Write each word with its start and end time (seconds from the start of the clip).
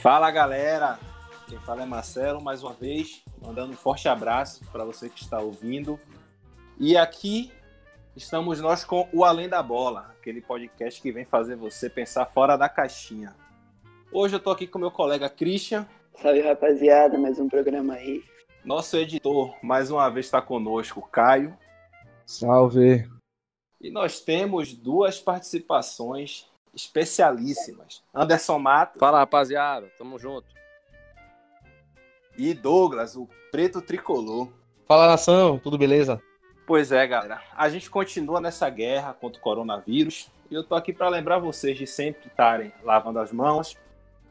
Fala 0.00 0.30
galera, 0.30 0.98
quem 1.46 1.58
fala 1.58 1.82
é 1.82 1.84
Marcelo, 1.84 2.40
mais 2.40 2.62
uma 2.62 2.72
vez, 2.72 3.22
mandando 3.38 3.74
um 3.74 3.76
forte 3.76 4.08
abraço 4.08 4.64
para 4.72 4.82
você 4.82 5.10
que 5.10 5.20
está 5.20 5.38
ouvindo. 5.40 6.00
E 6.78 6.96
aqui 6.96 7.52
estamos 8.16 8.62
nós 8.62 8.82
com 8.82 9.06
o 9.12 9.26
Além 9.26 9.46
da 9.46 9.62
Bola, 9.62 10.14
aquele 10.18 10.40
podcast 10.40 11.02
que 11.02 11.12
vem 11.12 11.26
fazer 11.26 11.54
você 11.54 11.90
pensar 11.90 12.24
fora 12.24 12.56
da 12.56 12.66
caixinha. 12.66 13.36
Hoje 14.10 14.36
eu 14.36 14.38
estou 14.38 14.54
aqui 14.54 14.66
com 14.66 14.78
meu 14.78 14.90
colega 14.90 15.28
Christian. 15.28 15.86
Salve 16.14 16.40
rapaziada, 16.40 17.18
mais 17.18 17.38
um 17.38 17.46
programa 17.46 17.92
aí. 17.92 18.24
Nosso 18.64 18.96
editor, 18.96 19.54
mais 19.62 19.90
uma 19.90 20.08
vez, 20.08 20.24
está 20.24 20.40
conosco, 20.40 21.06
Caio. 21.12 21.54
Salve. 22.24 23.06
E 23.78 23.90
nós 23.90 24.18
temos 24.18 24.72
duas 24.72 25.20
participações 25.20 26.49
especialíssimas. 26.74 28.02
Anderson 28.14 28.58
Mato. 28.58 28.98
Fala, 28.98 29.18
rapaziada. 29.18 29.90
Tamo 29.98 30.18
junto. 30.18 30.46
E 32.36 32.54
Douglas, 32.54 33.16
o 33.16 33.28
preto 33.50 33.82
tricolor. 33.82 34.48
Fala, 34.86 35.06
nação. 35.06 35.58
Tudo 35.58 35.76
beleza? 35.78 36.20
Pois 36.66 36.92
é, 36.92 37.06
galera. 37.06 37.42
A 37.56 37.68
gente 37.68 37.90
continua 37.90 38.40
nessa 38.40 38.68
guerra 38.70 39.12
contra 39.12 39.38
o 39.38 39.42
coronavírus. 39.42 40.30
E 40.50 40.54
eu 40.54 40.64
tô 40.64 40.74
aqui 40.74 40.92
para 40.92 41.08
lembrar 41.08 41.38
vocês 41.38 41.76
de 41.76 41.86
sempre 41.86 42.28
estarem 42.28 42.72
lavando 42.82 43.18
as 43.18 43.32
mãos. 43.32 43.76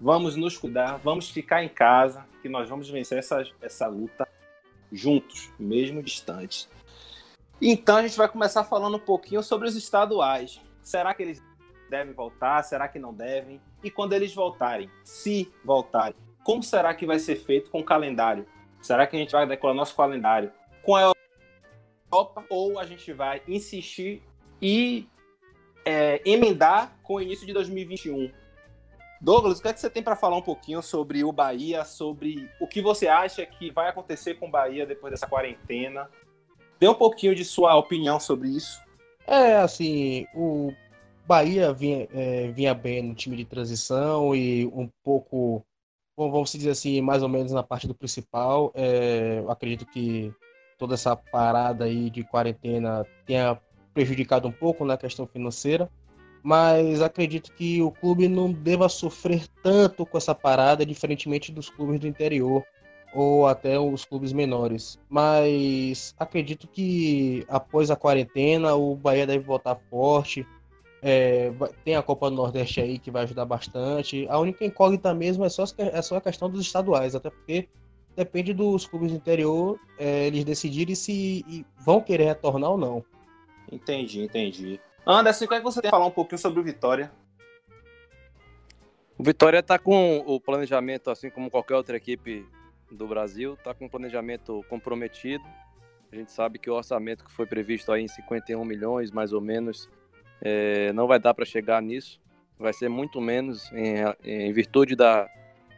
Vamos 0.01 0.35
nos 0.35 0.57
cuidar, 0.57 0.97
vamos 1.03 1.29
ficar 1.29 1.61
em 1.63 1.67
casa, 1.67 2.25
que 2.41 2.47
nós 2.47 2.69
vamos 2.69 2.89
vencer 2.89 3.17
essa, 3.17 3.45
essa 3.61 3.87
luta 3.87 4.25
juntos, 4.91 5.51
mesmo 5.59 6.01
distantes. 6.01 6.69
Então 7.61 7.97
a 7.97 8.01
gente 8.01 8.17
vai 8.17 8.29
começar 8.29 8.63
falando 8.63 8.95
um 8.95 9.01
pouquinho 9.01 9.43
sobre 9.43 9.67
os 9.67 9.75
estaduais. 9.75 10.61
Será 10.81 11.13
que 11.13 11.21
eles 11.21 11.43
devem 11.89 12.13
voltar? 12.13 12.63
Será 12.63 12.87
que 12.87 12.99
não 12.99 13.13
devem? 13.13 13.61
E 13.83 13.89
quando 13.89 14.13
eles 14.13 14.33
voltarem, 14.33 14.89
se 15.03 15.51
voltarem, 15.63 16.15
como 16.43 16.63
será 16.63 16.93
que 16.93 17.05
vai 17.05 17.19
ser 17.19 17.35
feito 17.35 17.69
com 17.69 17.79
o 17.79 17.83
calendário? 17.83 18.45
Será 18.81 19.05
que 19.05 19.15
a 19.15 19.19
gente 19.19 19.31
vai 19.31 19.45
decorar 19.45 19.73
nosso 19.73 19.95
calendário 19.95 20.51
com 20.83 20.95
a 20.95 21.13
Europa 22.11 22.45
ou 22.49 22.79
a 22.79 22.85
gente 22.85 23.11
vai 23.13 23.41
insistir 23.47 24.23
e 24.61 25.07
é, 25.85 26.21
emendar 26.25 26.97
com 27.03 27.15
o 27.15 27.21
início 27.21 27.45
de 27.45 27.53
2021? 27.53 28.31
Douglas, 29.21 29.59
o 29.59 29.61
que, 29.61 29.67
é 29.67 29.73
que 29.73 29.81
você 29.81 29.89
tem 29.89 30.01
para 30.01 30.15
falar 30.15 30.37
um 30.37 30.41
pouquinho 30.41 30.81
sobre 30.81 31.25
o 31.25 31.31
Bahia, 31.31 31.83
sobre 31.83 32.49
o 32.59 32.65
que 32.65 32.81
você 32.81 33.07
acha 33.07 33.45
que 33.45 33.69
vai 33.69 33.89
acontecer 33.89 34.35
com 34.35 34.47
o 34.47 34.51
Bahia 34.51 34.85
depois 34.85 35.11
dessa 35.11 35.27
quarentena? 35.27 36.09
Dê 36.79 36.87
um 36.87 36.93
pouquinho 36.93 37.35
de 37.35 37.43
sua 37.43 37.75
opinião 37.75 38.17
sobre 38.17 38.47
isso. 38.49 38.81
É, 39.27 39.57
assim, 39.57 40.25
o 40.33 40.73
Bahia 41.29 41.71
vinha, 41.71 42.07
é, 42.11 42.47
vinha 42.47 42.73
bem 42.73 43.03
no 43.03 43.13
time 43.13 43.37
de 43.37 43.45
transição 43.45 44.33
e 44.33 44.65
um 44.65 44.89
pouco, 45.03 45.63
vamos 46.17 46.51
dizer 46.51 46.71
assim, 46.71 46.99
mais 47.01 47.21
ou 47.21 47.29
menos 47.29 47.51
na 47.51 47.61
parte 47.61 47.87
do 47.87 47.93
principal. 47.93 48.71
É, 48.73 49.43
acredito 49.47 49.85
que 49.85 50.33
toda 50.79 50.95
essa 50.95 51.15
parada 51.15 51.85
aí 51.85 52.09
de 52.09 52.23
quarentena 52.23 53.05
tenha 53.27 53.61
prejudicado 53.93 54.47
um 54.47 54.51
pouco 54.51 54.83
na 54.83 54.97
questão 54.97 55.27
financeira, 55.27 55.87
mas 56.41 56.99
acredito 56.99 57.53
que 57.53 57.79
o 57.79 57.91
clube 57.91 58.27
não 58.27 58.51
deva 58.51 58.89
sofrer 58.89 59.45
tanto 59.61 60.07
com 60.07 60.17
essa 60.17 60.33
parada, 60.33 60.83
diferentemente 60.83 61.51
dos 61.51 61.69
clubes 61.69 61.99
do 61.99 62.07
interior 62.07 62.65
ou 63.13 63.45
até 63.45 63.79
os 63.79 64.03
clubes 64.03 64.33
menores. 64.33 64.97
Mas 65.07 66.15
acredito 66.17 66.67
que 66.67 67.45
após 67.47 67.91
a 67.91 67.95
quarentena 67.95 68.73
o 68.73 68.95
Bahia 68.95 69.27
deve 69.27 69.43
voltar 69.43 69.75
forte 69.91 70.43
é, 71.01 71.51
tem 71.85 71.95
a 71.95 72.03
Copa 72.03 72.29
do 72.29 72.35
Nordeste 72.35 72.81
aí 72.81 72.99
que 72.99 73.11
vai 73.11 73.23
ajudar 73.23 73.45
bastante. 73.45 74.27
A 74.29 74.37
única 74.37 74.65
incógnita 74.65 75.13
mesmo 75.13 75.45
é 75.45 75.49
só, 75.49 75.63
é 75.77 76.01
só 76.01 76.17
a 76.17 76.21
questão 76.21 76.49
dos 76.49 76.61
estaduais, 76.61 77.15
até 77.15 77.29
porque 77.29 77.69
depende 78.15 78.53
dos 78.53 78.85
clubes 78.85 79.11
do 79.11 79.17
interior 79.17 79.79
é, 79.97 80.27
eles 80.27 80.43
decidirem 80.43 80.95
se 80.95 81.65
vão 81.77 82.01
querer 82.01 82.25
retornar 82.25 82.71
ou 82.71 82.77
não. 82.77 83.05
Entendi, 83.71 84.21
entendi. 84.21 84.79
Anderson, 85.05 85.47
quer 85.47 85.59
que 85.59 85.63
você 85.63 85.81
tem 85.81 85.89
falar 85.89 86.05
um 86.05 86.11
pouquinho 86.11 86.39
sobre 86.39 86.59
o 86.59 86.63
Vitória? 86.63 87.11
O 89.17 89.23
Vitória 89.23 89.59
está 89.59 89.77
com 89.77 90.23
o 90.25 90.39
planejamento, 90.39 91.09
assim 91.09 91.29
como 91.29 91.49
qualquer 91.49 91.75
outra 91.75 91.97
equipe 91.97 92.45
do 92.91 93.07
Brasil, 93.07 93.53
está 93.53 93.73
com 93.73 93.85
um 93.85 93.89
planejamento 93.89 94.63
comprometido. 94.69 95.43
A 96.11 96.15
gente 96.15 96.31
sabe 96.31 96.57
que 96.57 96.69
o 96.69 96.73
orçamento 96.73 97.23
que 97.23 97.31
foi 97.31 97.45
previsto 97.45 97.91
aí 97.91 98.03
em 98.03 98.07
51 98.07 98.63
milhões, 98.65 99.11
mais 99.11 99.31
ou 99.31 99.41
menos, 99.41 99.89
é, 100.41 100.91
não 100.93 101.07
vai 101.07 101.19
dar 101.19 101.33
para 101.33 101.45
chegar 101.45 101.81
nisso. 101.81 102.19
Vai 102.57 102.73
ser 102.73 102.89
muito 102.89 103.21
menos 103.21 103.71
em, 103.71 103.95
em 104.23 104.51
virtude 104.51 104.95
da, 104.95 105.29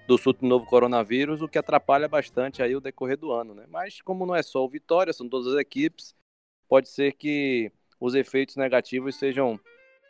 do 0.08 0.18
surto 0.18 0.42
do 0.42 0.48
novo 0.48 0.66
coronavírus, 0.66 1.42
o 1.42 1.48
que 1.48 1.58
atrapalha 1.58 2.08
bastante 2.08 2.64
aí 2.64 2.76
o 2.76 2.82
decorrer 2.82 3.18
do 3.18 3.32
ano, 3.32 3.54
né? 3.54 3.66
Mas 3.70 4.02
como 4.02 4.26
não 4.26 4.36
é 4.36 4.42
só 4.42 4.64
o 4.64 4.70
Vitória, 4.70 5.14
são 5.14 5.30
todas 5.30 5.54
as 5.54 5.60
equipes, 5.60 6.16
pode 6.68 6.90
ser 6.90 7.14
que 7.14 7.72
os 8.00 8.16
efeitos 8.16 8.56
negativos 8.56 9.16
sejam 9.16 9.60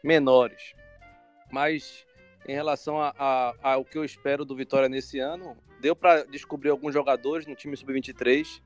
menores. 0.04 0.74
Mas 1.52 2.06
em 2.48 2.54
relação 2.54 3.00
a, 3.00 3.14
a, 3.18 3.54
ao 3.62 3.86
que 3.86 3.98
eu 3.98 4.06
espero 4.06 4.46
do 4.46 4.56
Vitória 4.56 4.90
nesse 4.90 5.20
ano, 5.20 5.58
deu 5.80 5.96
para 5.96 6.24
descobrir 6.24 6.70
alguns 6.70 6.94
jogadores 6.94 7.46
no 7.46 7.56
time 7.56 7.76
sub-23 7.76 8.62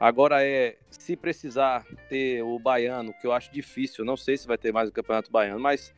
Agora 0.00 0.42
é, 0.42 0.78
se 0.88 1.14
precisar 1.14 1.84
ter 2.08 2.42
o 2.42 2.58
baiano, 2.58 3.12
que 3.20 3.26
eu 3.26 3.32
acho 3.32 3.52
difícil, 3.52 4.02
não 4.02 4.16
sei 4.16 4.38
se 4.38 4.46
vai 4.46 4.56
ter 4.56 4.72
mais 4.72 4.88
o 4.88 4.92
Campeonato 4.92 5.30
Baiano, 5.30 5.60
mas 5.60 5.94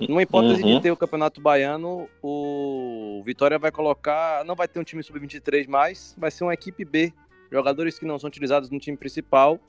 numa 0.00 0.22
hipótese 0.22 0.62
uhum. 0.62 0.76
de 0.76 0.82
ter 0.82 0.90
o 0.90 0.96
Campeonato 0.96 1.38
Baiano, 1.38 2.08
o 2.22 3.22
Vitória 3.26 3.58
vai 3.58 3.70
colocar, 3.70 4.42
não 4.46 4.54
vai 4.54 4.66
ter 4.66 4.80
um 4.80 4.82
time 4.82 5.02
sub-23 5.02 5.68
mais, 5.68 6.14
vai 6.16 6.30
ser 6.30 6.44
uma 6.44 6.54
equipe 6.54 6.82
B. 6.82 7.12
Jogadores 7.50 7.98
que 7.98 8.06
não 8.06 8.18
são 8.18 8.28
utilizados 8.28 8.70
no 8.70 8.78
time 8.78 8.96
principal 8.96 9.60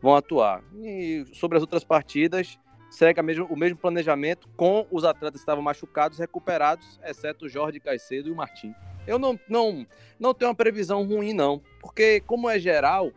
vão 0.00 0.14
atuar. 0.14 0.62
E 0.80 1.24
sobre 1.32 1.56
as 1.58 1.62
outras 1.62 1.82
partidas, 1.82 2.60
segue 2.90 3.20
mesmo, 3.22 3.46
o 3.46 3.56
mesmo 3.56 3.76
planejamento 3.76 4.48
com 4.56 4.86
os 4.88 5.04
atletas 5.04 5.40
que 5.40 5.42
estavam 5.42 5.64
machucados 5.64 6.18
recuperados, 6.18 7.00
exceto 7.04 7.46
o 7.46 7.48
Jorge 7.48 7.80
Caicedo 7.80 8.28
e 8.28 8.32
o 8.32 8.36
Martim. 8.36 8.72
Eu 9.04 9.18
não, 9.18 9.38
não, 9.48 9.84
não 10.18 10.32
tenho 10.32 10.50
uma 10.50 10.54
previsão 10.54 11.04
ruim, 11.04 11.32
não, 11.32 11.60
porque 11.80 12.20
como 12.20 12.48
é 12.48 12.56
geral, 12.58 13.12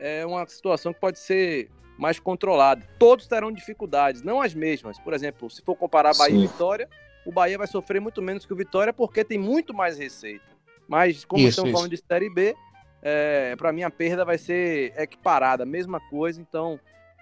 é 0.00 0.26
uma 0.26 0.46
situação 0.46 0.92
que 0.92 0.98
pode 0.98 1.18
ser 1.18 1.70
mais 1.98 2.18
controlada. 2.18 2.82
Todos 2.98 3.26
terão 3.26 3.52
dificuldades, 3.52 4.22
não 4.22 4.40
as 4.40 4.54
mesmas. 4.54 4.98
Por 4.98 5.12
exemplo, 5.12 5.50
se 5.50 5.62
for 5.62 5.76
comparar 5.76 6.16
Bahia 6.16 6.34
Sim. 6.34 6.44
e 6.44 6.46
Vitória, 6.46 6.88
o 7.26 7.30
Bahia 7.30 7.58
vai 7.58 7.66
sofrer 7.66 8.00
muito 8.00 8.22
menos 8.22 8.46
que 8.46 8.52
o 8.52 8.56
Vitória 8.56 8.92
porque 8.92 9.22
tem 9.22 9.38
muito 9.38 9.74
mais 9.74 9.98
receita. 9.98 10.44
Mas, 10.88 11.24
como 11.24 11.42
isso, 11.42 11.50
estamos 11.50 11.68
isso. 11.68 11.76
falando 11.76 11.90
de 11.90 11.98
Série 11.98 12.30
B, 12.30 12.56
é, 13.02 13.54
para 13.56 13.72
mim 13.72 13.82
a 13.82 13.90
perda 13.90 14.24
vai 14.24 14.38
ser 14.38 14.94
equiparada, 14.96 15.66
mesma 15.66 16.00
coisa. 16.08 16.40
Então, 16.40 16.80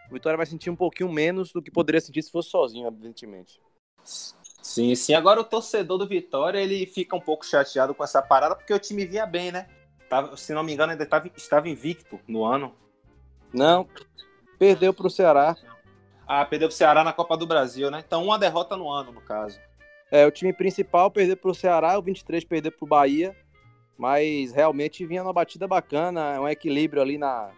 o 0.08 0.14
Vitória 0.14 0.36
vai 0.36 0.46
sentir 0.46 0.70
um 0.70 0.76
pouquinho 0.76 1.12
menos 1.12 1.52
do 1.52 1.60
que 1.60 1.70
poderia 1.70 2.00
sentir 2.00 2.22
se 2.22 2.30
fosse 2.30 2.48
sozinho, 2.48 2.86
evidentemente. 2.86 3.60
Sim, 4.04 4.94
sim. 4.94 5.14
Agora 5.14 5.40
o 5.40 5.44
torcedor 5.44 5.98
do 5.98 6.06
Vitória 6.06 6.58
ele 6.60 6.86
fica 6.86 7.16
um 7.16 7.20
pouco 7.20 7.44
chateado 7.44 7.94
com 7.94 8.04
essa 8.04 8.22
parada 8.22 8.54
porque 8.54 8.72
o 8.72 8.78
time 8.78 9.04
vinha 9.04 9.26
bem, 9.26 9.50
né? 9.50 9.66
Tava, 10.08 10.36
se 10.36 10.52
não 10.54 10.62
me 10.62 10.72
engano, 10.72 10.92
ainda 10.92 11.04
tava, 11.06 11.30
estava 11.36 11.68
invicto 11.68 12.18
no 12.26 12.44
ano. 12.44 12.74
Não, 13.52 13.86
perdeu 14.58 14.92
para 14.92 15.06
o 15.06 15.10
Ceará. 15.10 15.56
Ah, 16.26 16.44
perdeu 16.44 16.68
para 16.68 16.74
o 16.74 16.76
Ceará 16.76 17.04
na 17.04 17.12
Copa 17.12 17.36
do 17.36 17.46
Brasil, 17.46 17.90
né? 17.90 18.02
Então, 18.06 18.24
uma 18.24 18.38
derrota 18.38 18.76
no 18.76 18.90
ano, 18.90 19.12
no 19.12 19.20
caso. 19.20 19.58
É, 20.10 20.26
o 20.26 20.30
time 20.30 20.52
principal 20.52 21.10
perdeu 21.10 21.36
para 21.36 21.50
o 21.50 21.54
Ceará, 21.54 21.98
o 21.98 22.02
23 22.02 22.44
perdeu 22.44 22.72
para 22.72 22.84
o 22.84 22.88
Bahia, 22.88 23.36
mas 23.96 24.52
realmente 24.52 25.04
vinha 25.04 25.22
numa 25.22 25.32
batida 25.32 25.66
bacana, 25.66 26.40
um 26.40 26.48
equilíbrio 26.48 27.02
ali 27.02 27.18
na, 27.18 27.50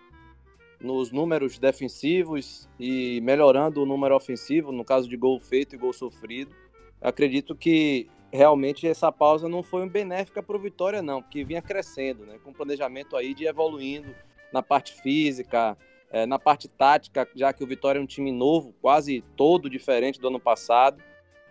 nos 0.80 1.12
números 1.12 1.58
defensivos 1.58 2.68
e 2.78 3.20
melhorando 3.22 3.82
o 3.82 3.86
número 3.86 4.16
ofensivo, 4.16 4.72
no 4.72 4.84
caso 4.84 5.08
de 5.08 5.16
gol 5.16 5.38
feito 5.38 5.74
e 5.74 5.78
gol 5.78 5.92
sofrido. 5.92 6.54
Acredito 7.00 7.54
que 7.54 8.08
realmente 8.32 8.86
essa 8.86 9.10
pausa 9.10 9.48
não 9.48 9.62
foi 9.62 9.88
benéfica 9.88 10.42
para 10.42 10.56
o 10.56 10.60
Vitória, 10.60 11.02
não, 11.02 11.22
porque 11.22 11.44
vinha 11.44 11.60
crescendo, 11.60 12.24
né? 12.24 12.38
Com 12.44 12.52
planejamento 12.52 13.16
aí 13.16 13.34
de 13.34 13.46
evoluindo 13.46 14.14
na 14.52 14.62
parte 14.62 14.92
física, 14.92 15.76
é, 16.10 16.26
na 16.26 16.38
parte 16.38 16.68
tática, 16.68 17.28
já 17.34 17.52
que 17.52 17.62
o 17.62 17.66
Vitória 17.66 17.98
é 17.98 18.02
um 18.02 18.06
time 18.06 18.32
novo, 18.32 18.74
quase 18.80 19.22
todo 19.36 19.70
diferente 19.70 20.20
do 20.20 20.28
ano 20.28 20.40
passado. 20.40 21.02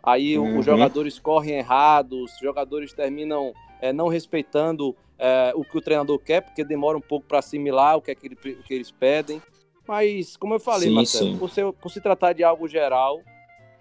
Aí 0.02 0.38
uhum. 0.38 0.60
os 0.60 0.66
jogadores 0.66 1.20
correm 1.20 1.58
errados, 1.58 2.34
os 2.34 2.40
jogadores 2.40 2.94
terminam 2.94 3.54
é, 3.82 3.92
não 3.92 4.08
respeitando 4.08 4.96
é, 5.18 5.52
o 5.56 5.64
que 5.64 5.78
o 5.78 5.82
treinador 5.82 6.20
quer, 6.20 6.42
porque 6.42 6.64
demora 6.64 6.98
um 6.98 7.02
pouco 7.02 7.26
para 7.28 7.40
assimilar 7.40 7.98
o 7.98 8.02
que, 8.02 8.12
é 8.12 8.16
que, 8.16 8.28
ele, 8.28 8.36
que, 8.36 8.74
eles 8.74 8.92
pedem. 8.92 9.42
Mas, 9.88 10.38
como 10.38 10.54
eu 10.54 10.60
falei, 10.60 10.90
sim, 10.90 10.96
Marcelo, 10.96 11.32
sim. 11.32 11.38
Por, 11.38 11.50
ser, 11.50 11.74
por 11.74 11.90
se 11.90 12.00
tratar 12.00 12.34
de 12.34 12.44
algo 12.44 12.68
geral, 12.68 13.22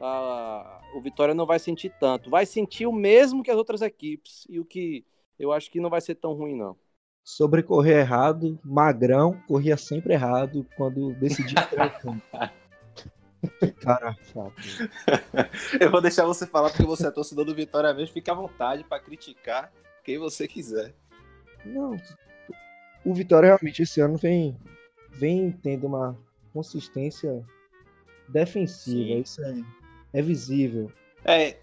a, 0.00 0.77
o 0.94 1.00
Vitória 1.00 1.34
não 1.34 1.46
vai 1.46 1.58
sentir 1.58 1.92
tanto. 2.00 2.30
Vai 2.30 2.46
sentir 2.46 2.86
o 2.86 2.92
mesmo 2.92 3.42
que 3.42 3.50
as 3.50 3.56
outras 3.56 3.82
equipes. 3.82 4.46
E 4.48 4.58
o 4.58 4.64
que 4.64 5.04
eu 5.38 5.52
acho 5.52 5.70
que 5.70 5.80
não 5.80 5.90
vai 5.90 6.00
ser 6.00 6.14
tão 6.14 6.32
ruim, 6.32 6.56
não. 6.56 6.76
Sobre 7.24 7.62
correr 7.62 8.00
errado, 8.00 8.58
Magrão 8.64 9.38
corria 9.46 9.76
sempre 9.76 10.14
errado 10.14 10.66
quando 10.76 11.12
decidia 11.14 11.56
Cara, 13.80 14.16
Eu 15.80 15.90
vou 15.90 16.00
deixar 16.00 16.24
você 16.24 16.46
falar 16.46 16.70
porque 16.70 16.84
você 16.84 17.06
é 17.06 17.10
torcedor 17.10 17.44
do 17.44 17.54
Vitória 17.54 17.92
mesmo. 17.92 18.12
Fique 18.14 18.30
à 18.30 18.34
vontade 18.34 18.82
para 18.82 18.98
criticar. 18.98 19.70
quem 20.02 20.18
você 20.18 20.48
quiser. 20.48 20.94
Não, 21.64 21.96
o 23.04 23.14
Vitória 23.14 23.48
realmente 23.48 23.82
esse 23.82 24.00
ano 24.00 24.16
vem, 24.16 24.56
vem 25.10 25.52
tendo 25.52 25.86
uma 25.86 26.18
consistência 26.52 27.44
defensiva, 28.28 29.14
Sim. 29.14 29.20
isso 29.20 29.42
é, 29.42 29.54
é 30.12 30.22
visível. 30.22 30.90
É, 31.24 31.56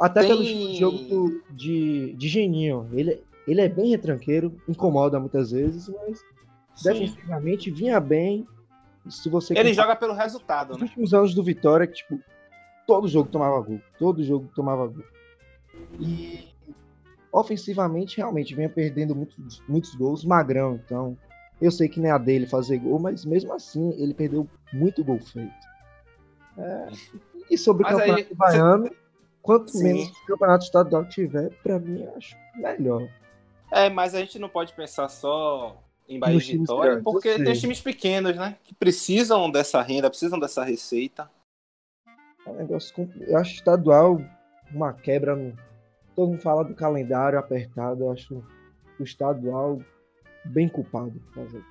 Até 0.00 0.20
Tem- 0.20 0.28
pelo 0.30 0.74
jogo 0.74 1.42
de, 1.50 2.12
de 2.14 2.28
Geninho. 2.28 2.88
Ele, 2.92 3.22
ele 3.46 3.60
é 3.60 3.68
bem 3.68 3.90
retranqueiro, 3.90 4.56
incomoda 4.68 5.20
muitas 5.20 5.50
vezes, 5.50 5.88
mas 5.88 6.18
sim. 6.74 6.88
defensivamente 6.88 7.70
vinha 7.70 8.00
bem. 8.00 8.46
Se 9.08 9.28
você 9.28 9.56
Ele 9.58 9.74
joga 9.74 9.96
pelo 9.96 10.14
resultado, 10.14 10.72
os 10.72 10.78
né? 10.78 10.84
últimos 10.84 11.12
anos 11.12 11.34
do 11.34 11.42
Vitória, 11.42 11.86
que, 11.86 11.94
tipo, 11.94 12.20
todo 12.86 13.08
jogo 13.08 13.28
tomava 13.28 13.60
gol. 13.60 13.80
Todo 13.98 14.22
jogo 14.22 14.48
tomava 14.54 14.86
gol. 14.86 15.04
E 16.00 16.48
ofensivamente, 17.32 18.16
realmente, 18.18 18.54
vinha 18.54 18.68
perdendo 18.68 19.14
muitos, 19.14 19.62
muitos 19.68 19.94
gols. 19.94 20.24
Magrão, 20.24 20.74
então. 20.84 21.16
Eu 21.60 21.70
sei 21.70 21.88
que 21.88 22.00
nem 22.00 22.10
a 22.10 22.18
dele 22.18 22.46
fazer 22.46 22.78
gol, 22.78 22.98
mas 22.98 23.24
mesmo 23.24 23.52
assim, 23.52 23.90
ele 23.96 24.12
perdeu 24.14 24.48
muito 24.72 25.04
gol 25.04 25.20
feito. 25.20 25.52
É, 26.58 26.88
E 27.52 27.58
sobre 27.58 27.82
o 27.84 27.86
Mas 27.86 27.98
aí, 28.00 28.08
Campeonato 28.08 28.28
cê- 28.28 28.34
Baiano, 28.34 28.90
quanto 29.42 29.70
Sim. 29.70 29.82
menos 29.84 30.08
o 30.08 30.26
Campeonato 30.26 30.64
Estadual 30.64 31.04
tiver, 31.08 31.50
pra 31.62 31.78
mim, 31.78 32.02
eu 32.02 32.16
acho 32.16 32.36
melhor. 32.56 33.08
É, 33.70 33.88
mas 33.90 34.14
a 34.14 34.20
gente 34.20 34.38
não 34.38 34.48
pode 34.48 34.72
pensar 34.72 35.08
só 35.08 35.76
em 36.08 36.18
Bahia 36.18 36.36
e 36.36 36.58
Vitória, 36.58 36.90
grandes, 36.92 37.04
porque 37.04 37.42
tem 37.42 37.52
times 37.54 37.80
pequenos, 37.80 38.36
né? 38.36 38.56
Que 38.64 38.74
precisam 38.74 39.50
dessa 39.50 39.80
renda, 39.82 40.08
precisam 40.10 40.38
dessa 40.38 40.64
receita. 40.64 41.30
É 42.46 42.50
um 42.50 42.54
negócio. 42.54 43.08
Eu 43.20 43.36
acho 43.38 43.54
estadual 43.54 44.20
uma 44.72 44.92
quebra. 44.92 45.36
No... 45.36 45.54
Todo 46.16 46.30
mundo 46.30 46.40
fala 46.42 46.64
do 46.64 46.74
calendário 46.74 47.38
apertado. 47.38 48.04
Eu 48.04 48.12
acho 48.12 48.42
o 48.98 49.02
estadual 49.02 49.80
bem 50.44 50.68
culpado. 50.68 51.12
por 51.12 51.34
causa- 51.34 51.62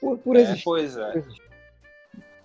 Por, 0.00 0.18
por 0.18 0.36
É, 0.36 0.40
existir. 0.42 0.64
pois 0.64 0.96
é. 0.96 1.10
por 1.12 1.18
existir. 1.18 1.48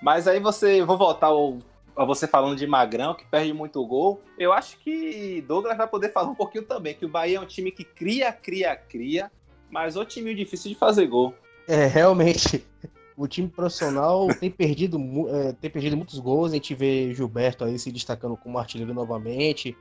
Mas 0.01 0.27
aí 0.27 0.39
você, 0.39 0.83
vou 0.83 0.97
voltar 0.97 1.27
ao, 1.27 1.59
você 1.95 2.27
falando 2.27 2.57
de 2.57 2.65
Magrão, 2.65 3.13
que 3.13 3.25
perde 3.25 3.53
muito 3.53 3.85
gol. 3.85 4.21
Eu 4.37 4.51
acho 4.51 4.77
que 4.79 5.43
Douglas 5.47 5.77
vai 5.77 5.87
poder 5.87 6.11
falar 6.11 6.29
um 6.29 6.35
pouquinho 6.35 6.63
também, 6.63 6.95
que 6.95 7.05
o 7.05 7.09
Bahia 7.09 7.37
é 7.37 7.39
um 7.39 7.45
time 7.45 7.71
que 7.71 7.83
cria, 7.83 8.31
cria, 8.31 8.75
cria, 8.75 9.31
mas 9.69 9.95
o 9.95 10.03
time 10.03 10.33
difícil 10.33 10.71
de 10.71 10.77
fazer 10.77 11.07
gol. 11.07 11.33
É, 11.67 11.85
realmente, 11.85 12.65
o 13.15 13.27
time 13.27 13.47
profissional 13.47 14.27
tem 14.39 14.49
perdido, 14.49 14.97
é, 15.29 15.53
tem 15.53 15.69
perdido 15.69 15.95
muitos 15.95 16.19
gols. 16.19 16.51
A 16.51 16.55
gente 16.55 16.73
vê 16.73 17.13
Gilberto 17.13 17.63
aí 17.63 17.77
se 17.77 17.91
destacando 17.91 18.35
como 18.35 18.57
artilheiro 18.57 18.93
novamente. 18.93 19.77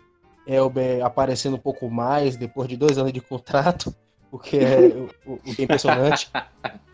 Elber 0.47 1.05
aparecendo 1.05 1.55
um 1.55 1.61
pouco 1.61 1.89
mais 1.89 2.37
depois 2.37 2.69
de 2.69 2.77
dois 2.77 2.99
anos 2.99 3.13
de 3.13 3.21
contrato, 3.21 3.95
o 4.31 4.39
que 4.39 4.59
é, 4.59 4.79
o, 5.25 5.35
o 5.35 5.55
que 5.55 5.63
é 5.63 5.65
impressionante. 5.65 6.31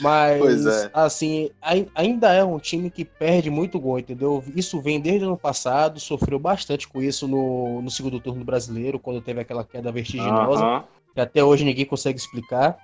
Mas, 0.00 0.38
Pois 0.38 0.66
é. 0.66 0.90
assim, 0.92 1.50
ai- 1.60 1.86
ainda 1.94 2.32
é 2.32 2.44
um 2.44 2.58
time 2.58 2.90
que 2.90 3.04
perde 3.04 3.50
muito 3.50 3.78
gol, 3.80 3.98
entendeu? 3.98 4.42
Isso 4.54 4.80
vem 4.80 5.00
desde 5.00 5.24
o 5.24 5.28
ano 5.28 5.36
passado, 5.36 6.00
sofreu 6.00 6.38
bastante 6.38 6.88
com 6.88 7.02
isso 7.02 7.26
no, 7.26 7.82
no 7.82 7.90
segundo 7.90 8.20
turno 8.20 8.44
brasileiro, 8.44 8.98
quando 8.98 9.20
teve 9.20 9.40
aquela 9.40 9.64
queda 9.64 9.90
vertiginosa 9.92 10.64
Aham. 10.64 10.84
que 11.14 11.20
até 11.20 11.42
hoje 11.42 11.64
ninguém 11.64 11.84
consegue 11.84 12.18
explicar. 12.18 12.78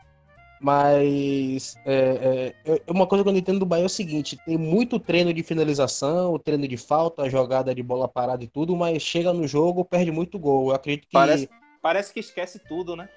Mas 0.60 1.76
é, 1.84 2.54
é, 2.64 2.80
é 2.86 2.90
uma 2.92 3.06
coisa 3.06 3.22
que 3.22 3.28
eu 3.28 3.32
não 3.32 3.38
entendo 3.38 3.58
do 3.58 3.66
Bahia 3.66 3.82
é 3.82 3.86
o 3.86 3.88
seguinte: 3.88 4.38
tem 4.46 4.56
muito 4.56 4.98
treino 4.98 5.34
de 5.34 5.42
finalização, 5.42 6.38
treino 6.38 6.66
de 6.66 6.76
falta, 6.76 7.28
jogada 7.28 7.74
de 7.74 7.82
bola 7.82 8.08
parada 8.08 8.42
e 8.42 8.46
tudo, 8.46 8.74
mas 8.74 9.02
chega 9.02 9.32
no 9.32 9.46
jogo, 9.46 9.84
perde 9.84 10.10
muito 10.10 10.38
gol. 10.38 10.68
Eu 10.70 10.74
acredito 10.74 11.02
que 11.06 11.12
Parece, 11.12 11.50
parece 11.82 12.14
que 12.14 12.20
esquece 12.20 12.58
tudo, 12.58 12.96
né? 12.96 13.08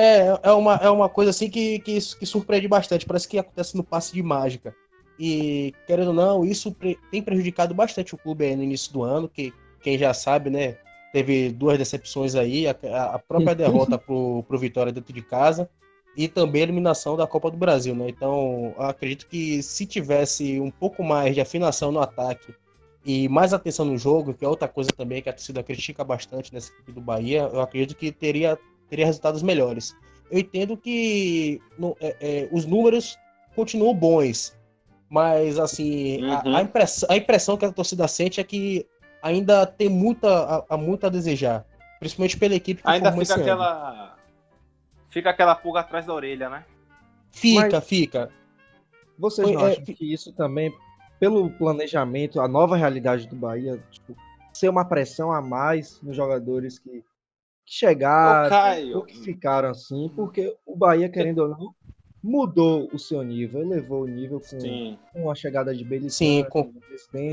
É, 0.00 0.40
é, 0.42 0.52
uma, 0.52 0.74
é 0.76 0.90
uma 0.90 1.08
coisa 1.08 1.30
assim 1.30 1.50
que, 1.50 1.78
que, 1.80 1.98
que 1.98 2.26
surpreende 2.26 2.68
bastante. 2.68 3.06
Parece 3.06 3.28
que 3.28 3.38
acontece 3.38 3.76
no 3.76 3.84
passe 3.84 4.12
de 4.14 4.22
mágica. 4.22 4.74
E, 5.18 5.74
querendo 5.86 6.08
ou 6.08 6.14
não, 6.14 6.44
isso 6.44 6.72
pre- 6.72 6.98
tem 7.10 7.20
prejudicado 7.20 7.74
bastante 7.74 8.14
o 8.14 8.18
clube 8.18 8.44
aí 8.44 8.54
no 8.54 8.62
início 8.62 8.92
do 8.92 9.02
ano, 9.02 9.28
que 9.28 9.52
quem 9.82 9.98
já 9.98 10.14
sabe, 10.14 10.50
né? 10.50 10.76
Teve 11.12 11.50
duas 11.50 11.78
decepções 11.78 12.34
aí, 12.34 12.66
a, 12.66 12.76
a 13.14 13.18
própria 13.18 13.54
derrota 13.56 13.98
pro, 13.98 14.44
pro 14.46 14.58
Vitória 14.58 14.92
dentro 14.92 15.12
de 15.12 15.22
casa 15.22 15.68
e 16.16 16.26
também 16.26 16.62
a 16.62 16.64
eliminação 16.64 17.16
da 17.16 17.26
Copa 17.26 17.50
do 17.50 17.56
Brasil, 17.56 17.94
né? 17.94 18.08
Então, 18.08 18.74
eu 18.76 18.82
acredito 18.84 19.26
que 19.26 19.62
se 19.62 19.86
tivesse 19.86 20.60
um 20.60 20.70
pouco 20.70 21.02
mais 21.02 21.34
de 21.34 21.40
afinação 21.40 21.92
no 21.92 22.00
ataque 22.00 22.54
e 23.04 23.28
mais 23.28 23.52
atenção 23.52 23.84
no 23.84 23.96
jogo, 23.96 24.34
que 24.34 24.44
é 24.44 24.48
outra 24.48 24.68
coisa 24.68 24.90
também 24.92 25.22
que 25.22 25.28
a 25.28 25.32
torcida 25.32 25.62
critica 25.62 26.04
bastante 26.04 26.52
nessa 26.52 26.72
equipe 26.72 26.92
do 26.92 27.00
Bahia, 27.00 27.48
eu 27.52 27.60
acredito 27.60 27.96
que 27.96 28.10
teria, 28.10 28.58
teria 28.88 29.06
resultados 29.06 29.42
melhores. 29.42 29.96
Eu 30.30 30.38
entendo 30.40 30.76
que 30.76 31.60
no- 31.78 31.96
é- 32.00 32.16
é, 32.20 32.48
os 32.52 32.66
números 32.66 33.18
continuam 33.54 33.94
bons, 33.94 34.56
mas 35.08 35.58
assim, 35.58 36.22
a- 36.30 36.42
Uhum. 36.44 36.56
a, 36.56 36.62
impressão, 36.62 37.08
a 37.10 37.16
impressão 37.16 37.56
que 37.56 37.64
a 37.64 37.72
torcida 37.72 38.06
sente 38.08 38.40
é 38.40 38.44
que 38.44 38.86
ainda 39.22 39.66
tem 39.66 39.88
muita, 39.88 40.28
a, 40.28 40.64
a 40.74 40.76
muito 40.76 41.06
a 41.06 41.08
desejar, 41.08 41.64
principalmente 41.98 42.36
pela 42.36 42.54
equipe 42.54 42.82
que 42.82 42.88
Ainda 42.88 43.10
formou 43.10 43.24
fica 43.24 43.40
esse 43.40 43.50
ano. 43.50 43.62
aquela. 43.62 44.16
Fica 45.08 45.30
aquela 45.30 45.54
pulga 45.54 45.80
atrás 45.80 46.04
da 46.04 46.12
orelha, 46.12 46.48
né? 46.50 46.64
Fica, 47.30 47.68
Mas- 47.76 47.84
fica. 47.86 48.30
Vocês 49.18 49.48
Foi- 49.48 49.56
não 49.56 49.66
é, 49.66 49.72
acham 49.72 49.84
fi- 49.86 49.94
que 49.94 50.12
isso 50.12 50.32
também, 50.32 50.72
pelo 51.18 51.50
planejamento, 51.50 52.40
a 52.40 52.46
nova 52.46 52.76
realidade 52.76 53.26
do 53.26 53.34
Bahia, 53.34 53.82
tipo, 53.90 54.14
ser 54.52 54.68
uma 54.68 54.84
pressão 54.84 55.32
a 55.32 55.40
mais 55.42 56.00
nos 56.02 56.14
jogadores 56.14 56.78
que, 56.78 57.02
que 57.68 57.74
chegaram, 57.74 59.02
que 59.04 59.18
ficaram 59.20 59.68
assim, 59.70 60.10
porque 60.16 60.56
o 60.64 60.74
Bahia, 60.74 61.08
querendo 61.08 61.40
ou 61.40 61.48
não, 61.48 61.74
mudou 62.22 62.88
o 62.92 62.98
seu 62.98 63.22
nível, 63.22 63.60
elevou 63.60 64.02
o 64.02 64.06
nível 64.06 64.40
com, 64.40 64.46
Sim. 64.60 64.98
com 65.12 65.30
a 65.30 65.34
chegada 65.34 65.74
de 65.74 65.84
Belitão, 65.84 66.10
Sim, 66.10 66.44
com-. 66.48 66.72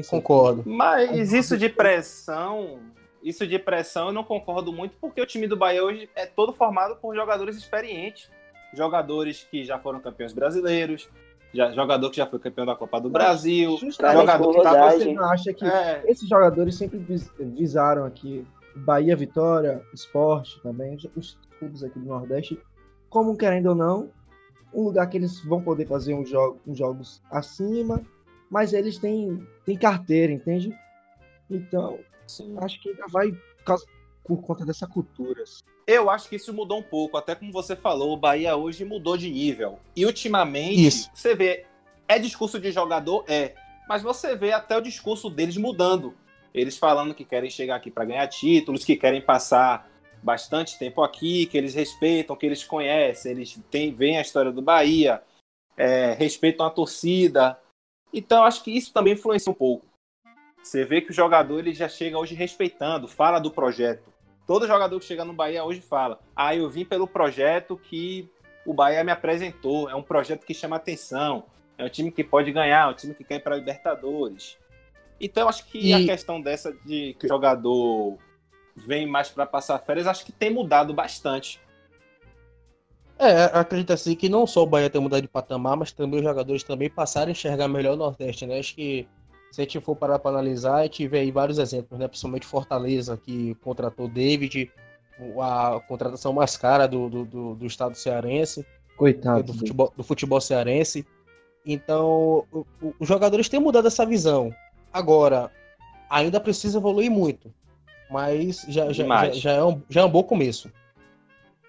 Concordo. 0.10 0.64
Mas 0.66 1.32
isso 1.32 1.58
de 1.58 1.70
pressão, 1.70 2.80
isso 3.24 3.48
de 3.48 3.58
pressão 3.58 4.08
eu 4.08 4.14
não 4.14 4.24
concordo 4.24 4.72
muito, 4.74 4.96
porque 5.00 5.22
o 5.22 5.26
time 5.26 5.48
do 5.48 5.56
Bahia 5.58 5.84
hoje 5.84 6.10
é 6.16 6.26
todo 6.26 6.52
formado 6.54 6.98
por 6.98 7.16
jogadores 7.16 7.56
experientes. 7.56 8.30
Jogadores 8.74 9.48
que 9.50 9.64
já 9.64 9.80
foram 9.80 10.02
campeões 10.02 10.34
brasileiros, 10.34 11.10
já, 11.54 11.72
jogador 11.72 12.10
que 12.10 12.18
já 12.18 12.28
foi 12.28 12.40
campeão 12.40 12.66
da 12.66 12.76
Copa 12.76 13.00
do 13.00 13.10
Brasil, 13.10 13.78
Justamente 13.78 14.20
jogador 14.20 14.50
que 14.52 14.58
rodagem. 14.58 15.00
Você 15.00 15.14
não 15.14 15.32
acha 15.32 15.54
que 15.54 15.66
É, 15.66 16.04
esses 16.08 16.28
jogadores 16.28 16.76
sempre 16.76 16.98
vis- 16.98 17.32
visaram 17.40 18.04
aqui 18.04 18.46
Bahia, 18.76 19.16
Vitória, 19.16 19.82
Esporte 19.94 20.62
também, 20.62 20.98
os 21.16 21.38
clubes 21.60 21.84
aqui 21.84 22.00
do 22.00 22.06
Nordeste, 22.06 22.60
como 23.10 23.38
querendo 23.38 23.68
ou 23.68 23.76
não, 23.76 24.10
um 24.74 24.84
lugar 24.84 25.10
que 25.10 25.18
eles 25.18 25.40
vão 25.40 25.62
poder 25.62 25.88
fazer 25.88 26.14
uns, 26.14 26.30
jo 26.30 26.58
uns 26.68 26.78
jogos 26.78 27.22
acima, 27.32 28.04
mas 28.50 28.74
eles 28.74 28.98
têm, 28.98 29.46
têm 29.66 29.78
carteira, 29.78 30.34
entende? 30.34 30.78
Então, 31.50 32.00
sim. 32.28 32.56
acho 32.60 32.82
que 32.82 32.90
ainda 32.90 33.06
vai 33.08 33.32
por 34.24 34.42
conta 34.42 34.66
dessa 34.66 34.88
cultura. 34.88 35.44
assim. 35.44 35.64
Eu 35.88 36.10
acho 36.10 36.28
que 36.28 36.36
isso 36.36 36.54
mudou 36.54 36.80
um 36.80 36.84
pouco, 36.84 37.16
até 37.16 37.36
como 37.36 37.52
você 37.52 37.76
falou, 37.76 38.14
o 38.14 38.18
Bahia 38.18 38.56
hoje 38.56 38.84
mudou 38.84 39.16
de 39.16 39.30
nível. 39.30 39.80
E 39.96 40.06
ultimamente, 40.06 40.88
Isso. 40.88 41.12
você 41.14 41.36
vê, 41.36 41.66
é 42.08 42.18
discurso 42.18 42.60
de 42.60 42.72
jogador? 42.72 43.24
É. 43.28 43.54
Mas 43.88 44.02
você 44.02 44.36
vê 44.36 44.52
até 44.52 44.76
o 44.76 44.82
discurso 44.82 45.30
deles 45.30 45.58
mudando. 45.58 46.16
Eles 46.56 46.78
falando 46.78 47.14
que 47.14 47.26
querem 47.26 47.50
chegar 47.50 47.76
aqui 47.76 47.92
para 47.92 48.06
ganhar 48.06 48.26
títulos, 48.28 48.86
que 48.86 48.96
querem 48.96 49.22
passar 49.22 49.92
bastante 50.24 50.80
tempo 50.80 51.04
aqui, 51.04 51.46
que 51.48 51.58
eles 51.58 51.76
respeitam, 51.76 52.36
que 52.36 52.46
eles 52.46 52.64
conhecem, 52.64 53.34
eles 53.34 53.60
têm, 53.70 53.94
veem 53.94 54.18
a 54.18 54.22
história 54.22 54.54
do 54.54 54.62
Bahia, 54.62 55.22
é, 55.76 56.14
respeitam 56.14 56.66
a 56.66 56.70
torcida. 56.70 57.60
Então, 58.14 58.46
acho 58.46 58.64
que 58.64 58.72
isso 58.72 58.94
também 58.94 59.14
influencia 59.14 59.52
um 59.52 59.56
pouco. 59.56 59.86
Você 60.64 60.86
vê 60.86 61.02
que 61.02 61.12
o 61.12 61.14
jogador 61.14 61.60
ele 61.60 61.74
já 61.74 61.90
chega 61.90 62.18
hoje 62.18 62.34
respeitando, 62.34 63.06
fala 63.06 63.38
do 63.38 63.52
projeto. 63.52 64.10
Todo 64.48 64.66
jogador 64.66 64.98
que 64.98 65.06
chega 65.06 65.26
no 65.26 65.34
Bahia 65.34 65.64
hoje 65.64 65.82
fala: 65.82 66.20
Ah, 66.34 66.56
eu 66.56 66.70
vim 66.70 66.86
pelo 66.86 67.06
projeto 67.06 67.76
que 67.78 68.30
o 68.66 68.74
Bahia 68.74 69.04
me 69.04 69.12
apresentou. 69.12 69.90
É 69.90 69.96
um 69.96 70.02
projeto 70.02 70.46
que 70.46 70.54
chama 70.54 70.78
atenção. 70.78 71.44
É 71.78 71.84
um 71.84 71.90
time 71.90 72.10
que 72.10 72.24
pode 72.24 72.52
ganhar, 72.54 72.88
é 72.88 72.92
um 72.92 72.96
time 72.96 73.14
que 73.14 73.26
quer 73.26 73.36
ir 73.36 73.40
para 73.42 73.58
Libertadores. 73.58 74.58
Então, 75.20 75.48
acho 75.48 75.66
que 75.66 75.90
E- 75.90 75.94
a 75.94 76.06
questão 76.06 76.42
dessa 76.42 76.74
de 76.86 77.16
que 77.20 77.26
o 77.26 77.30
jogador 77.30 78.18
vem 78.76 79.08
mais 79.08 79.30
para 79.30 79.46
passar 79.46 79.80
férias, 79.80 80.08
acho 80.08 80.26
que 80.26 80.32
tem 80.32 80.50
mudado 80.50 80.94
bastante. 80.94 81.60
É, 83.18 83.46
acredito 83.46 83.94
assim 83.94 84.14
que 84.14 84.28
não 84.28 84.46
só 84.46 84.64
o 84.64 84.66
Bahia 84.66 84.90
tem 84.90 85.00
mudado 85.00 85.22
de 85.22 85.28
patamar, 85.28 85.78
mas 85.78 85.92
também 85.94 86.20
os 86.20 86.26
jogadores 86.26 86.64
também 86.64 86.90
passaram 86.90 87.30
a 87.30 87.32
enxergar 87.32 87.68
melhor 87.70 87.94
o 87.94 87.98
Nordeste, 87.98 88.46
né? 88.46 88.60
Acho 88.60 88.76
que 88.76 89.08
se 89.52 89.62
a 89.62 89.64
gente 89.64 89.80
for 89.80 89.96
parar 89.96 90.20
para 90.20 90.32
analisar, 90.32 90.80
a 90.80 90.84
gente 90.84 91.08
vê 91.08 91.20
aí 91.20 91.32
vários 91.32 91.58
exemplos, 91.58 91.98
né? 91.98 92.10
Principalmente 92.10 92.46
Fortaleza, 92.46 93.16
que 93.16 93.56
contratou 93.64 94.10
David, 94.10 94.70
a 95.42 95.80
contratação 95.88 96.34
mais 96.34 96.58
cara 96.58 96.88
do, 96.88 97.10
do, 97.10 97.26
do, 97.26 97.56
do 97.56 97.66
estado 97.66 97.96
cearense, 97.96 98.66
Coitado. 98.98 99.44
do 99.44 99.54
futebol, 99.54 99.94
do 99.96 100.04
futebol 100.04 100.42
cearense. 100.42 101.08
Então, 101.66 102.46
os 103.00 103.08
jogadores 103.08 103.48
têm 103.48 103.62
mudado 103.62 103.88
essa 103.88 104.06
visão. 104.06 104.54
Agora, 104.96 105.52
ainda 106.10 106.40
precisa 106.40 106.78
evoluir 106.78 107.12
muito, 107.12 107.54
mas 108.10 108.66
já, 108.70 108.94
já, 108.94 109.30
já, 109.34 109.52
é, 109.52 109.62
um, 109.62 109.82
já 109.90 110.00
é 110.00 110.06
um 110.06 110.10
bom 110.10 110.24
começo. 110.24 110.72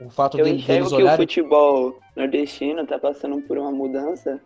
O 0.00 0.08
fato 0.08 0.38
Eu 0.38 0.44
de, 0.44 0.52
enxergo 0.52 0.86
que 0.86 0.94
o 0.94 0.98
olharem. 0.98 1.26
futebol 1.26 1.98
nordestino 2.14 2.82
está 2.82 3.00
passando 3.00 3.42
por 3.42 3.58
uma 3.58 3.72
mudança 3.72 4.40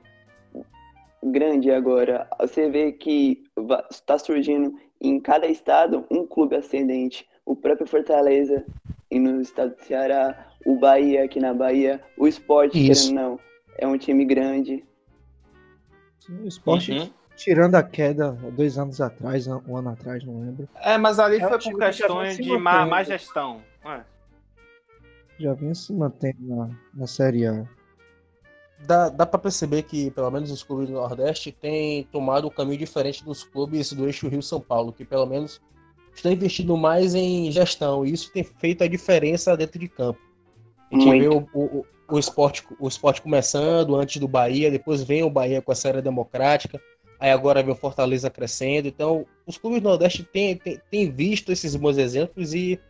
grande 1.23 1.71
agora. 1.71 2.27
Você 2.41 2.71
vê 2.71 2.91
que 2.91 3.43
está 3.91 4.17
surgindo 4.17 4.75
em 4.99 5.21
cada 5.21 5.47
estado 5.47 6.07
um 6.11 6.27
clube 6.27 6.57
ascendente. 6.57 7.29
O 7.45 7.55
próprio 7.55 7.87
Fortaleza 7.87 8.65
e 9.11 9.19
no 9.19 9.43
estado 9.43 9.77
do 9.77 9.85
Ceará, 9.85 10.49
o 10.65 10.77
Bahia 10.77 11.25
aqui 11.25 11.39
na 11.39 11.53
Bahia, 11.53 12.01
o 12.17 12.25
ou 12.25 13.13
não, 13.13 13.39
é 13.77 13.87
um 13.87 13.99
time 13.99 14.25
grande. 14.25 14.83
Sim, 16.21 16.39
o 16.45 16.49
esporte, 16.49 16.93
Uhum. 16.93 17.20
Tirando 17.41 17.75
a 17.75 17.83
queda 17.83 18.33
dois 18.55 18.77
anos 18.77 19.01
atrás, 19.01 19.47
um 19.47 19.77
ano 19.77 19.91
atrás, 19.91 20.23
não 20.23 20.41
lembro. 20.41 20.69
É, 20.77 20.99
mas 20.99 21.19
ali 21.19 21.37
É 21.37 21.49
foi 21.49 21.59
por 21.59 21.79
questões 21.79 22.37
de 22.37 22.57
má, 22.59 22.85
má 22.85 23.03
gestão. 23.03 23.63
É. 23.85 24.01
Já 25.39 25.55
vinha 25.55 25.75
se 25.75 25.93
mantendo 25.93 26.37
na, 26.55 26.69
na 26.95 27.07
Série 27.07 27.47
A. 27.47 27.65
Dá, 28.87 29.09
dá 29.09 29.27
para 29.27 29.39
perceber 29.39 29.83
que, 29.85 30.11
pelo 30.11 30.31
menos, 30.31 30.51
os 30.51 30.63
clubes 30.63 30.89
do 30.89 30.95
Nordeste 30.95 31.51
têm 31.51 32.05
tomado 32.05 32.47
um 32.47 32.51
caminho 32.51 32.79
diferente 32.79 33.25
dos 33.25 33.43
clubes 33.43 33.93
do 33.93 34.07
eixo 34.07 34.29
Rio-São 34.29 34.61
Paulo, 34.61 34.93
que, 34.93 35.05
pelo 35.05 35.27
menos, 35.27 35.61
estão 36.15 36.33
investindo 36.33 36.77
mais 36.77 37.15
em 37.15 37.51
gestão. 37.51 38.05
E 38.05 38.13
isso 38.13 38.31
tem 38.33 38.45
feito 38.45 38.85
a 38.85 38.89
diferença 38.89 39.57
dentro 39.57 39.79
de 39.79 39.89
campo. 39.89 40.21
A 40.91 40.95
gente 40.95 41.07
Muito. 41.07 41.23
vê 41.23 41.29
o, 41.29 41.49
o, 41.55 41.87
o, 42.09 42.19
esporte, 42.19 42.65
o 42.79 42.89
esporte 42.89 43.23
começando 43.23 43.97
antes 43.97 44.19
do 44.19 44.29
Bahia, 44.29 44.71
depois 44.71 45.03
vem 45.03 45.23
o 45.23 45.31
Bahia 45.31 45.63
com 45.63 45.73
a 45.73 45.77
série 45.77 46.03
democrática, 46.03 46.81
aí 47.21 47.31
agora 47.31 47.63
vem 47.63 47.73
o 47.73 47.77
Fortaleza 47.77 48.31
crescendo. 48.31 48.89
Então, 48.89 49.27
os 49.47 49.57
clubes 49.59 49.81
do 49.83 49.89
Nordeste 49.89 50.25
têm, 50.25 50.57
têm, 50.57 50.81
têm 50.91 51.11
visto 51.11 51.53
esses 51.53 51.77
bons 51.77 51.99
exemplos 51.99 52.55
e 52.55 52.81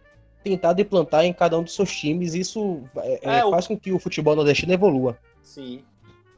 tentado 0.43 0.81
implantar 0.81 1.25
em 1.25 1.33
cada 1.33 1.59
um 1.59 1.63
dos 1.63 1.75
seus 1.75 1.95
times. 1.95 2.33
Isso 2.35 2.83
é, 2.97 3.39
É, 3.41 3.45
o- 3.45 3.51
faz 3.51 3.67
com 3.67 3.77
que 3.79 3.93
o 3.93 3.99
futebol 3.99 4.35
nordestino 4.37 4.73
evolua. 4.73 5.19
Sim. 5.43 5.85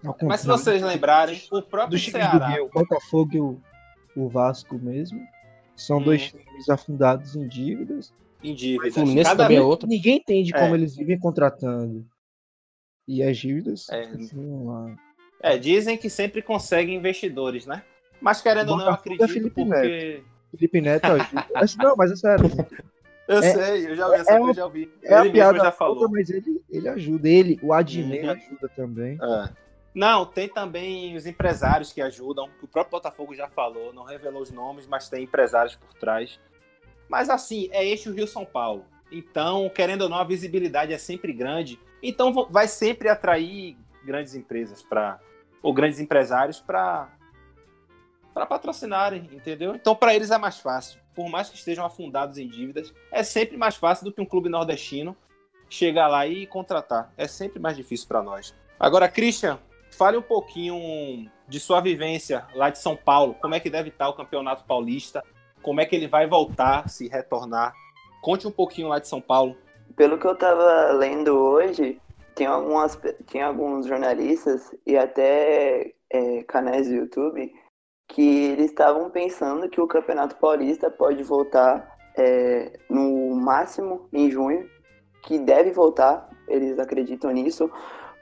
Ao 0.05 0.17
Mas 0.23 0.41
se 0.41 0.47
vocês 0.49 0.83
lembrarem, 0.83 1.41
o 1.53 1.63
próprio 1.63 1.97
do 1.99 2.05
Ceará. 2.11 2.49
Rio, 2.49 2.67
o 2.67 2.71
Botafogo 2.71 3.31
e 3.37 3.41
o, 3.41 3.61
o 4.17 4.29
Vasco 4.29 4.77
mesmo, 4.77 5.21
são 5.77 5.99
Hum. 5.99 6.03
dois 6.05 6.29
times 6.33 6.69
afundados 6.69 7.37
em 7.37 7.47
dívidas. 7.47 8.13
Em 8.43 8.53
dívidas. 8.55 8.95
Fluminense 8.95 9.31
Cada 9.31 9.45
também 9.45 9.59
é 9.59 9.61
outro. 9.63 9.87
Ninguém 9.89 10.17
entende 10.17 10.53
como 10.53 10.75
É. 10.75 10.79
eles 10.79 10.97
vivem 10.97 11.17
contratando. 11.21 12.05
E 13.07 13.23
as 13.23 13.37
dívidas 13.39 13.89
É. 13.91 14.07
continuam 14.09 14.67
lá. 14.67 14.97
É, 15.43 15.59
dizem 15.59 15.97
que 15.99 16.09
sempre 16.09 16.41
conseguem 16.41 16.95
investidores, 16.97 17.67
né? 17.67 17.83
Mas 18.21 18.41
querendo 18.41 18.71
ou 18.71 18.77
não, 18.77 18.85
eu 18.87 18.91
é 18.91 18.95
acredito 18.95 19.29
Felipe 19.29 19.51
porque. 19.51 20.23
Felipe 20.53 20.81
Neto 20.81 21.07
ajuda. 21.07 21.47
Mas, 21.55 21.77
não, 21.77 21.97
mas 21.97 22.13
é 22.13 22.17
sério. 22.17 22.51
Eu 23.27 23.39
É- 23.39 23.43
sei, 23.53 23.87
eu 23.91 23.97
já 23.97 24.09
vi 24.09 24.15
essa 24.17 24.33
é 24.33 24.41
uma- 24.41 24.55
já 24.55 24.65
ouvi. 24.65 24.93
É 25.03 25.15
a 25.15 25.21
Ele 25.21 25.33
mesmo 25.33 25.33
piada 25.33 25.59
já 25.59 25.73
falou. 25.73 26.09
mas 26.11 26.29
ele, 26.31 26.63
ele 26.71 26.89
ajuda. 26.89 27.29
Ele, 27.29 27.59
o 27.63 27.73
Adnet 27.73 28.25
Uhum. 28.25 28.31
ajuda 28.31 28.69
também. 28.77 29.19
É. 29.21 29.49
Não, 29.95 30.25
tem 30.27 30.49
também 30.49 31.17
os 31.17 31.27
empresários 31.27 31.93
que 31.93 32.01
ajudam, 32.01 32.49
o 32.63 32.67
próprio 32.69 32.91
Botafogo 32.93 33.35
já 33.35 33.49
falou, 33.49 33.93
não 33.93 34.05
revelou 34.05 34.43
os 34.43 34.51
nomes, 34.51 34.87
mas 34.87 35.09
tem 35.09 35.25
empresários 35.25 35.77
por 35.77 35.93
trás. 35.95 36.39
Mas 37.09 37.29
assim, 37.31 37.69
é 37.73 37.85
eixo 37.85 38.13
Rio-São 38.13 38.45
Paulo. 38.45 38.85
Então, 39.11 39.71
querendo 39.75 40.03
ou 40.03 40.09
não, 40.09 40.17
a 40.19 40.25
visibilidade 40.25 40.93
é 40.93 40.99
sempre 40.99 41.33
grande. 41.33 41.79
Então, 42.03 42.33
vai 42.51 42.67
sempre 42.69 43.09
atrair 43.09 43.77
grandes 44.05 44.35
empresas 44.35 44.83
para 44.83 45.21
ou 45.63 45.73
grandes 45.73 46.01
empresários 46.01 46.61
para 46.61 47.09
para 48.35 48.47
patrocinarem, 48.47 49.29
entendeu? 49.31 49.75
Então, 49.75 49.95
para 49.95 50.15
eles 50.15 50.31
é 50.31 50.39
mais 50.39 50.59
fácil. 50.59 50.99
Por 51.15 51.29
mais 51.29 51.51
que 51.51 51.57
estejam 51.57 51.85
afundados 51.85 52.39
em 52.39 52.49
dívidas, 52.49 52.93
é 53.11 53.23
sempre 53.23 53.59
mais 53.59 53.77
fácil 53.77 54.07
do 54.07 54.13
que 54.13 54.23
um 54.23 54.27
clube 54.27 54.49
nordestino 54.49 55.15
chegar 55.69 56.09
lá 56.09 56.27
e 56.27 56.47
contratar. 56.47 57.13
É 57.17 57.27
sempre 57.27 57.61
mais 57.61 57.77
difícil 57.77 58.09
para 58.09 58.23
nós. 58.23 58.55
Agora, 58.81 59.09
Christian, 59.09 59.59
fale 59.91 60.17
um 60.17 60.23
pouquinho 60.23 61.31
de 61.47 61.61
sua 61.61 61.81
vivência 61.81 62.47
lá 62.55 62.71
de 62.71 62.79
São 62.79 62.97
Paulo. 62.97 63.35
Como 63.35 63.55
é 63.55 63.61
que 63.61 63.71
deve 63.71 63.91
estar 63.91 64.09
o 64.09 64.15
Campeonato 64.15 64.65
Paulista? 64.65 65.23
Como 65.63 65.81
é 65.81 65.87
que 65.87 65.95
ele 65.95 66.09
vai 66.09 66.27
voltar, 66.27 66.89
se 66.89 67.09
retornar? 67.09 67.75
Conte 68.21 68.47
um 68.47 68.51
pouquinho 68.51 68.89
lá 68.89 68.99
de 68.99 69.09
São 69.09 69.21
Paulo. 69.21 69.57
Pelo 69.95 70.19
que 70.19 70.27
eu 70.27 70.35
tava 70.35 70.93
lendo 70.93 71.37
hoje, 71.37 72.01
tem, 72.35 72.47
algumas, 72.47 72.99
tem 73.31 73.43
alguns 73.43 73.87
jornalistas 73.87 74.75
e 74.87 74.97
até 74.97 75.93
é, 76.11 76.43
canais 76.45 76.89
do 76.89 76.95
YouTube 76.95 77.53
que 78.09 78.45
eles 78.53 78.67
estavam 78.67 79.11
pensando 79.11 79.69
que 79.69 79.81
o 79.81 79.87
Campeonato 79.87 80.37
Paulista 80.37 80.91
pode 80.91 81.23
voltar 81.23 81.97
é, 82.17 82.79
no 82.89 83.35
máximo 83.35 84.07
em 84.13 84.31
junho, 84.31 84.69
que 85.23 85.39
deve 85.39 85.71
voltar, 85.71 86.29
eles 86.47 86.79
acreditam 86.79 87.31
nisso, 87.31 87.71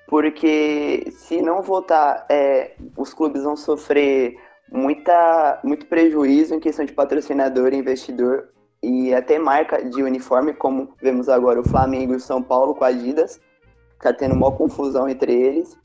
porque 0.06 1.10
se 1.10 1.42
não 1.42 1.62
voltar, 1.62 2.26
é, 2.30 2.76
os 2.96 3.12
clubes 3.12 3.42
vão 3.42 3.56
sofrer 3.56 4.36
muita, 4.70 5.60
muito 5.64 5.86
prejuízo 5.86 6.54
em 6.54 6.60
questão 6.60 6.84
de 6.84 6.92
patrocinador 6.92 7.72
investidor 7.72 8.48
e 8.82 9.12
até 9.12 9.38
marca 9.38 9.84
de 9.84 10.02
uniforme, 10.02 10.54
como 10.54 10.94
vemos 11.00 11.28
agora 11.28 11.60
o 11.60 11.68
Flamengo 11.68 12.12
e 12.12 12.16
o 12.16 12.20
São 12.20 12.42
Paulo 12.42 12.74
com 12.74 12.84
a 12.84 12.88
Adidas. 12.88 13.40
Tá 14.00 14.12
tendo 14.12 14.34
uma 14.34 14.50
confusão 14.50 15.08
entre 15.08 15.32
eles. 15.32 15.78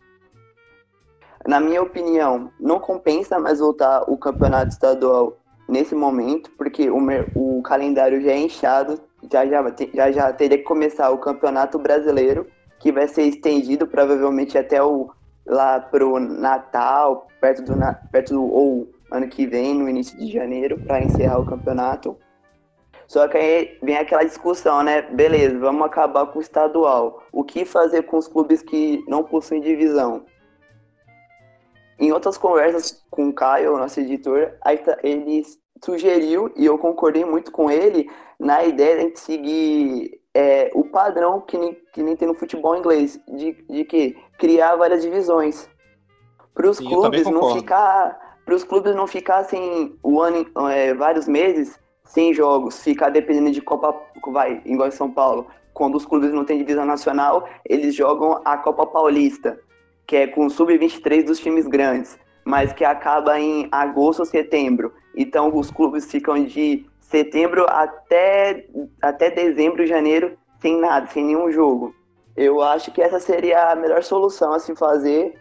Na 1.48 1.60
minha 1.60 1.82
opinião, 1.82 2.52
não 2.60 2.80
compensa 2.80 3.40
mais 3.40 3.60
voltar 3.60 4.04
o 4.10 4.18
campeonato 4.18 4.72
estadual 4.72 5.38
nesse 5.68 5.94
momento, 5.94 6.50
porque 6.58 6.90
o, 6.90 7.00
o 7.36 7.62
calendário 7.62 8.22
já 8.22 8.32
é 8.32 8.40
inchado, 8.40 9.00
já 9.32 9.46
já, 9.46 9.64
já 9.94 10.12
já 10.12 10.34
teria 10.34 10.58
que 10.58 10.64
começar 10.64 11.12
o 11.12 11.18
campeonato 11.18 11.78
brasileiro, 11.78 12.48
que 12.80 12.92
vai 12.92 13.08
ser 13.08 13.24
estendido 13.24 13.88
provavelmente 13.88 14.58
até 14.58 14.82
o 14.82 15.10
lá 15.46 15.80
pro 15.80 16.20
Natal, 16.20 17.28
perto 17.40 17.62
do, 17.64 17.74
perto 18.12 18.34
do 18.34 18.44
ou 18.44 18.90
ano 19.12 19.28
que 19.28 19.46
vem, 19.46 19.76
no 19.76 19.88
início 19.88 20.18
de 20.18 20.32
janeiro, 20.32 20.78
para 20.78 21.04
encerrar 21.04 21.38
o 21.40 21.46
campeonato. 21.46 22.18
Só 23.08 23.28
que 23.28 23.38
aí 23.38 23.78
vem 23.82 23.98
aquela 23.98 24.24
discussão, 24.24 24.82
né? 24.84 25.04
Beleza, 25.04 25.58
vamos 25.60 25.86
acabar 25.86 26.26
com 26.28 26.40
o 26.40 26.42
estadual. 26.42 27.24
O 27.32 27.44
que 27.44 27.64
fazer 27.66 28.04
com 28.04 28.18
os 28.18 28.28
clubes 28.28 28.62
que 28.62 29.04
não 29.08 29.24
possuem 29.24 29.62
divisão? 29.62 30.26
Em 32.00 32.12
outras 32.12 32.38
conversas 32.38 33.06
com 33.10 33.30
o 33.30 33.34
Caio, 33.34 33.78
nosso 33.78 34.00
editor, 34.00 34.52
tá- 34.62 34.98
ele 35.04 35.44
sugeriu, 35.84 36.52
e 36.56 36.66
eu 36.66 36.78
concordei 36.78 37.24
muito 37.24 37.52
com 37.52 37.70
ele, 37.70 38.10
na 38.40 38.64
ideia 38.64 38.96
de 38.96 39.00
a 39.00 39.04
gente 39.04 39.20
seguir 39.20 40.20
é, 40.34 40.70
o 40.74 40.84
padrão 40.84 41.40
que 41.40 41.58
nem, 41.58 41.74
que 41.94 42.04
nem 42.04 42.16
tem 42.16 42.28
no 42.28 42.34
futebol 42.34 42.76
inglês, 42.76 43.18
de, 43.28 43.54
de 43.70 43.86
que 43.86 44.18
criar 44.38 44.76
várias 44.76 45.02
divisões. 45.02 45.70
Para 46.54 46.70
os 46.70 46.80
clubes 46.80 47.26
não 47.26 47.42
ficar. 47.56 48.38
Para 48.46 48.56
os 48.56 48.64
clubes 48.64 48.96
não 48.96 49.08
ficassem 49.08 49.98
o 50.04 50.22
ano, 50.22 50.46
é, 50.70 50.94
vários 50.94 51.28
meses 51.28 51.80
sem 52.06 52.34
jogos, 52.34 52.84
ficar 52.84 53.10
dependendo 53.10 53.52
de 53.52 53.62
Copa, 53.62 54.00
vai, 54.32 54.62
igual 54.66 54.88
em 54.88 54.92
São 54.92 55.12
Paulo, 55.12 55.48
quando 55.74 55.96
os 55.96 56.06
clubes 56.06 56.32
não 56.32 56.46
têm 56.46 56.58
divisão 56.58 56.86
nacional, 56.86 57.50
eles 57.66 57.94
jogam 57.94 58.42
a 58.46 58.58
Copa 58.58 58.88
Paulista, 58.88 59.60
que 60.08 60.16
é 60.16 60.28
com 60.28 60.46
o 60.46 60.50
sub-23 60.50 61.26
dos 61.26 61.40
times 61.40 61.68
grandes, 61.68 62.18
mas 62.46 62.72
que 62.72 62.86
acaba 62.86 63.40
em 63.40 63.68
agosto 63.72 64.20
ou 64.22 64.26
setembro. 64.26 64.94
Então 65.16 65.54
os 65.54 65.70
clubes 65.70 66.10
ficam 66.10 66.42
de 66.44 66.86
setembro 67.02 67.66
até, 67.68 68.66
até 69.02 69.30
dezembro, 69.30 69.86
janeiro, 69.86 70.38
sem 70.62 70.80
nada, 70.80 71.08
sem 71.08 71.26
nenhum 71.26 71.52
jogo. 71.52 71.94
Eu 72.36 72.62
acho 72.62 72.92
que 72.92 73.02
essa 73.02 73.20
seria 73.20 73.72
a 73.72 73.76
melhor 73.76 74.04
solução 74.04 74.54
a 74.54 74.60
se 74.60 74.76
fazer, 74.76 75.36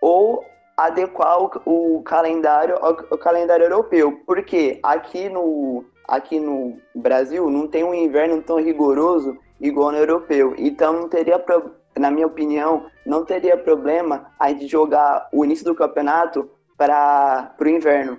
ou 0.00 0.44
adequar 0.76 1.42
o, 1.42 1.96
o 1.96 2.02
calendário 2.02 2.76
ao, 2.76 2.96
ao 3.10 3.18
calendário 3.18 3.64
europeu, 3.64 4.20
porque 4.26 4.78
aqui 4.82 5.28
no, 5.28 5.84
aqui 6.08 6.38
no 6.40 6.78
Brasil 6.94 7.50
não 7.50 7.66
tem 7.68 7.84
um 7.84 7.94
inverno 7.94 8.42
tão 8.42 8.56
rigoroso 8.62 9.36
igual 9.60 9.90
no 9.92 9.98
europeu, 9.98 10.54
então 10.58 10.92
não 10.92 11.08
teria, 11.08 11.38
pro- 11.38 11.74
na 11.98 12.10
minha 12.10 12.26
opinião, 12.26 12.86
não 13.06 13.24
teria 13.24 13.56
problema 13.56 14.30
a 14.38 14.50
gente 14.50 14.66
jogar 14.66 15.28
o 15.32 15.44
início 15.44 15.64
do 15.64 15.74
campeonato 15.74 16.50
para 16.76 17.54
o 17.58 17.66
inverno. 17.68 18.18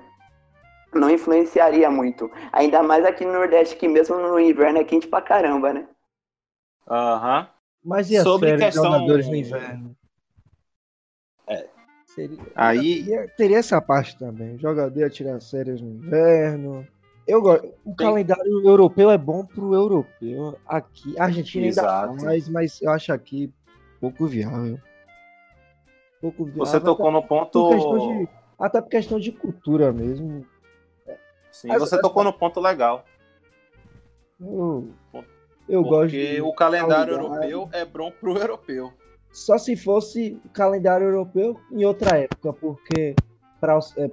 Não 0.95 1.09
influenciaria 1.09 1.91
muito. 1.91 2.31
Ainda 2.51 2.81
mais 2.81 3.05
aqui 3.05 3.23
no 3.23 3.33
Nordeste, 3.33 3.75
que 3.75 3.87
mesmo 3.87 4.17
no 4.17 4.39
inverno 4.39 4.79
é 4.79 4.83
quente 4.83 5.07
pra 5.07 5.21
caramba, 5.21 5.73
né? 5.73 5.87
Aham. 6.89 7.47
Mas 7.83 8.09
e 8.09 8.17
a 8.17 8.23
Sobre 8.23 8.49
série 8.49 8.61
questão- 8.63 8.83
de 8.83 8.89
jogadores 8.93 9.27
no 9.27 9.35
inverno? 9.35 9.95
É. 11.47 11.67
Seria, 12.07 12.39
Aí- 12.55 13.05
teria, 13.37 13.57
essa 13.59 13.79
parte 13.81 14.17
também. 14.17 14.57
Jogador 14.57 14.97
ia 14.99 15.09
tirar 15.09 15.39
séries 15.39 15.79
no 15.81 15.89
inverno. 15.91 16.87
Eu 17.27 17.41
gosto. 17.41 17.67
O 17.83 17.93
Tem- 17.93 18.07
calendário 18.07 18.65
europeu 18.67 19.11
é 19.11 19.17
bom 19.17 19.45
pro 19.45 19.73
europeu. 19.73 20.57
Aqui, 20.65 21.19
a 21.19 21.25
Argentina 21.25 21.65
ainda 21.65 21.81
Exato. 21.81 22.19
faz, 22.21 22.47
mas 22.49 22.81
eu 22.81 22.89
acho 22.91 23.11
aqui 23.11 23.51
pouco 23.99 24.25
viável. 24.25 24.79
Pouco 26.21 26.45
viável. 26.45 26.65
Você 26.65 26.79
tocou 26.79 27.11
no 27.11 27.21
Por 27.21 27.49
questão 27.51 27.69
ponto. 27.69 27.99
de- 28.19 28.29
até 28.57 28.81
por 28.81 28.89
questão 28.89 29.19
de 29.19 29.31
cultura 29.31 29.91
mesmo. 29.91 30.45
Sim, 31.51 31.69
você 31.77 31.99
tocou 31.99 32.23
no 32.23 32.31
ponto 32.31 32.59
legal. 32.59 33.03
Eu- 34.39 34.87
Eu 35.67 35.83
gosto 35.83 36.11
Porque 36.11 36.41
o 36.41 36.53
calendário 36.53 37.13
europeu 37.15 37.69
é 37.73 37.83
bom 37.83 38.09
pro 38.09 38.37
europeu. 38.37 38.93
Só 39.33 39.57
se 39.57 39.75
fosse 39.75 40.39
calendário 40.53 41.07
europeu 41.07 41.59
em 41.69 41.83
outra 41.83 42.17
época, 42.17 42.53
porque 42.53 43.13
para 43.59 43.77
é, 43.97 44.09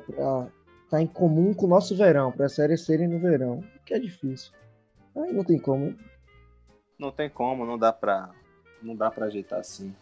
tá 0.95 1.03
em 1.03 1.07
comum 1.09 1.53
com 1.53 1.67
o 1.67 1.69
nosso 1.69 1.97
verão, 1.97 2.31
para 2.31 2.47
as 2.47 2.53
séries 2.53 2.83
serem 2.83 3.09
no 3.09 3.19
verão, 3.19 3.65
que 3.85 3.93
é 3.93 3.99
difícil. 3.99 4.53
Aí 5.17 5.33
não 5.33 5.43
tem 5.43 5.59
como. 5.59 5.93
Não 6.97 7.11
tem 7.11 7.29
como, 7.29 7.67
não 7.67 7.77
dá 7.77 7.93
pra, 7.93 8.31
não 8.81 8.95
dá 8.95 9.11
pra 9.11 9.27
ajeitar 9.27 9.59
assim. 9.59 9.93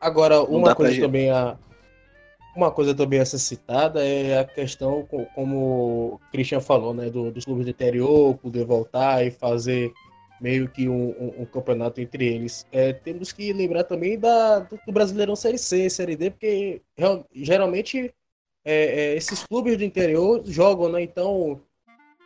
Agora, 0.00 0.36
Não 0.36 0.44
uma 0.46 0.74
coisa 0.74 0.98
também 0.98 1.30
a 1.30 1.58
uma 2.56 2.70
coisa 2.70 2.94
também 2.94 3.20
a 3.20 3.26
ser 3.26 3.38
citada 3.38 4.02
é 4.02 4.38
a 4.38 4.44
questão, 4.46 5.04
co- 5.04 5.26
como 5.34 6.14
o 6.14 6.20
Christian 6.32 6.60
falou, 6.60 6.94
né, 6.94 7.10
do- 7.10 7.30
dos 7.30 7.44
clubes 7.44 7.66
do 7.66 7.70
interior 7.70 8.34
poder 8.38 8.64
voltar 8.64 9.22
e 9.26 9.30
fazer 9.30 9.92
meio 10.40 10.66
que 10.66 10.88
um, 10.88 11.10
um- 11.10 11.42
um 11.42 11.44
campeonato 11.44 12.00
entre 12.00 12.24
eles. 12.26 12.66
É, 12.72 12.94
temos 12.94 13.30
que 13.30 13.52
lembrar 13.52 13.84
também 13.84 14.18
da, 14.18 14.60
do, 14.60 14.78
do 14.86 14.92
Brasileirão 14.92 15.36
Série 15.36 15.58
C, 15.58 15.90
Série 15.90 16.16
D, 16.16 16.30
porque 16.30 16.80
real- 16.96 17.26
geralmente 17.34 18.10
é, 18.66 19.12
é, 19.12 19.16
esses 19.16 19.42
clubes 19.44 19.76
do 19.78 19.84
interior 19.84 20.42
jogam, 20.44 20.88
né? 20.90 21.00
Então 21.00 21.60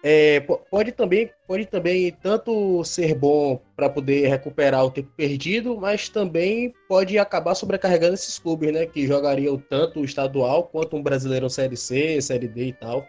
é, 0.02 0.40
po- 0.40 0.58
pode 0.70 0.92
também 0.92 1.30
pode 1.46 1.66
também 1.66 2.10
tanto 2.22 2.82
ser 2.84 3.14
bom 3.14 3.60
para 3.76 3.90
poder 3.90 4.26
recuperar 4.28 4.82
o 4.84 4.90
tempo 4.90 5.10
perdido, 5.14 5.76
mas 5.78 6.08
também 6.08 6.72
pode 6.88 7.18
acabar 7.18 7.54
sobrecarregando 7.54 8.14
esses 8.14 8.38
clubes, 8.38 8.72
né? 8.72 8.86
Que 8.86 9.06
jogariam 9.06 9.58
tanto 9.58 10.00
o 10.00 10.04
estadual 10.04 10.64
quanto 10.64 10.96
um 10.96 11.02
Brasileirão 11.02 11.50
Série 11.50 11.76
C, 11.76 12.20
Série 12.22 12.48
D 12.48 12.68
e 12.68 12.72
tal, 12.72 13.06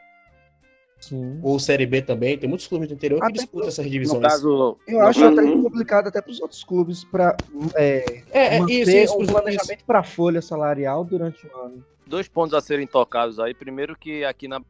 Sim. 0.99 1.39
ou 1.41 1.57
Série 1.59 1.85
B 1.85 2.01
também. 2.01 2.37
Tem 2.37 2.49
muitos 2.49 2.67
clubes 2.67 2.89
do 2.89 2.93
interior 2.93 3.19
que 3.21 3.25
Até 3.27 3.33
disputam 3.35 3.69
essas 3.69 3.85
No 3.85 3.91
divisões. 3.91 4.21
caso, 4.21 4.77
Eu 4.85 4.99
acho 5.01 5.23
até 5.23 5.41
Uhum. 5.41 5.63
complicado 5.63 6.07
até 6.07 6.21
para 6.21 6.31
os 6.31 6.41
outros 6.41 6.63
clubes 6.63 7.05
para 7.05 7.37
é, 7.75 8.21
é, 8.31 8.55
é 8.55 8.59
manter 8.59 8.73
isso, 8.81 8.91
isso, 8.91 9.17
um 9.21 9.25
planejamento 9.25 9.85
para 9.85 10.03
folha 10.03 10.41
salarial 10.41 11.05
durante 11.05 11.47
o 11.47 11.55
ano. 11.57 11.85
Dois 12.05 12.27
pontos 12.27 12.53
a 12.53 12.61
serem 12.61 12.87
tocados 12.87 13.39
aí. 13.39 13.53
Primeiro 13.53 13.95
que 13.97 14.23
aqui 14.23 14.47
na 14.47 14.61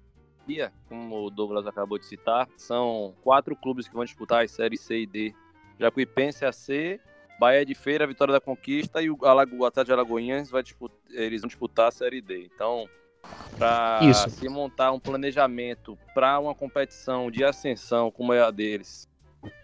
Bahia, 0.46 0.72
como 0.90 1.26
o 1.26 1.30
Douglas 1.30 1.68
acabou 1.68 1.98
de 1.98 2.06
citar, 2.06 2.48
são 2.58 3.14
quatro 3.22 3.56
clubes 3.56 3.88
que 3.88 3.94
vão 3.94 4.06
disputar 4.06 4.44
as 4.44 4.52
séries 4.52 4.82
C 4.82 5.02
e 5.02 5.06
D. 5.06 5.36
Jacuipense 5.80 6.46
a 6.46 6.52
C, 6.52 7.00
Bahia 7.40 7.66
de 7.66 7.74
Feira, 7.74 8.06
Vitória 8.06 8.32
da 8.32 8.40
Conquista 8.40 9.02
e 9.02 9.10
o 9.10 9.18
Atlético 9.26 9.86
de 9.86 9.92
Alagoinhas 9.92 10.52
vai 10.52 10.62
disputar, 10.62 10.98
eles 11.10 11.42
vão 11.42 11.48
disputar 11.48 11.88
a 11.88 11.92
série 11.92 12.22
D. 12.22 12.50
Então, 12.54 12.88
para 13.58 14.00
se 14.14 14.48
montar 14.48 14.92
um 14.92 15.00
planejamento 15.00 15.98
para 16.14 16.40
uma 16.40 16.54
competição 16.54 17.32
de 17.32 17.44
ascensão 17.44 18.12
como 18.12 18.34
é 18.34 18.42
a 18.42 18.52
deles, 18.52 19.10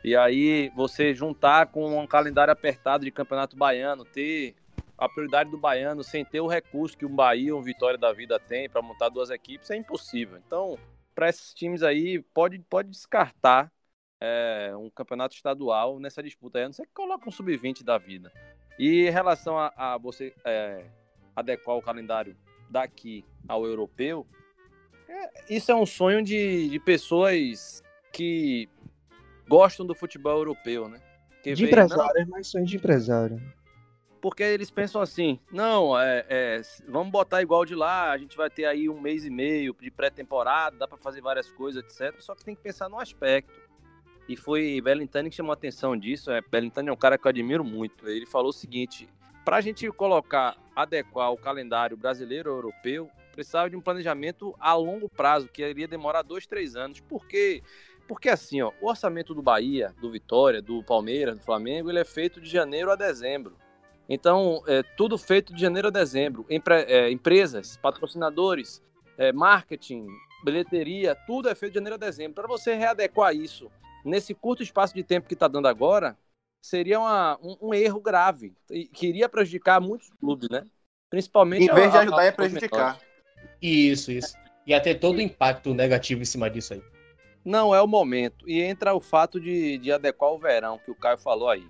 e 0.03 0.15
aí 0.15 0.71
você 0.75 1.13
juntar 1.13 1.67
com 1.67 1.99
um 1.99 2.07
calendário 2.07 2.51
apertado 2.51 3.05
de 3.05 3.11
Campeonato 3.11 3.55
Baiano, 3.55 4.03
ter 4.03 4.55
a 4.97 5.07
prioridade 5.07 5.51
do 5.51 5.57
baiano 5.57 6.03
sem 6.03 6.25
ter 6.25 6.41
o 6.41 6.47
recurso 6.47 6.97
que 6.97 7.05
um 7.05 7.15
Bahia 7.15 7.53
ou 7.53 7.59
um 7.59 7.63
Vitória 7.63 7.97
da 7.97 8.11
Vida 8.11 8.39
tem 8.39 8.69
para 8.69 8.81
montar 8.81 9.09
duas 9.09 9.29
equipes 9.29 9.69
é 9.69 9.75
impossível. 9.75 10.37
Então, 10.45 10.77
para 11.13 11.29
esses 11.29 11.53
times 11.53 11.83
aí, 11.83 12.21
pode, 12.33 12.57
pode 12.59 12.89
descartar 12.89 13.71
é, 14.19 14.71
um 14.75 14.89
campeonato 14.89 15.35
estadual 15.35 15.99
nessa 15.99 16.23
disputa 16.23 16.57
aí, 16.57 16.63
a 16.63 16.67
não 16.67 16.73
ser 16.73 16.87
que 16.87 16.93
coloque 16.93 17.27
um 17.27 17.31
sub-20 17.31 17.83
da 17.83 17.97
vida. 17.97 18.31
E 18.79 19.07
em 19.07 19.11
relação 19.11 19.57
a, 19.57 19.71
a 19.75 19.97
você 19.97 20.33
é, 20.43 20.85
adequar 21.35 21.75
o 21.75 21.81
calendário 21.81 22.35
daqui 22.69 23.23
ao 23.47 23.65
europeu, 23.65 24.25
é, 25.07 25.55
isso 25.55 25.71
é 25.71 25.75
um 25.75 25.85
sonho 25.85 26.23
de, 26.23 26.69
de 26.69 26.79
pessoas 26.79 27.83
que 28.11 28.67
gostam 29.47 29.85
do 29.85 29.95
futebol 29.95 30.37
europeu, 30.37 30.89
né? 30.89 30.99
Que 31.41 31.53
De 31.53 31.65
veem, 31.65 31.75
não, 31.75 31.85
empresário, 31.85 32.21
é 32.21 32.25
mais 32.25 32.47
sonho 32.47 32.65
de 32.65 32.75
empresário. 32.75 33.56
Porque 34.21 34.43
eles 34.43 34.69
pensam 34.69 35.01
assim, 35.01 35.39
não, 35.51 35.99
é, 35.99 36.25
é, 36.29 36.61
vamos 36.87 37.11
botar 37.11 37.41
igual 37.41 37.65
de 37.65 37.75
lá, 37.75 38.11
a 38.11 38.17
gente 38.17 38.35
vai 38.35 38.49
ter 38.49 38.65
aí 38.65 38.89
um 38.89 38.99
mês 38.99 39.25
e 39.25 39.29
meio 39.29 39.75
de 39.79 39.91
pré-temporada, 39.91 40.77
dá 40.77 40.87
para 40.87 40.97
fazer 40.97 41.21
várias 41.21 41.49
coisas, 41.49 41.83
etc. 41.83 42.19
Só 42.19 42.35
que 42.35 42.43
tem 42.43 42.55
que 42.55 42.61
pensar 42.61 42.89
no 42.89 42.99
aspecto. 42.99 43.67
E 44.27 44.35
foi 44.35 44.81
Bellintani 44.81 45.29
que 45.29 45.35
chamou 45.35 45.51
a 45.51 45.53
atenção 45.53 45.95
disso. 45.95 46.31
É, 46.31 46.41
Bellintani 46.41 46.89
é 46.89 46.91
um 46.91 46.97
cara 46.97 47.17
que 47.17 47.25
eu 47.25 47.29
admiro 47.29 47.63
muito. 47.63 48.07
Ele 48.09 48.25
falou 48.25 48.49
o 48.49 48.53
seguinte: 48.53 49.07
para 49.45 49.57
a 49.57 49.61
gente 49.61 49.89
colocar, 49.91 50.57
adequar 50.75 51.31
o 51.31 51.37
calendário 51.37 51.95
brasileiro 51.95 52.49
ou 52.49 52.57
europeu, 52.57 53.09
precisava 53.31 53.69
de 53.69 53.75
um 53.75 53.81
planejamento 53.81 54.53
a 54.59 54.73
longo 54.73 55.07
prazo, 55.07 55.47
que 55.47 55.65
iria 55.65 55.87
demorar 55.87 56.23
dois, 56.23 56.45
três 56.45 56.75
anos. 56.75 56.99
Por 56.99 57.25
quê? 57.25 57.63
Porque 58.07 58.29
assim, 58.29 58.61
ó, 58.61 58.71
o 58.81 58.89
orçamento 58.89 59.33
do 59.33 59.41
Bahia, 59.41 59.93
do 60.01 60.09
Vitória, 60.09 60.61
do 60.61 60.83
Palmeiras, 60.83 61.37
do 61.37 61.43
Flamengo, 61.43 61.89
ele 61.89 61.99
é 61.99 62.05
feito 62.05 62.41
de 62.41 62.49
janeiro 62.49 62.91
a 62.91 62.95
dezembro. 62.95 63.55
Então, 64.09 64.63
é 64.67 64.83
tudo 64.95 65.17
feito 65.17 65.53
de 65.53 65.61
janeiro 65.61 65.89
a 65.89 65.91
dezembro. 65.91 66.45
Empre- 66.49 66.85
é, 66.87 67.11
empresas, 67.11 67.77
patrocinadores, 67.77 68.81
é, 69.17 69.31
marketing, 69.33 70.07
bilheteria, 70.43 71.15
tudo 71.27 71.49
é 71.49 71.55
feito 71.55 71.73
de 71.73 71.79
janeiro 71.79 71.95
a 71.95 71.97
dezembro. 71.99 72.33
Para 72.33 72.47
você 72.47 72.73
readequar 72.75 73.35
isso 73.35 73.69
nesse 74.05 74.33
curto 74.33 74.63
espaço 74.63 74.93
de 74.93 75.03
tempo 75.03 75.27
que 75.27 75.33
está 75.33 75.47
dando 75.47 75.67
agora, 75.67 76.17
seria 76.61 76.99
uma- 76.99 77.37
um, 77.41 77.57
um 77.69 77.73
erro 77.73 77.99
grave, 77.99 78.53
e 78.71 78.85
que 78.85 79.07
iria 79.07 79.27
prejudicar 79.27 79.81
muitos 79.81 80.09
clubes, 80.19 80.49
né? 80.49 80.63
Principalmente 81.09 81.69
Em 81.69 81.73
vez 81.73 81.91
de 81.91 81.97
a- 81.97 81.99
a- 81.99 82.03
ajudar, 82.03 82.23
é 82.23 82.31
prejudicar. 82.31 82.99
Isso, 83.61 84.11
isso. 84.11 84.35
Ia 84.65 84.79
ter 84.81 84.95
todo 84.95 85.17
o 85.17 85.21
impacto 85.21 85.73
negativo 85.73 86.21
em 86.21 86.25
cima 86.25 86.49
disso 86.49 86.73
aí. 86.73 86.81
Não 87.43 87.73
é 87.73 87.81
o 87.81 87.87
momento. 87.87 88.47
E 88.49 88.61
entra 88.61 88.93
o 88.93 88.99
fato 88.99 89.39
de, 89.39 89.77
de 89.77 89.91
adequar 89.91 90.31
o 90.31 90.37
verão, 90.39 90.77
que 90.77 90.91
o 90.91 90.95
Caio 90.95 91.17
falou 91.17 91.49
aí. 91.49 91.65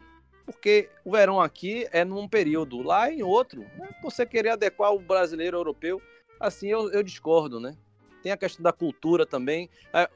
Porque 0.47 0.89
o 1.03 1.11
verão 1.11 1.41
aqui 1.41 1.85
é 1.91 2.05
num 2.05 2.25
período, 2.27 2.81
lá 2.81 3.11
em 3.11 3.21
outro. 3.21 3.61
Né? 3.77 3.89
Você 4.01 4.25
querer 4.25 4.51
adequar 4.51 4.93
o 4.93 4.99
brasileiro 4.99 5.57
ao 5.57 5.59
europeu, 5.59 6.01
assim 6.39 6.69
eu, 6.69 6.89
eu 6.91 7.03
discordo, 7.03 7.59
né? 7.59 7.75
Tem 8.23 8.31
a 8.31 8.37
questão 8.37 8.63
da 8.63 8.71
cultura 8.71 9.25
também. 9.25 9.69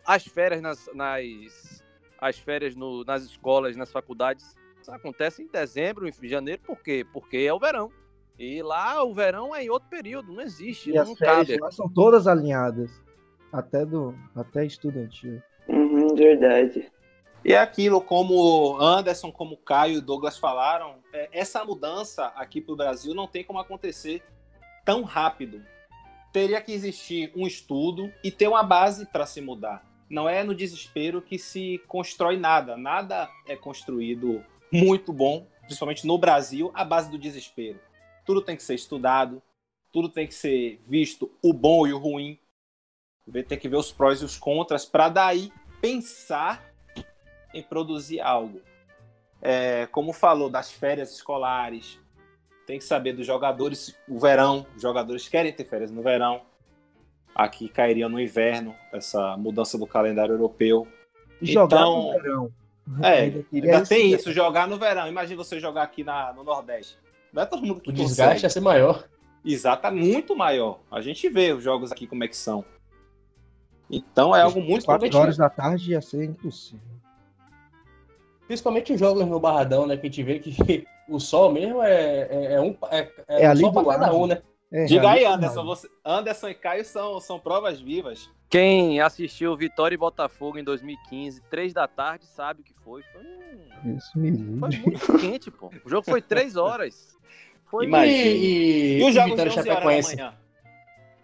As 0.05 0.25
férias 0.25 0.61
nas, 0.61 0.89
nas 0.93 1.83
as 2.17 2.37
férias 2.39 2.75
no- 2.75 3.03
nas 3.03 3.23
escolas, 3.23 3.75
nas 3.75 3.91
faculdades, 3.91 4.55
isso 4.81 4.91
acontece 4.91 5.41
em 5.43 5.47
dezembro, 5.47 6.07
em 6.07 6.27
janeiro, 6.27 6.61
por 6.65 6.81
quê? 6.81 7.05
Porque 7.11 7.37
é 7.37 7.53
o 7.53 7.59
verão. 7.59 7.91
E 8.39 8.61
lá 8.63 9.03
o 9.03 9.13
verão 9.13 9.53
é 9.55 9.63
em 9.65 9.69
outro 9.69 9.89
período, 9.89 10.31
não 10.31 10.41
existe, 10.41 10.91
E 10.91 10.97
as 10.97 11.07
não 11.09 11.15
férias 11.15 11.47
cabe. 11.47 11.59
lá 11.59 11.71
são 11.71 11.89
todas 11.91 12.25
alinhadas. 12.25 12.89
Até 13.51 13.85
do 13.85 14.15
até 14.35 14.65
estudantil. 14.65 15.41
Uhum, 15.67 16.15
verdade. 16.15 16.89
E 17.43 17.53
é 17.53 17.57
aquilo, 17.57 17.99
como 18.01 18.79
Anderson, 18.79 19.31
como 19.31 19.57
Caio 19.57 19.97
e 19.97 20.01
Douglas 20.01 20.37
falaram, 20.37 20.97
é, 21.11 21.27
essa 21.31 21.65
mudança 21.65 22.27
aqui 22.35 22.61
para 22.61 22.73
o 22.73 22.77
Brasil 22.77 23.15
não 23.15 23.27
tem 23.27 23.43
como 23.43 23.57
acontecer 23.57 24.23
tão 24.85 25.01
rápido. 25.03 25.65
Teria 26.31 26.61
que 26.61 26.71
existir 26.71 27.31
um 27.35 27.47
estudo 27.47 28.13
e 28.23 28.31
ter 28.31 28.47
uma 28.47 28.61
base 28.61 29.07
para 29.07 29.25
se 29.25 29.41
mudar. 29.41 29.83
Não 30.07 30.29
é 30.29 30.43
no 30.43 30.53
desespero 30.53 31.21
que 31.21 31.39
se 31.39 31.81
constrói 31.87 32.37
nada. 32.37 32.77
Nada 32.77 33.27
é 33.47 33.55
construído 33.55 34.43
muito 34.71 35.11
bom, 35.11 35.47
principalmente 35.61 36.05
no 36.05 36.17
Brasil, 36.17 36.71
à 36.75 36.85
base 36.85 37.09
do 37.09 37.17
desespero. 37.17 37.79
Tudo 38.23 38.41
tem 38.41 38.55
que 38.55 38.63
ser 38.63 38.75
estudado, 38.75 39.41
tudo 39.91 40.09
tem 40.09 40.27
que 40.27 40.35
ser 40.35 40.79
visto 40.87 41.31
o 41.41 41.53
bom 41.53 41.87
e 41.87 41.93
o 41.93 41.97
ruim. 41.97 42.37
Tem 43.47 43.57
que 43.57 43.67
ver 43.67 43.77
os 43.77 43.91
prós 43.91 44.21
e 44.21 44.25
os 44.25 44.37
contras 44.37 44.85
para 44.85 45.09
daí 45.09 45.51
pensar 45.81 46.70
em 47.53 47.61
produzir 47.63 48.19
algo. 48.21 48.61
É, 49.41 49.87
como 49.87 50.13
falou 50.13 50.49
das 50.49 50.71
férias 50.71 51.11
escolares, 51.11 51.99
tem 52.65 52.77
que 52.77 52.83
saber 52.83 53.13
dos 53.13 53.25
jogadores, 53.25 53.95
o 54.07 54.19
verão, 54.19 54.65
os 54.75 54.81
jogadores 54.81 55.27
querem 55.27 55.51
ter 55.51 55.65
férias 55.65 55.91
no 55.91 56.01
verão. 56.01 56.41
Aqui 57.33 57.67
cairia 57.69 58.07
no 58.09 58.19
inverno 58.19 58.75
essa 58.91 59.35
mudança 59.37 59.77
do 59.77 59.87
calendário 59.87 60.33
europeu. 60.33 60.87
E 61.41 61.51
jogar 61.51 61.77
Então, 61.77 62.03
no 62.03 62.11
verão. 62.11 62.51
É, 63.01 63.21
Ainda 63.53 63.85
tem 63.85 64.11
isso, 64.11 64.31
jogar 64.31 64.67
no 64.67 64.77
verão. 64.77 65.07
Imagina 65.07 65.41
você 65.43 65.59
jogar 65.59 65.83
aqui 65.83 66.03
na, 66.03 66.33
no 66.33 66.43
Nordeste. 66.43 66.97
Não 67.31 67.41
é 67.41 67.45
todo 67.45 67.65
mundo 67.65 67.79
que 67.79 67.89
O 67.89 67.93
consegue. 67.93 68.07
desgaste 68.09 68.45
ia 68.45 68.49
ser 68.49 68.59
maior. 68.59 69.07
Exato, 69.43 69.87
é 69.87 69.91
muito 69.91 70.35
maior. 70.35 70.79
A 70.91 71.01
gente 71.01 71.27
vê 71.29 71.51
os 71.53 71.63
jogos 71.63 71.91
aqui 71.91 72.05
como 72.05 72.23
é 72.23 72.27
que 72.27 72.35
são. 72.35 72.63
Então 73.89 74.35
é 74.35 74.41
algo 74.41 74.61
muito 74.61 74.85
Quatro 74.85 75.17
horas 75.17 75.37
da 75.37 75.49
tarde 75.49 75.91
ia 75.91 76.01
ser 76.01 76.23
impossível. 76.25 76.79
Principalmente 78.51 78.91
os 78.91 78.99
jogos 78.99 79.25
no 79.25 79.39
Barradão, 79.39 79.87
né? 79.87 79.95
Que 79.95 80.07
a 80.07 80.09
gente 80.09 80.23
vê 80.23 80.37
que 80.37 80.85
o 81.07 81.21
sol 81.21 81.53
mesmo 81.53 81.81
é, 81.81 82.27
é, 82.29 82.53
é 82.55 82.61
um. 82.61 82.75
É, 82.91 83.09
É 83.45 83.49
um 83.53 83.55
sol 83.55 83.71
do 83.71 83.81
pra 83.81 83.93
cada 83.97 84.13
um, 84.13 84.27
né? 84.27 84.41
É, 84.69 84.83
Diga 84.83 85.09
aí, 85.11 85.23
Anderson. 85.23 85.63
Você... 85.63 85.87
Anderson 86.03 86.49
e 86.49 86.53
Caio 86.53 86.83
são, 86.83 87.21
são 87.21 87.39
provas 87.39 87.79
vivas. 87.79 88.29
Quem 88.49 88.99
assistiu 88.99 89.55
Vitória 89.55 89.95
e 89.95 89.97
Botafogo 89.97 90.57
em 90.57 90.65
2015, 90.65 91.41
três 91.49 91.71
da 91.71 91.87
tarde, 91.87 92.25
sabe 92.25 92.59
o 92.59 92.63
que 92.65 92.73
foi. 92.83 93.01
Foi, 93.03 93.21
um- 93.21 93.95
Isso 93.95 94.19
me 94.19 94.31
foi 94.59 94.79
muito 94.79 95.17
quente, 95.17 95.49
pô. 95.49 95.71
O 95.85 95.89
jogo 95.89 96.03
foi 96.03 96.21
três 96.21 96.57
horas. 96.57 97.15
Foi 97.69 97.85
Imagina. 97.85 98.17
E, 98.17 98.99
E 98.99 99.03
os 99.05 99.13
jogos 99.15 99.31
Vitória 99.31 99.49
de 99.51 99.59
11 99.59 99.59
horas 99.59 99.65
da 99.65 99.73
Chapecoense. 99.75 100.15
manhã? 100.17 100.33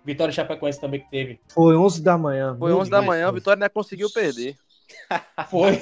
Vitória 0.05 0.31
Chapecoense 0.31 0.79
também 0.79 1.01
que 1.01 1.09
teve. 1.11 1.41
Foi 1.49 1.75
11 1.75 2.01
da 2.01 2.17
manhã. 2.17 2.55
Foi 2.57 2.69
meu 2.69 2.79
11 2.79 2.89
da 2.89 3.01
manhã, 3.01 3.29
o 3.29 3.33
Vitória 3.33 3.57
ainda 3.57 3.69
conseguiu 3.69 4.09
perder. 4.09 4.55
Foi. 5.49 5.79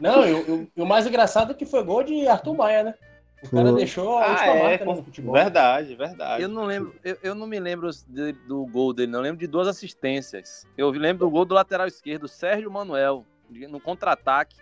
Não, 0.00 0.26
e 0.26 0.68
o- 0.76 0.86
mais 0.86 1.06
engraçado 1.06 1.52
é 1.52 1.54
que 1.54 1.66
foi 1.66 1.82
gol 1.82 2.02
de 2.02 2.26
Arthur 2.26 2.54
Maia, 2.54 2.82
né? 2.84 2.94
O 3.42 3.48
cara 3.50 3.72
deixou 3.72 4.18
a 4.18 4.24
Ah, 4.24 4.30
última 4.30 4.52
é, 4.52 4.62
marca 4.62 4.84
no 4.84 5.04
futebol. 5.04 5.32
Verdade, 5.32 5.94
verdade. 5.94 6.42
Eu 6.42 6.48
não 6.48 6.64
lembro, 6.64 6.92
eu, 7.04 7.16
eu 7.22 7.34
não 7.36 7.46
me 7.46 7.60
lembro 7.60 7.88
de- 8.08 8.32
do 8.32 8.66
gol 8.66 8.92
dele, 8.92 9.12
não. 9.12 9.20
Eu 9.20 9.22
lembro 9.24 9.38
de 9.38 9.46
duas 9.46 9.68
assistências. 9.68 10.66
Eu 10.76 10.90
lembro 10.90 11.24
do 11.26 11.30
gol 11.30 11.44
do 11.44 11.54
lateral 11.54 11.86
esquerdo, 11.86 12.26
Sérgio 12.26 12.70
Manuel, 12.70 13.24
de- 13.48 13.68
no 13.68 13.78
contra-ataque. 13.78 14.56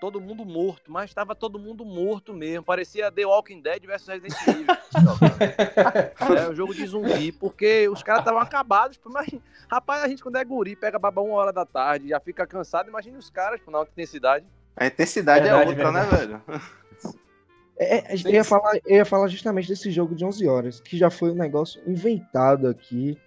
Todo 0.00 0.18
mundo 0.18 0.46
morto, 0.46 0.90
mas 0.90 1.10
estava 1.10 1.34
todo 1.34 1.58
mundo 1.58 1.84
morto 1.84 2.32
mesmo. 2.32 2.64
Parecia 2.64 3.12
The 3.12 3.26
Walking 3.26 3.60
Dead 3.60 3.84
versus 3.84 4.08
Resident 4.08 4.34
Evil. 4.48 4.66
é 6.38 6.48
um 6.48 6.54
jogo 6.54 6.74
de 6.74 6.86
zumbi, 6.86 7.30
porque 7.30 7.86
os 7.86 8.02
caras 8.02 8.22
estavam 8.22 8.40
acabados. 8.40 8.98
Mas, 9.04 9.28
rapaz, 9.70 10.02
a 10.02 10.08
gente 10.08 10.22
quando 10.22 10.36
é 10.36 10.44
guri, 10.44 10.74
pega 10.74 10.98
baba 10.98 11.20
uma 11.20 11.34
hora 11.34 11.52
da 11.52 11.66
tarde, 11.66 12.08
já 12.08 12.18
fica 12.18 12.46
cansado. 12.46 12.88
Imagina 12.88 13.18
os 13.18 13.28
caras 13.28 13.60
pô, 13.60 13.70
na 13.70 13.76
alta 13.76 13.90
intensidade. 13.92 14.46
A 14.74 14.86
intensidade 14.86 15.46
é 15.46 15.54
Verdade, 15.54 15.70
outra, 15.70 15.92
né, 15.92 16.04
velho? 16.04 16.42
É, 17.78 17.96
é, 17.98 18.14
eu, 18.14 18.30
ia 18.30 18.44
falar, 18.44 18.76
eu 18.86 18.96
ia 18.96 19.04
falar 19.04 19.28
justamente 19.28 19.68
desse 19.68 19.90
jogo 19.90 20.14
de 20.14 20.24
11 20.24 20.48
horas, 20.48 20.80
que 20.80 20.96
já 20.96 21.10
foi 21.10 21.30
um 21.30 21.34
negócio 21.34 21.80
inventado 21.86 22.68
aqui 22.68 23.18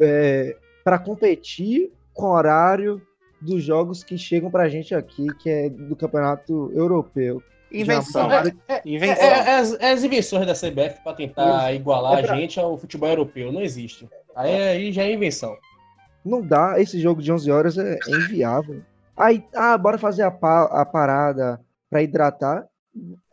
é, 0.00 0.56
para 0.82 0.98
competir 0.98 1.92
com 2.12 2.26
o 2.26 2.32
horário 2.32 3.00
dos 3.44 3.62
jogos 3.62 4.02
que 4.02 4.16
chegam 4.16 4.50
pra 4.50 4.68
gente 4.68 4.94
aqui, 4.94 5.26
que 5.38 5.48
é 5.50 5.68
do 5.68 5.94
campeonato 5.94 6.70
europeu. 6.74 7.42
Invenção. 7.70 8.30
É, 8.68 8.82
Invenção. 8.84 9.24
é, 9.24 9.28
é 9.50 9.56
as, 9.56 9.72
é 9.80 9.90
as 9.92 10.04
invenções 10.04 10.46
da 10.46 10.54
CBF 10.54 11.02
pra 11.02 11.12
tentar 11.12 11.72
igualar 11.74 12.18
É 12.18 12.22
pra- 12.22 12.34
a 12.34 12.36
gente 12.36 12.58
ao 12.60 12.78
futebol 12.78 13.08
europeu. 13.08 13.50
Não 13.52 13.60
existe. 13.60 14.08
Aí, 14.34 14.54
aí 14.62 14.92
já 14.92 15.02
é 15.02 15.12
invenção. 15.12 15.56
Não 16.24 16.40
dá, 16.40 16.80
esse 16.80 17.00
jogo 17.00 17.20
de 17.20 17.30
11 17.32 17.50
horas 17.50 17.76
é, 17.76 17.94
é 18.06 18.10
inviável. 18.10 18.82
Aí, 19.16 19.44
ah, 19.54 19.76
bora 19.76 19.98
fazer 19.98 20.22
a, 20.22 20.30
pa- 20.30 20.64
a 20.80 20.84
parada 20.86 21.60
pra 21.90 22.02
hidratar. 22.02 22.66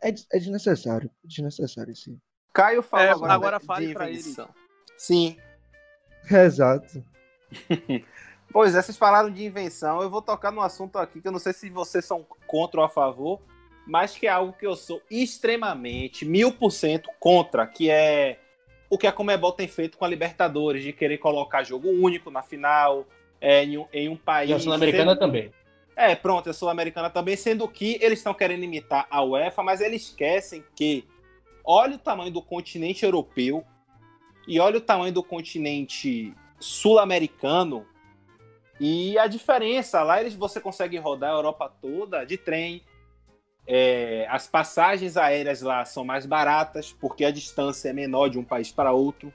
É, 0.02 0.10
des- 0.12 0.26
é 0.32 0.38
desnecessário, 0.38 1.08
desnecessário 1.24 1.94
sim. 1.94 2.18
Caio 2.52 2.82
falou 2.82 3.06
É, 3.06 3.10
agora, 3.10 3.32
agora 3.32 3.60
fale 3.60 3.94
pra 3.94 4.10
invenção. 4.10 4.48
Sim. 4.98 5.36
Exato. 6.30 7.02
Pois 8.52 8.74
é, 8.74 8.82
vocês 8.82 8.98
falaram 8.98 9.30
de 9.30 9.44
invenção. 9.44 10.02
Eu 10.02 10.10
vou 10.10 10.20
tocar 10.20 10.50
num 10.52 10.60
assunto 10.60 10.96
aqui 10.98 11.20
que 11.20 11.28
eu 11.28 11.32
não 11.32 11.38
sei 11.38 11.52
se 11.52 11.70
vocês 11.70 12.04
são 12.04 12.26
contra 12.46 12.80
ou 12.80 12.86
a 12.86 12.88
favor, 12.88 13.40
mas 13.86 14.16
que 14.16 14.26
é 14.26 14.30
algo 14.30 14.52
que 14.52 14.66
eu 14.66 14.76
sou 14.76 15.00
extremamente, 15.10 16.24
mil 16.24 16.52
por 16.52 16.70
cento 16.70 17.08
contra, 17.18 17.66
que 17.66 17.90
é 17.90 18.38
o 18.90 18.98
que 18.98 19.06
a 19.06 19.12
Comebol 19.12 19.52
tem 19.52 19.66
feito 19.66 19.96
com 19.96 20.04
a 20.04 20.08
Libertadores, 20.08 20.84
de 20.84 20.92
querer 20.92 21.16
colocar 21.18 21.62
jogo 21.62 21.88
único 21.88 22.30
na 22.30 22.42
final, 22.42 23.06
é, 23.40 23.64
em, 23.64 23.78
um, 23.78 23.86
em 23.92 24.08
um 24.08 24.16
país. 24.16 24.50
E 24.50 24.52
a 24.54 24.58
Sul-Americana 24.58 25.12
sendo- 25.12 25.18
também. 25.18 25.50
É, 25.96 26.14
pronto, 26.14 26.50
a 26.50 26.52
Sul-Americana 26.52 27.08
também, 27.08 27.36
sendo 27.36 27.66
que 27.66 27.98
eles 28.02 28.18
estão 28.18 28.34
querendo 28.34 28.64
imitar 28.64 29.06
a 29.10 29.22
UEFA, 29.22 29.62
mas 29.62 29.80
eles 29.80 30.02
esquecem 30.02 30.62
que 30.76 31.06
olha 31.64 31.94
o 31.96 31.98
tamanho 31.98 32.30
do 32.30 32.42
continente 32.42 33.04
europeu 33.04 33.64
e 34.46 34.58
olha 34.60 34.78
o 34.78 34.80
tamanho 34.80 35.12
do 35.12 35.22
continente 35.22 36.34
sul-americano 36.58 37.86
e 38.84 39.16
a 39.16 39.28
diferença. 39.28 40.02
Lá 40.02 40.20
eles 40.20 40.34
você 40.34 40.60
consegue 40.60 40.98
rodar 40.98 41.30
a 41.30 41.36
Europa 41.36 41.72
toda 41.80 42.24
de 42.24 42.36
trem. 42.36 42.82
É, 43.64 44.26
as 44.28 44.48
passagens 44.48 45.16
aéreas 45.16 45.62
lá 45.62 45.84
são 45.84 46.04
mais 46.04 46.26
baratas 46.26 46.92
porque 46.92 47.24
a 47.24 47.30
distância 47.30 47.90
é 47.90 47.92
menor 47.92 48.28
de 48.28 48.36
um 48.38 48.42
país 48.44 48.72
para 48.72 48.90
outro. 48.92 49.32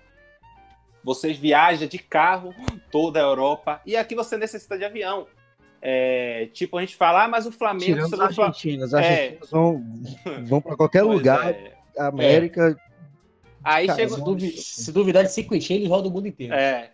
Vocês 1.01 1.38
viajam 1.38 1.88
de 1.88 1.97
carro 1.97 2.53
toda 2.91 3.19
a 3.19 3.23
Europa 3.23 3.81
e 3.86 3.95
aqui 3.95 4.13
você 4.15 4.36
necessita 4.36 4.77
de 4.77 4.83
avião. 4.83 5.25
É, 5.81 6.49
tipo, 6.51 6.77
a 6.77 6.81
gente 6.81 6.97
fala, 6.97 7.23
ah, 7.23 7.27
mas 7.29 7.45
o 7.45 7.51
Flamengo. 7.51 7.86
Tirando 7.86 8.03
os 8.03 8.10
se 8.10 8.15
o 8.15 8.33
Fla- 8.36 8.45
argentinos. 8.47 8.88
Os 8.88 8.93
É. 8.93 8.97
argentinos 8.97 9.49
vão, 9.49 9.83
vão 10.45 10.60
pra 10.62 10.75
qualquer 10.75 11.03
Pois 11.03 11.17
lugar, 11.17 11.51
é. 11.51 11.73
América. 11.97 12.75
Aí 13.63 13.88
Cara, 13.88 13.99
chega, 13.99 14.13
Se, 14.15 14.21
duvi- 14.23 14.57
se 14.57 14.91
duvidar 14.91 15.23
de 15.23 15.31
cinquentinho, 15.31 15.79
eles 15.79 15.89
rodam 15.89 16.12
o 16.12 16.13
mundo 16.13 16.27
inteiro. 16.27 16.53
É. 16.53 16.91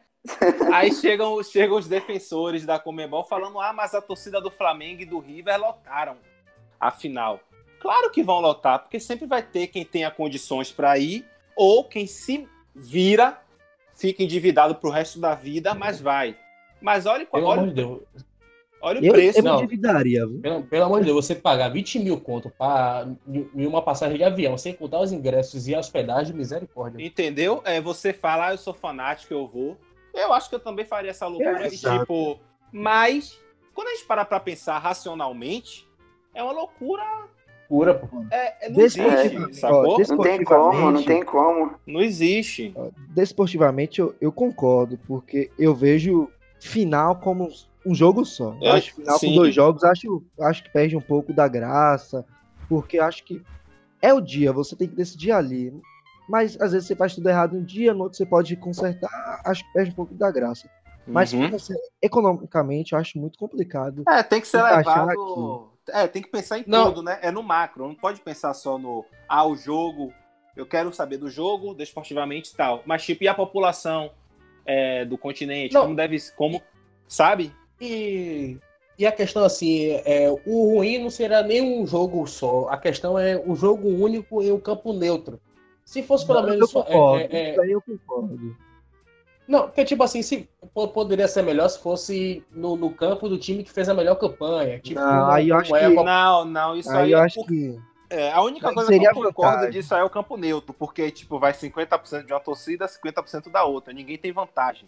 Aí 0.74 0.94
chegam, 0.94 1.42
chegam 1.44 1.78
os 1.78 1.88
defensores 1.88 2.66
da 2.66 2.80
Comebol 2.80 3.24
falando: 3.26 3.60
ah, 3.60 3.74
mas 3.74 3.94
a 3.94 4.02
torcida 4.02 4.40
do 4.40 4.50
Flamengo 4.50 5.02
e 5.02 5.06
do 5.06 5.20
River 5.20 5.60
lotaram 5.60 6.16
a 6.80 6.90
final. 6.92 7.40
Claro 7.80 8.10
que 8.10 8.24
vão 8.24 8.40
lotar, 8.40 8.80
porque 8.80 9.00
sempre 9.00 9.26
vai 9.28 9.42
ter 9.44 9.68
quem 9.68 9.84
tenha 9.84 10.10
condições 10.10 10.72
para 10.72 10.98
ir, 10.98 11.26
ou 11.56 11.84
quem 11.84 12.08
se 12.08 12.48
vira, 12.74 13.38
fica 13.94 14.24
endividado 14.24 14.76
pro 14.76 14.90
resto 14.90 15.20
da 15.20 15.36
vida, 15.36 15.74
mas 15.76 16.00
vai. 16.00 16.38
Mas 16.82 17.06
olha, 17.06 17.26
Pelo 17.26 17.52
amor 17.52 17.60
olha, 17.60 17.68
de 17.68 17.74
Deus. 17.76 18.02
olha 18.82 19.02
o 19.02 19.06
Eu, 19.06 19.14
preço. 19.14 19.40
eu 19.40 19.44
me 19.44 19.50
não. 19.50 19.58
endividaria, 19.60 20.26
viu? 20.26 20.40
Pelo, 20.40 20.64
pelo 20.64 20.86
amor 20.86 21.00
de 21.02 21.06
Deus, 21.08 21.26
você 21.26 21.36
pagar 21.36 21.68
20 21.70 22.00
mil 22.00 22.20
conto 22.20 22.52
em 23.54 23.66
uma 23.68 23.82
passagem 23.82 24.18
de 24.18 24.24
avião, 24.24 24.58
sem 24.58 24.74
contar 24.74 25.02
os 25.02 25.12
ingressos 25.12 25.68
e 25.68 25.76
a 25.76 25.80
hospedagem, 25.80 26.34
misericórdia. 26.36 27.06
Entendeu? 27.06 27.62
É, 27.66 27.82
você 27.82 28.14
fala, 28.14 28.48
ah, 28.48 28.54
eu 28.54 28.58
sou 28.58 28.74
fanático, 28.74 29.34
eu 29.34 29.46
vou. 29.46 29.78
Eu 30.14 30.34
acho 30.34 30.50
que 30.50 30.56
eu 30.56 30.60
também 30.60 30.86
faria 30.86 31.12
essa 31.12 31.28
loucura. 31.28 31.66
É, 31.66 31.70
tipo, 31.70 32.40
mas, 32.72 33.40
quando 33.74 33.88
a 33.88 33.92
gente 33.92 34.06
parar 34.06 34.26
pra 34.26 34.40
pensar 34.40 34.78
racionalmente, 34.78 35.88
é 36.34 36.44
uma 36.44 36.52
loucura. 36.52 37.04
Pura, 37.68 37.96
pô. 37.96 38.24
É, 38.30 38.66
é, 38.66 38.70
não 38.70 38.76
Desportivamente, 38.76 39.36
existe, 39.36 39.66
ó, 39.66 39.98
Não 39.98 40.18
tem 40.18 40.44
como, 40.44 40.92
não 40.92 41.04
tem 41.04 41.24
como. 41.24 41.74
Não 41.88 42.02
existe. 42.02 42.74
Desportivamente, 43.10 44.00
eu, 44.00 44.16
eu 44.22 44.32
concordo, 44.32 45.00
porque 45.08 45.50
eu 45.58 45.74
vejo 45.74 46.30
final 46.60 47.16
como 47.16 47.50
um 47.86 47.96
jogo 47.96 48.24
só. 48.26 48.56
Eu 48.62 48.68
É, 48.68 48.72
acho 48.72 48.96
final 48.96 49.18
sim. 49.18 49.30
com 49.30 49.36
dois 49.36 49.56
jogos, 49.56 49.84
acho, 49.84 50.24
acho 50.42 50.64
que 50.64 50.70
perde 50.70 50.96
um 50.96 51.02
pouco 51.02 51.34
da 51.34 51.48
graça, 51.48 52.26
porque 52.70 53.00
acho 53.00 53.24
que 53.24 53.42
é 54.02 54.14
o 54.14 54.22
dia, 54.22 54.52
você 54.52 54.76
tem 54.76 54.88
que 54.88 54.96
decidir 54.96 55.32
ali. 55.32 55.74
Mas 56.28 56.60
às 56.60 56.72
vezes 56.72 56.88
você 56.88 56.96
faz 56.96 57.16
tudo 57.16 57.28
errado 57.30 57.56
um 57.58 57.64
dia, 57.64 57.94
no 57.94 58.04
outro 58.04 58.18
você 58.18 58.26
pode 58.26 58.56
consertar, 58.56 59.42
acho 59.46 59.64
que 59.66 59.74
perde 59.74 59.92
um 59.92 59.96
pouco 59.96 60.14
da 60.14 60.32
graça. 60.32 60.70
Mas 61.06 61.34
Uhum. 61.34 61.50
você, 61.50 61.76
economicamente, 62.02 62.94
eu 62.94 63.00
acho 63.00 63.20
muito 63.20 63.38
complicado. 63.38 64.04
É, 64.08 64.24
tem 64.24 64.40
que 64.40 64.48
ser 64.48 64.62
levado. 64.62 65.70
É, 65.90 66.08
tem 66.08 66.22
que 66.22 66.30
pensar 66.30 66.60
em 66.60 66.64
Não. 66.66 66.86
tudo, 66.86 67.04
né? 67.04 67.20
É 67.22 67.30
no 67.30 67.44
macro. 67.44 67.88
Não 67.88 67.96
pode 67.96 68.22
pensar 68.22 68.54
só 68.54 68.78
no. 68.78 69.04
Ah, 69.28 69.46
o 69.46 69.56
jogo. 69.56 70.14
Eu 70.56 70.66
quero 70.66 70.94
saber 70.94 71.18
do 71.18 71.30
jogo, 71.30 71.74
desportivamente 71.74 72.52
e 72.54 72.56
tal. 72.56 72.84
Mas, 72.86 73.04
tipo, 73.04 73.24
e 73.24 73.28
a 73.28 73.34
população 73.34 74.12
é, 74.66 75.04
do 75.04 75.18
continente? 75.18 75.74
Não. 75.74 75.82
Como 75.84 75.96
deve. 75.96 76.18
Como. 76.38 76.62
Sabe? 77.06 77.54
E, 77.82 78.58
e 78.98 79.06
a 79.06 79.12
questão 79.12 79.44
assim, 79.44 79.90
é, 80.06 80.32
o 80.46 80.76
ruim 80.76 81.00
não 81.04 81.10
será 81.10 81.44
nem 81.44 81.62
um 81.62 81.86
jogo 81.86 82.26
só. 82.28 82.70
A 82.70 82.78
questão 82.78 83.20
é 83.20 83.36
o 83.46 83.56
jogo 83.56 83.90
único 83.90 84.42
em 84.42 84.52
um 84.54 84.60
campo 84.60 84.94
neutro. 84.94 85.38
Se 85.86 86.02
fosse 86.04 86.26
pelo 86.26 86.40
eu 86.40 86.46
menos. 86.48 86.70
só- 86.72 86.84
concordo, 86.84 87.26
é, 87.34 87.38
é, 87.38 87.52
isso 87.52 87.62
aí 87.62 87.72
eu 87.72 87.82
concordo. 87.82 88.56
Não, 89.48 89.64
porque 89.64 89.84
tipo 89.84 90.02
assim, 90.04 90.22
se, 90.22 90.50
po- 90.74 90.88
poderia 90.88 91.28
ser 91.28 91.42
melhor 91.42 91.68
se 91.68 91.80
fosse 91.80 92.44
no, 92.50 92.78
no 92.78 92.90
campo 92.90 93.28
do 93.28 93.38
time 93.38 93.64
que 93.64 93.72
fez 93.72 93.90
a 93.90 93.94
melhor 93.94 94.16
campanha. 94.16 94.80
Tipo, 94.80 95.02
Não, 95.02 95.30
aí 95.32 95.50
eu 95.50 95.58
acho 95.58 95.76
é 95.76 95.90
que- 95.90 95.96
Não, 96.04 96.46
não, 96.46 96.76
isso 96.78 96.90
aí, 96.92 96.98
Aí 97.06 97.12
eu 97.12 97.20
é 97.20 97.22
acho 97.24 97.36
por- 97.36 97.48
que 97.48 97.78
é, 98.10 98.32
a 98.32 98.42
única 98.42 98.70
Aí 98.70 98.74
coisa 98.76 98.90
que 98.98 99.06
eu 99.06 99.14
concordo 99.14 99.34
vantagem. 99.34 99.72
disso 99.72 99.94
aí 99.96 100.02
é 100.02 100.04
o 100.04 100.10
campo 100.10 100.38
neutro, 100.38 100.74
porque, 100.74 101.12
tipo, 101.12 101.40
vai 101.40 101.52
50% 101.52 102.26
de 102.26 102.32
uma 102.34 102.40
torcida, 102.40 102.88
50% 102.88 103.50
da 103.52 103.66
outra. 103.66 103.92
Ninguém 103.94 104.18
tem 104.18 104.32
vantagem. 104.32 104.88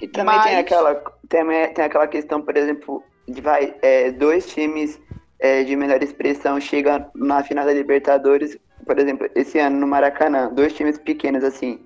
E 0.00 0.08
também 0.08 0.36
Mas- 0.36 0.44
tem, 0.44 0.56
aquela, 0.56 0.94
tem, 1.28 1.44
tem 1.74 1.84
aquela 1.84 2.06
questão, 2.06 2.40
por 2.40 2.56
exemplo, 2.56 3.02
de 3.28 3.40
vai, 3.42 3.74
é, 3.82 4.10
dois 4.10 4.46
times 4.46 4.98
é, 5.38 5.64
de 5.64 5.76
melhor 5.76 6.02
expressão 6.02 6.58
chegam 6.60 7.10
na 7.14 7.42
final 7.44 7.66
da 7.66 7.72
Libertadores, 7.74 8.56
por 8.86 8.98
exemplo, 8.98 9.28
esse 9.34 9.58
ano 9.58 9.78
no 9.78 9.86
Maracanã, 9.86 10.48
dois 10.52 10.72
times 10.72 10.96
pequenos 10.96 11.42
assim. 11.42 11.84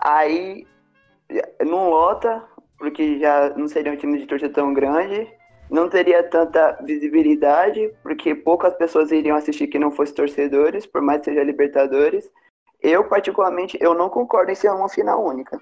Aí 0.00 0.66
não 1.64 1.90
lota, 1.90 2.42
porque 2.78 3.18
já 3.18 3.50
não 3.56 3.66
seria 3.66 3.92
um 3.92 3.96
time 3.96 4.18
de 4.18 4.26
torcida 4.26 4.52
tão 4.52 4.72
grande, 4.72 5.28
não 5.68 5.88
teria 5.88 6.22
tanta 6.22 6.78
visibilidade, 6.84 7.92
porque 8.02 8.34
poucas 8.34 8.74
pessoas 8.74 9.10
iriam 9.10 9.36
assistir 9.36 9.66
que 9.66 9.78
não 9.78 9.90
fossem 9.90 10.14
torcedores, 10.14 10.86
por 10.86 11.02
mais 11.02 11.18
que 11.18 11.26
seja 11.26 11.42
Libertadores. 11.42 12.30
Eu, 12.80 13.04
particularmente, 13.04 13.76
eu 13.80 13.92
não 13.92 14.08
concordo 14.08 14.52
em 14.52 14.54
ser 14.54 14.70
uma 14.70 14.88
final 14.88 15.24
única. 15.24 15.60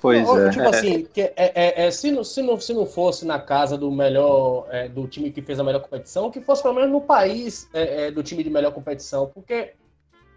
Pois 0.00 0.28
Ou, 0.28 0.50
Tipo 0.50 0.68
assim, 0.68 1.06
que 1.12 1.22
é, 1.22 1.32
é- 1.36 1.86
é, 1.86 1.90
se, 1.90 2.10
não, 2.10 2.22
se, 2.22 2.42
não, 2.42 2.60
se 2.60 2.74
não 2.74 2.86
fosse 2.86 3.26
na 3.26 3.40
casa 3.40 3.78
do 3.78 3.90
melhor, 3.90 4.66
é, 4.70 4.88
do 4.88 5.06
time 5.08 5.30
que 5.30 5.40
fez 5.40 5.58
a 5.58 5.64
melhor 5.64 5.80
competição, 5.80 6.30
que 6.30 6.40
fosse 6.40 6.62
pelo 6.62 6.74
menos 6.74 6.90
no 6.90 7.00
país 7.00 7.68
é, 7.72 8.06
é, 8.06 8.10
do 8.10 8.22
time 8.22 8.42
de 8.42 8.50
melhor 8.50 8.72
competição, 8.72 9.30
porque, 9.32 9.72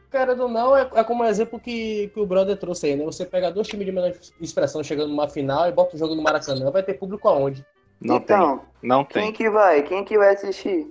cara 0.09 0.33
ou 0.41 0.47
não, 0.47 0.75
é, 0.75 0.89
é 0.95 1.03
como 1.03 1.23
o 1.23 1.27
exemplo 1.27 1.59
que, 1.59 2.09
que 2.13 2.19
o 2.19 2.25
brother 2.25 2.57
trouxe 2.57 2.87
aí, 2.87 2.95
né? 2.95 3.03
Você 3.03 3.25
pega 3.25 3.51
dois 3.51 3.67
times 3.67 3.85
de 3.85 3.91
melhor 3.91 4.13
expressão 4.39 4.81
chegando 4.83 5.09
numa 5.09 5.27
final 5.27 5.67
e 5.67 5.71
bota 5.71 5.95
o 5.95 5.99
jogo 5.99 6.15
no 6.15 6.23
Maracanã, 6.23 6.71
vai 6.71 6.81
ter 6.81 6.93
público 6.93 7.27
aonde? 7.27 7.65
Não 8.01 8.15
então, 8.15 8.57
tem. 8.57 8.67
Não 8.81 9.03
Quem 9.03 9.23
tem. 9.23 9.33
que 9.33 9.49
vai? 9.49 9.83
Quem 9.83 10.05
que 10.05 10.17
vai 10.17 10.33
assistir? 10.33 10.87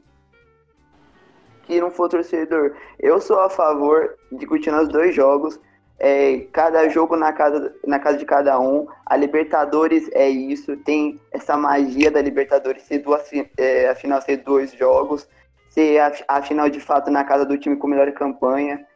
Que 1.62 1.80
não 1.80 1.90
for 1.90 2.08
torcedor. 2.08 2.76
Eu 2.98 3.20
sou 3.20 3.40
a 3.40 3.48
favor 3.48 4.16
de 4.30 4.46
continuar 4.46 4.82
os 4.82 4.88
dois 4.88 5.14
jogos. 5.14 5.58
É, 5.98 6.46
cada 6.52 6.88
jogo 6.88 7.16
na 7.16 7.32
casa, 7.32 7.74
na 7.86 7.98
casa 7.98 8.18
de 8.18 8.24
cada 8.24 8.58
um. 8.60 8.86
A 9.04 9.16
Libertadores 9.16 10.08
é 10.12 10.28
isso, 10.28 10.76
tem 10.76 11.20
essa 11.32 11.56
magia 11.56 12.10
da 12.10 12.22
Libertadores 12.22 12.82
ser 12.82 12.98
duas, 12.98 13.28
é, 13.56 13.88
afinal 13.88 14.22
ser 14.22 14.38
dois 14.38 14.72
jogos, 14.72 15.28
ser 15.70 15.98
a, 15.98 16.12
a, 16.28 16.42
final 16.42 16.68
de 16.68 16.80
fato 16.80 17.10
na 17.10 17.24
casa 17.24 17.44
do 17.44 17.58
time 17.58 17.76
com 17.76 17.88
melhor 17.88 18.10
campanha. 18.12 18.86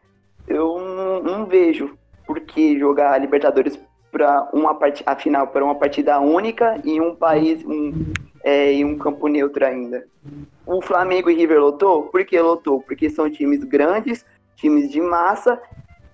Eu 0.47 0.79
não, 0.79 1.23
não 1.23 1.47
vejo 1.47 1.97
por 2.27 2.41
que 2.41 2.79
jogar 2.79 3.13
a 3.13 3.19
Libertadores 3.19 3.79
para 4.11 4.49
uma 4.53 4.75
part... 4.75 5.03
a 5.07 5.17
final 5.17 5.49
para 5.49 5.65
uma 5.65 5.75
partida 5.75 6.21
única 6.21 6.79
em 6.85 7.01
um 7.01 7.15
país 7.15 7.65
um, 7.65 8.13
é, 8.45 8.73
em 8.73 8.85
um 8.85 8.99
campo 8.99 9.27
neutro 9.27 9.65
ainda. 9.65 10.05
O 10.67 10.81
Flamengo 10.81 11.31
e 11.31 11.35
River 11.35 11.61
lotou? 11.61 12.05
Por 12.05 12.25
que 12.25 12.39
lotou? 12.39 12.81
Porque 12.83 13.11
são 13.11 13.31
times 13.31 13.65
grandes, 13.65 14.25
times 14.57 14.91
de 14.91 15.01
massa 15.01 15.61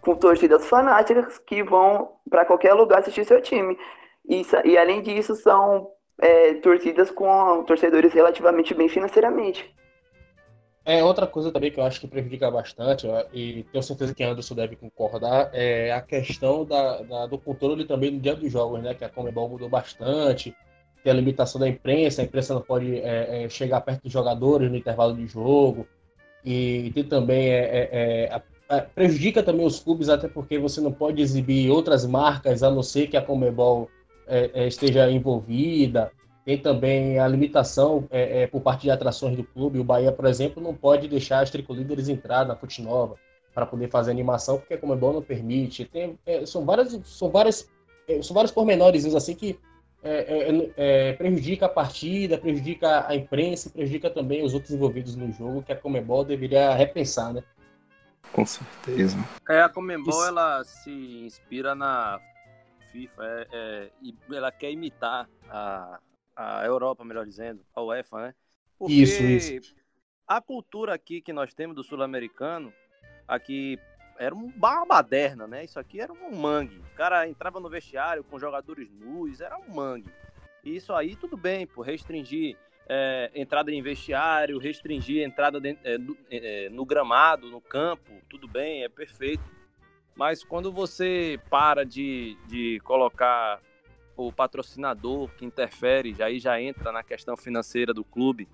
com 0.08 0.16
torcidas 0.16 0.66
fanáticas 0.66 1.38
que 1.38 1.62
vão 1.62 2.12
para 2.30 2.46
qualquer 2.46 2.72
lugar 2.72 3.00
assistir 3.00 3.26
seu 3.26 3.42
time. 3.42 3.76
E, 4.26 4.40
e 4.64 4.78
além 4.78 5.02
disso, 5.02 5.36
são 5.36 5.90
é, 6.18 6.54
torcidas 6.54 7.10
com 7.10 7.62
torcedores 7.64 8.14
relativamente 8.14 8.72
bem 8.72 8.88
financeiramente. 8.88 9.70
É, 10.82 11.04
outra 11.04 11.26
coisa 11.26 11.52
também 11.52 11.70
que 11.70 11.78
eu 11.78 11.84
acho 11.84 12.00
que 12.00 12.08
prejudica 12.08 12.50
bastante, 12.50 13.06
e 13.34 13.64
tenho 13.64 13.82
certeza 13.82 14.14
que 14.14 14.24
Anderson 14.24 14.54
deve 14.54 14.76
concordar, 14.76 15.50
é 15.52 15.92
a 15.92 16.00
questão 16.00 16.64
da, 16.64 17.02
da, 17.02 17.26
do 17.26 17.36
controle 17.36 17.84
também 17.84 18.10
no 18.10 18.18
dia 18.18 18.34
dos 18.34 18.50
jogos, 18.50 18.82
né? 18.82 18.94
Que 18.94 19.04
a 19.04 19.10
Comebol 19.10 19.50
mudou 19.50 19.68
bastante, 19.68 20.56
tem 21.04 21.12
a 21.12 21.16
limitação 21.16 21.60
da 21.60 21.68
imprensa, 21.68 22.22
a 22.22 22.24
imprensa 22.24 22.54
não 22.54 22.62
pode 22.62 22.98
é, 23.00 23.44
é, 23.44 23.48
chegar 23.50 23.82
perto 23.82 24.04
dos 24.04 24.12
jogadores 24.12 24.70
no 24.70 24.76
intervalo 24.78 25.14
de 25.14 25.26
jogo, 25.26 25.86
e 26.42 26.90
tem 26.94 27.04
também 27.04 27.50
é, 27.50 27.58
é, 27.58 27.88
é 27.92 28.32
a 28.32 28.40
prejudica 28.94 29.42
também 29.42 29.64
os 29.64 29.80
clubes, 29.80 30.08
até 30.08 30.28
porque 30.28 30.58
você 30.58 30.80
não 30.80 30.92
pode 30.92 31.22
exibir 31.22 31.70
outras 31.70 32.04
marcas, 32.04 32.62
a 32.62 32.70
não 32.70 32.82
ser 32.82 33.06
que 33.06 33.16
a 33.16 33.22
Comebol 33.22 33.88
é, 34.26 34.50
é, 34.52 34.68
esteja 34.68 35.10
envolvida. 35.10 36.12
Tem 36.44 36.58
também 36.58 37.18
a 37.18 37.26
limitação 37.26 38.06
é, 38.10 38.42
é, 38.42 38.46
por 38.46 38.60
parte 38.60 38.82
de 38.82 38.90
atrações 38.90 39.36
do 39.36 39.44
clube. 39.44 39.78
O 39.78 39.84
Bahia, 39.84 40.12
por 40.12 40.26
exemplo, 40.26 40.62
não 40.62 40.74
pode 40.74 41.08
deixar 41.08 41.40
as 41.40 41.50
tricolíderes 41.50 42.08
entrar 42.08 42.46
na 42.46 42.54
Fute 42.54 42.82
Nova 42.82 43.16
para 43.54 43.66
poder 43.66 43.88
fazer 43.88 44.10
animação, 44.10 44.58
porque 44.58 44.74
a 44.74 44.78
Comebol 44.78 45.14
não 45.14 45.22
permite. 45.22 45.86
Tem, 45.86 46.18
é, 46.26 46.44
são, 46.44 46.64
várias, 46.64 46.98
são, 47.04 47.30
várias, 47.30 47.70
são 48.22 48.34
vários 48.34 48.52
pormenores 48.52 49.06
assim 49.14 49.34
que 49.34 49.58
prejudica 51.18 51.66
a 51.66 51.68
partida, 51.68 52.38
prejudica 52.38 53.06
a 53.08 53.16
imprensa, 53.16 53.68
prejudica 53.68 54.08
também 54.08 54.44
os 54.44 54.54
outros 54.54 54.72
envolvidos 54.72 55.16
no 55.16 55.32
jogo, 55.32 55.62
que 55.62 55.72
a 55.72 55.76
Comebol 55.76 56.24
deveria 56.24 56.72
repensar, 56.74 57.32
né? 57.32 57.42
Com 58.32 58.44
certeza. 58.46 59.16
É, 59.48 59.62
a 59.62 59.68
Comembol, 59.68 60.12
Isso. 60.12 60.28
ela 60.28 60.64
se 60.64 60.90
inspira 60.90 61.74
na 61.74 62.20
FIFA, 62.90 63.24
é, 63.24 63.46
é, 63.52 63.90
e 64.02 64.14
ela 64.34 64.50
quer 64.50 64.70
imitar 64.70 65.28
a, 65.48 65.98
a 66.36 66.64
Europa, 66.64 67.04
melhor 67.04 67.26
dizendo, 67.26 67.64
a 67.74 67.82
UEFA, 67.82 68.18
né? 68.18 68.34
Porque 68.78 68.94
isso, 68.94 69.22
isso. 69.22 69.74
a 70.26 70.40
cultura 70.40 70.94
aqui 70.94 71.20
que 71.20 71.32
nós 71.32 71.52
temos 71.52 71.74
do 71.74 71.82
sul-americano, 71.82 72.72
aqui 73.26 73.78
era 74.18 74.34
uma 74.34 74.84
baderna, 74.84 75.46
né? 75.46 75.64
Isso 75.64 75.78
aqui 75.78 76.00
era 76.00 76.12
um 76.12 76.36
mangue. 76.36 76.78
O 76.78 76.96
cara 76.96 77.28
entrava 77.28 77.60
no 77.60 77.68
vestiário 77.68 78.24
com 78.24 78.38
jogadores 78.38 78.90
nus, 78.90 79.40
era 79.40 79.56
um 79.58 79.74
mangue. 79.74 80.10
E 80.64 80.76
isso 80.76 80.92
aí, 80.92 81.16
tudo 81.16 81.36
bem, 81.36 81.66
por 81.66 81.86
restringir 81.86 82.56
é, 82.88 83.30
entrada 83.34 83.70
em 83.70 83.82
vestiário, 83.82 84.58
restringir 84.58 85.22
entrada 85.22 85.60
de, 85.60 85.76
é, 85.84 85.98
no, 85.98 86.16
é, 86.30 86.68
no 86.70 86.86
gramado, 86.86 87.50
no 87.50 87.60
campo, 87.60 88.10
tudo 88.28 88.48
bem, 88.48 88.82
é 88.82 88.88
perfeito. 88.88 89.44
Mas 90.16 90.42
quando 90.42 90.72
você 90.72 91.38
para 91.50 91.84
de, 91.84 92.36
de 92.48 92.80
colocar 92.80 93.60
o 94.16 94.32
patrocinador 94.32 95.28
que 95.36 95.44
interfere, 95.44 96.16
aí 96.20 96.40
já 96.40 96.60
entra 96.60 96.90
na 96.90 97.04
questão 97.04 97.36
financeira 97.36 97.94
do 97.94 98.02
clube, 98.02 98.48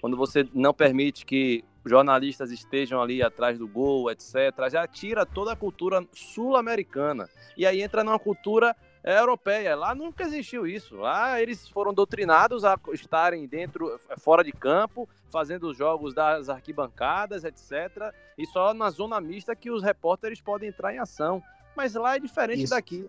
quando 0.00 0.16
você 0.16 0.48
não 0.52 0.74
permite 0.74 1.24
que 1.24 1.62
jornalistas 1.86 2.50
estejam 2.50 3.00
ali 3.00 3.22
atrás 3.22 3.58
do 3.58 3.68
gol, 3.68 4.10
etc., 4.10 4.34
já 4.70 4.86
tira 4.88 5.24
toda 5.24 5.52
a 5.52 5.56
cultura 5.56 6.04
sul-americana. 6.12 7.28
E 7.56 7.64
aí 7.64 7.82
entra 7.82 8.02
numa 8.02 8.18
cultura 8.18 8.70
é 8.70 8.76
europeia. 9.12 9.76
Lá 9.76 9.94
nunca 9.94 10.24
existiu 10.24 10.66
isso. 10.66 10.96
Lá 10.96 11.40
eles 11.40 11.68
foram 11.68 11.92
doutrinados 11.92 12.64
a 12.64 12.78
estarem 12.92 13.46
dentro, 13.46 14.00
fora 14.18 14.42
de 14.42 14.52
campo, 14.52 15.08
fazendo 15.30 15.68
os 15.68 15.76
jogos 15.76 16.14
das 16.14 16.48
arquibancadas, 16.48 17.44
etc. 17.44 18.14
E 18.38 18.46
só 18.46 18.72
na 18.72 18.88
zona 18.90 19.20
mista 19.20 19.54
que 19.54 19.70
os 19.70 19.82
repórteres 19.82 20.40
podem 20.40 20.70
entrar 20.70 20.94
em 20.94 20.98
ação. 20.98 21.42
Mas 21.76 21.94
lá 21.94 22.16
é 22.16 22.18
diferente 22.18 22.62
isso. 22.62 22.74
daqui. 22.74 23.08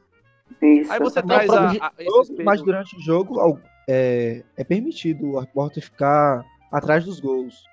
Isso. 0.62 0.92
Aí 0.92 1.00
você 1.00 1.22
traz 1.24 1.50
a, 1.50 1.70
a, 1.70 2.04
jogo, 2.04 2.44
Mas 2.44 2.62
durante 2.62 2.96
o 2.96 3.00
jogo 3.00 3.60
é, 3.88 4.44
é 4.58 4.64
permitido 4.64 5.26
o 5.26 5.40
repórter 5.40 5.84
ficar 5.84 6.46
atrás 6.72 7.06
dos 7.06 7.20
gols. 7.20 7.64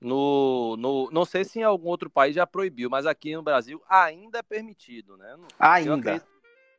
No, 0.00 0.76
no, 0.76 1.10
não 1.10 1.24
sei 1.24 1.42
se 1.44 1.58
em 1.58 1.62
algum 1.62 1.88
outro 1.88 2.08
país 2.08 2.34
já 2.34 2.46
proibiu, 2.46 2.88
mas 2.88 3.06
aqui 3.06 3.34
no 3.34 3.42
Brasil 3.42 3.82
ainda 3.88 4.38
é 4.38 4.42
permitido, 4.42 5.16
né? 5.16 5.36
Ainda. 5.58 6.22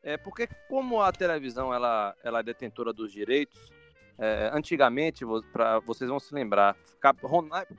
É 0.04 0.18
porque 0.18 0.48
como 0.70 1.02
a 1.02 1.12
televisão 1.12 1.74
ela, 1.74 2.16
ela 2.24 2.40
é 2.40 2.44
detentora 2.44 2.94
dos 2.94 3.12
direitos, 3.12 3.72
é, 4.18 4.50
antigamente, 4.52 5.24
para 5.54 5.80
vocês 5.80 6.10
vão 6.10 6.20
se 6.20 6.34
lembrar, 6.34 6.76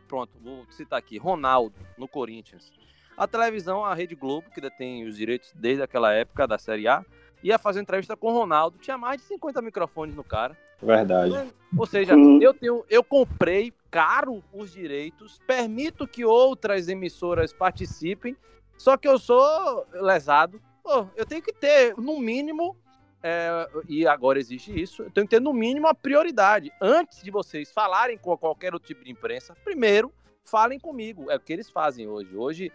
pronto, 0.07 0.39
vou 0.41 0.65
citar 0.71 0.99
aqui, 0.99 1.19
Ronaldo 1.19 1.75
no 1.97 2.07
Corinthians. 2.07 2.73
A 3.17 3.27
televisão, 3.27 3.85
a 3.85 3.93
Rede 3.93 4.15
Globo, 4.15 4.49
que 4.51 4.61
detém 4.61 5.05
os 5.05 5.17
direitos 5.17 5.53
desde 5.57 5.83
aquela 5.83 6.13
época 6.13 6.47
da 6.47 6.57
Série 6.57 6.87
A, 6.87 7.05
ia 7.43 7.59
fazer 7.59 7.81
entrevista 7.81 8.17
com 8.17 8.29
o 8.29 8.39
Ronaldo, 8.39 8.79
tinha 8.79 8.97
mais 8.97 9.21
de 9.21 9.27
50 9.27 9.61
microfones 9.63 10.15
no 10.15 10.23
cara. 10.23 10.57
Verdade. 10.81 11.53
Ou 11.77 11.87
seja, 11.87 12.15
eu 12.41 12.55
tenho, 12.55 12.85
eu 12.89 13.03
comprei 13.03 13.73
caro 13.91 14.43
os 14.53 14.73
direitos, 14.73 15.41
permito 15.45 16.07
que 16.07 16.25
outras 16.25 16.89
emissoras 16.89 17.53
participem, 17.53 18.37
só 18.77 18.97
que 18.97 19.09
eu 19.09 19.19
sou 19.19 19.85
lesado 19.93 20.61
pô, 20.89 21.07
eu 21.15 21.27
tenho 21.27 21.43
que 21.43 21.53
ter, 21.53 21.95
no 21.99 22.19
mínimo, 22.19 22.75
é, 23.23 23.69
e 23.87 24.07
agora 24.07 24.39
existe 24.39 24.73
isso, 24.73 25.03
eu 25.03 25.11
tenho 25.11 25.27
que 25.27 25.37
ter, 25.37 25.41
no 25.41 25.53
mínimo, 25.53 25.87
a 25.87 25.95
prioridade. 25.95 26.73
Antes 26.81 27.23
de 27.23 27.31
vocês 27.31 27.71
falarem 27.71 28.17
com 28.17 28.35
qualquer 28.39 28.73
outro 28.73 28.89
tipo 28.89 29.05
de 29.05 29.11
imprensa, 29.11 29.55
primeiro, 29.63 30.11
falem 30.43 30.81
comigo. 30.81 31.31
É 31.31 31.37
o 31.37 31.41
que 31.41 31.53
eles 31.53 31.69
fazem 31.69 32.09
hoje. 32.09 32.35
Hoje, 32.35 32.73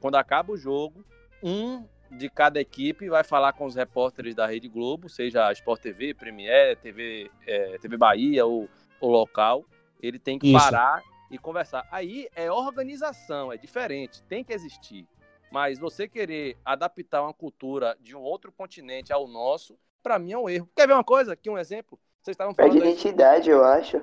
quando 0.00 0.16
acaba 0.16 0.52
o 0.52 0.56
jogo, 0.56 1.04
um 1.40 1.84
de 2.10 2.28
cada 2.28 2.60
equipe 2.60 3.08
vai 3.08 3.22
falar 3.22 3.52
com 3.52 3.66
os 3.66 3.76
repórteres 3.76 4.34
da 4.34 4.46
Rede 4.46 4.68
Globo, 4.68 5.08
seja 5.08 5.46
a 5.46 5.52
Sport 5.52 5.80
TV, 5.80 6.12
Premier, 6.12 6.76
TV, 6.78 7.30
é, 7.46 7.78
TV 7.78 7.96
Bahia 7.96 8.44
ou, 8.44 8.68
o 9.00 9.08
local. 9.08 9.64
Ele 10.02 10.18
tem 10.18 10.40
que 10.40 10.48
Isso. 10.48 10.58
parar 10.58 11.02
e 11.30 11.38
conversar. 11.38 11.86
Aí 11.92 12.28
é 12.34 12.50
organização, 12.50 13.52
é 13.52 13.56
diferente, 13.56 14.22
tem 14.24 14.42
que 14.42 14.52
existir. 14.52 15.06
Mas 15.54 15.78
você 15.78 16.08
querer 16.08 16.56
adaptar 16.64 17.22
uma 17.22 17.32
cultura 17.32 17.96
de 18.00 18.16
um 18.16 18.20
outro 18.20 18.50
continente 18.50 19.12
ao 19.12 19.28
nosso, 19.28 19.78
para 20.02 20.18
mim 20.18 20.32
é 20.32 20.36
um 20.36 20.48
erro. 20.48 20.68
Quer 20.74 20.88
ver 20.88 20.94
uma 20.94 21.04
coisa? 21.04 21.34
Aqui 21.34 21.48
um 21.48 21.56
exemplo. 21.56 21.96
Vocês 22.20 22.34
estavam 22.34 22.52
falando. 22.52 22.72
Perde 22.72 22.88
identidade, 22.88 23.50
eu 23.50 23.64
acho. 23.64 24.02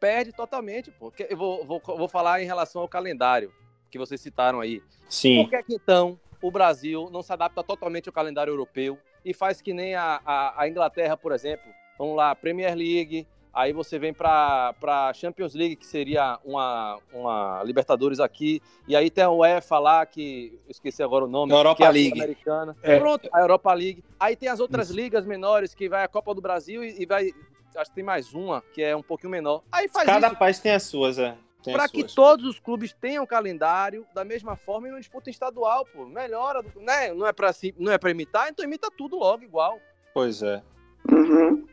Perde 0.00 0.32
totalmente, 0.32 0.90
porque 0.92 1.26
eu 1.28 1.36
vou, 1.36 1.62
vou, 1.66 1.82
vou 1.84 2.08
falar 2.08 2.40
em 2.40 2.46
relação 2.46 2.80
ao 2.80 2.88
calendário 2.88 3.52
que 3.90 3.98
vocês 3.98 4.18
citaram 4.18 4.60
aí. 4.60 4.82
Sim. 5.10 5.42
Por 5.42 5.50
que, 5.50 5.62
que 5.64 5.74
então 5.74 6.18
o 6.40 6.50
Brasil 6.50 7.10
não 7.12 7.20
se 7.20 7.34
adapta 7.34 7.62
totalmente 7.62 8.08
ao 8.08 8.12
calendário 8.14 8.52
europeu 8.52 8.98
e 9.22 9.34
faz 9.34 9.60
que 9.60 9.74
nem 9.74 9.94
a, 9.94 10.22
a, 10.24 10.62
a 10.62 10.68
Inglaterra, 10.70 11.18
por 11.18 11.32
exemplo? 11.32 11.70
Vamos 11.98 12.16
lá, 12.16 12.34
Premier 12.34 12.74
League, 12.74 13.28
Aí 13.52 13.72
você 13.72 13.98
vem 13.98 14.12
para 14.12 14.74
a 14.82 15.12
Champions 15.12 15.54
League, 15.54 15.76
que 15.76 15.86
seria 15.86 16.38
uma, 16.44 16.98
uma 17.12 17.62
Libertadores 17.64 18.20
aqui. 18.20 18.62
E 18.86 18.94
aí 18.94 19.10
tem 19.10 19.24
a 19.24 19.30
UEFA 19.30 19.78
lá, 19.78 20.06
que 20.06 20.58
eu 20.66 20.70
esqueci 20.70 21.02
agora 21.02 21.24
o 21.24 21.28
nome. 21.28 21.52
Europa 21.52 21.76
que 21.76 21.84
é 21.84 21.90
League. 21.90 22.18
Americana. 22.20 22.76
É. 22.82 22.98
Pronto, 22.98 23.28
a 23.32 23.40
Europa 23.40 23.72
League. 23.72 24.04
Aí 24.18 24.36
tem 24.36 24.48
as 24.48 24.60
outras 24.60 24.88
Isso. 24.88 24.96
ligas 24.96 25.26
menores, 25.26 25.74
que 25.74 25.88
vai 25.88 26.04
a 26.04 26.08
Copa 26.08 26.34
do 26.34 26.40
Brasil 26.40 26.84
e, 26.84 27.02
e, 27.02 27.06
vai. 27.06 27.30
Acho 27.76 27.90
que 27.90 27.96
tem 27.96 28.04
mais 28.04 28.34
uma, 28.34 28.62
que 28.72 28.82
é 28.82 28.96
um 28.96 29.02
pouquinho 29.02 29.30
menor. 29.30 29.62
Aí 29.70 29.88
faz 29.88 30.06
Cada 30.06 30.28
isso. 30.28 30.36
país 30.36 30.58
tem 30.58 30.72
as 30.72 30.82
suas, 30.84 31.18
é. 31.18 31.36
Para 31.64 31.88
que 31.88 32.04
todos 32.04 32.46
os 32.46 32.58
clubes 32.58 32.92
tenham 32.92 33.26
calendário 33.26 34.06
da 34.14 34.24
mesma 34.24 34.56
forma 34.56 34.88
e 34.88 34.90
não 34.90 34.98
disputa 34.98 35.28
estadual, 35.28 35.84
pô. 35.86 36.06
Melhora, 36.06 36.64
né? 36.76 37.12
Não 37.12 37.26
é 37.26 37.32
para 37.32 37.52
não 37.76 37.92
é 37.92 37.98
para 37.98 38.10
imitar, 38.10 38.48
então 38.48 38.64
imita 38.64 38.88
tudo 38.96 39.18
logo 39.18 39.42
igual. 39.42 39.78
Pois 40.14 40.42
é. 40.42 40.62
Uhum. 41.10 41.66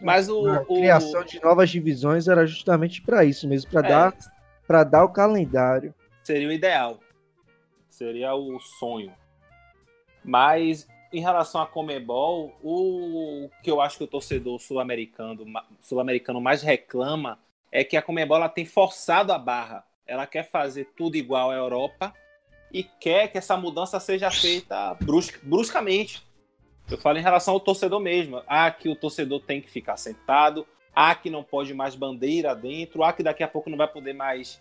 Mas 0.00 0.28
o, 0.28 0.48
a 0.48 0.64
criação 0.64 1.24
de 1.24 1.40
novas 1.42 1.70
divisões 1.70 2.28
era 2.28 2.46
justamente 2.46 3.02
para 3.02 3.24
isso 3.24 3.48
mesmo, 3.48 3.70
para 3.70 3.86
é, 3.86 3.90
dar 3.90 4.14
para 4.66 4.84
dar 4.84 5.04
o 5.04 5.08
calendário. 5.08 5.94
Seria 6.22 6.46
o 6.46 6.52
ideal. 6.52 7.00
Seria 7.88 8.34
o 8.34 8.60
sonho. 8.60 9.12
Mas 10.22 10.86
em 11.10 11.20
relação 11.20 11.62
a 11.62 11.66
Comebol, 11.66 12.54
o 12.62 13.48
que 13.62 13.70
eu 13.70 13.80
acho 13.80 13.96
que 13.96 14.04
o 14.04 14.06
torcedor 14.08 14.60
sul-americano 14.60 15.46
sul-americano 15.80 16.40
mais 16.40 16.62
reclama 16.62 17.38
é 17.72 17.82
que 17.82 17.96
a 17.96 18.02
Comebol 18.02 18.46
tem 18.50 18.66
forçado 18.66 19.32
a 19.32 19.38
barra. 19.38 19.84
Ela 20.06 20.26
quer 20.26 20.48
fazer 20.48 20.92
tudo 20.96 21.16
igual 21.16 21.50
à 21.50 21.54
Europa 21.54 22.14
e 22.72 22.82
quer 22.82 23.28
que 23.28 23.38
essa 23.38 23.56
mudança 23.56 23.98
seja 23.98 24.30
feita 24.30 24.94
brusca, 25.00 25.38
bruscamente. 25.42 26.22
Eu 26.90 26.96
falo 26.98 27.18
em 27.18 27.22
relação 27.22 27.54
ao 27.54 27.60
torcedor 27.60 28.00
mesmo. 28.00 28.42
Ah, 28.46 28.70
que 28.70 28.88
o 28.88 28.96
torcedor 28.96 29.40
tem 29.40 29.60
que 29.60 29.70
ficar 29.70 29.96
sentado. 29.96 30.66
Ah, 30.94 31.14
que 31.14 31.30
não 31.30 31.42
pode 31.42 31.74
mais 31.74 31.94
bandeira 31.94 32.54
dentro. 32.54 33.02
Ah, 33.02 33.12
que 33.12 33.22
daqui 33.22 33.42
a 33.42 33.48
pouco 33.48 33.68
não 33.70 33.76
vai 33.76 33.88
poder 33.88 34.14
mais 34.14 34.60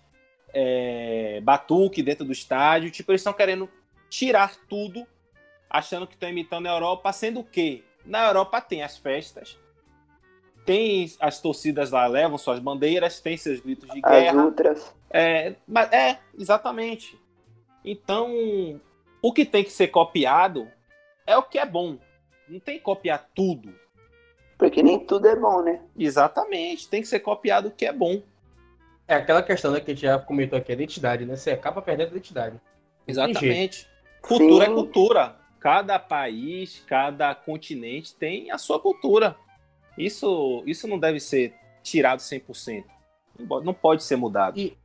é, 0.53 1.39
batuque 1.41 2.03
dentro 2.03 2.25
do 2.25 2.31
estádio. 2.31 2.91
Tipo, 2.91 3.11
eles 3.11 3.21
estão 3.21 3.33
querendo 3.33 3.69
tirar 4.09 4.55
tudo, 4.69 5.05
achando 5.69 6.05
que 6.05 6.13
estão 6.13 6.29
imitando 6.29 6.67
a 6.67 6.71
Europa, 6.71 7.11
sendo 7.11 7.43
que 7.43 7.83
na 8.05 8.27
Europa 8.27 8.61
tem 8.61 8.83
as 8.83 8.97
festas, 8.97 9.57
tem 10.65 11.11
as 11.19 11.41
torcidas 11.41 11.91
lá, 11.91 12.07
levam 12.07 12.37
suas 12.37 12.59
bandeiras, 12.59 13.19
tem 13.19 13.35
seus 13.37 13.59
gritos 13.59 13.89
de 13.89 14.01
guerra. 14.01 14.39
As 14.39 14.45
ultras. 14.45 14.95
É, 15.09 15.55
mas- 15.67 15.91
é, 15.91 16.19
exatamente. 16.37 17.19
Então, 17.83 18.79
o 19.21 19.31
que 19.31 19.45
tem 19.45 19.63
que 19.63 19.71
ser 19.71 19.87
copiado 19.87 20.69
é 21.25 21.37
o 21.37 21.43
que 21.43 21.57
é 21.57 21.65
bom. 21.65 21.97
Não 22.47 22.59
tem 22.59 22.77
que 22.77 22.83
copiar 22.83 23.29
tudo. 23.35 23.73
Porque 24.57 24.81
nem 24.81 24.99
tudo 24.99 25.27
é 25.27 25.35
bom, 25.35 25.61
né? 25.61 25.81
Exatamente. 25.97 26.87
Tem 26.87 27.01
que 27.01 27.07
ser 27.07 27.19
copiado 27.19 27.67
o 27.67 27.71
que 27.71 27.85
é 27.85 27.93
bom. 27.93 28.21
É 29.07 29.15
aquela 29.15 29.41
questão 29.43 29.71
né, 29.71 29.79
que 29.79 29.91
a 29.91 29.93
gente 29.93 30.03
já 30.03 30.19
comentou 30.19 30.57
aqui, 30.57 30.71
a 30.71 30.75
identidade, 30.75 31.25
né? 31.25 31.35
Você 31.35 31.51
acaba 31.51 31.81
perdendo 31.81 32.07
a 32.07 32.11
identidade. 32.11 32.59
Exatamente. 33.07 33.87
Cultura 34.21 34.65
Sim. 34.65 34.71
é 34.71 34.75
cultura. 34.75 35.35
Cada 35.59 35.97
país, 35.99 36.83
cada 36.87 37.33
continente 37.33 38.13
tem 38.15 38.51
a 38.51 38.57
sua 38.57 38.79
cultura. 38.79 39.35
Isso, 39.97 40.63
isso 40.65 40.87
não 40.87 40.99
deve 40.99 41.19
ser 41.19 41.53
tirado 41.81 42.19
100%. 42.19 42.83
Embora- 43.39 43.63
Não 43.63 43.73
pode 43.73 44.03
ser 44.03 44.15
mudado. 44.15 44.59
E, 44.59 44.77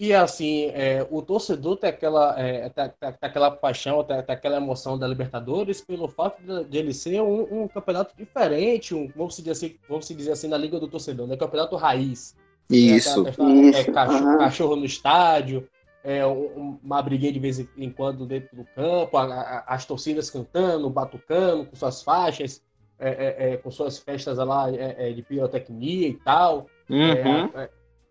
e 0.00 0.14
assim, 0.14 0.70
é, 0.74 1.06
o 1.10 1.20
torcedor 1.20 1.76
tem 1.76 1.90
aquela, 1.90 2.34
é, 2.40 2.70
tem, 2.70 2.84
tem- 2.98 3.12
tem 3.12 3.18
aquela 3.20 3.50
paixão, 3.50 4.02
tem, 4.02 4.16
aquela 4.16 4.56
emoção 4.56 4.98
da 4.98 5.06
Libertadores 5.06 5.82
pelo 5.82 6.08
fato 6.08 6.40
de, 6.42 6.64
de 6.64 6.78
ele 6.78 6.94
ser 6.94 7.20
um, 7.20 7.64
um 7.64 7.68
campeonato 7.68 8.14
diferente, 8.16 8.94
um, 8.94 9.12
vamos, 9.14 9.36
dizer 9.36 9.50
assim, 9.50 9.76
vamos 9.86 10.08
dizer 10.08 10.32
assim, 10.32 10.48
na 10.48 10.56
Liga 10.56 10.80
do 10.80 10.88
Torcedor, 10.88 11.26
né? 11.26 11.36
Campeonato 11.36 11.76
raiz. 11.76 12.34
É, 12.72 12.76
aquela 13.10 13.24
questão, 13.26 13.50
é, 13.50 13.52
Isso, 13.80 13.92
cachorro, 13.92 14.26
aham. 14.26 14.38
cachorro 14.38 14.76
no 14.76 14.84
estádio, 14.86 15.68
é, 16.02 16.26
um- 16.26 16.78
uma 16.82 17.02
briguinha 17.02 17.32
de 17.32 17.38
vez 17.38 17.58
em 17.76 17.90
quando 17.90 18.24
dentro 18.24 18.56
do 18.56 18.64
campo, 18.74 19.18
a- 19.18 19.24
a- 19.34 19.64
as 19.66 19.84
torcidas 19.84 20.30
cantando, 20.30 20.88
batucando 20.88 21.66
com 21.66 21.76
suas 21.76 22.02
faixas, 22.02 22.62
é, 22.98 23.56
com 23.58 23.70
suas 23.70 23.98
festas 23.98 24.38
lá 24.38 24.70
de 24.70 25.22
pirotecnia 25.22 26.08
e 26.08 26.14
tal. 26.14 26.66
Uhum. 26.88 27.50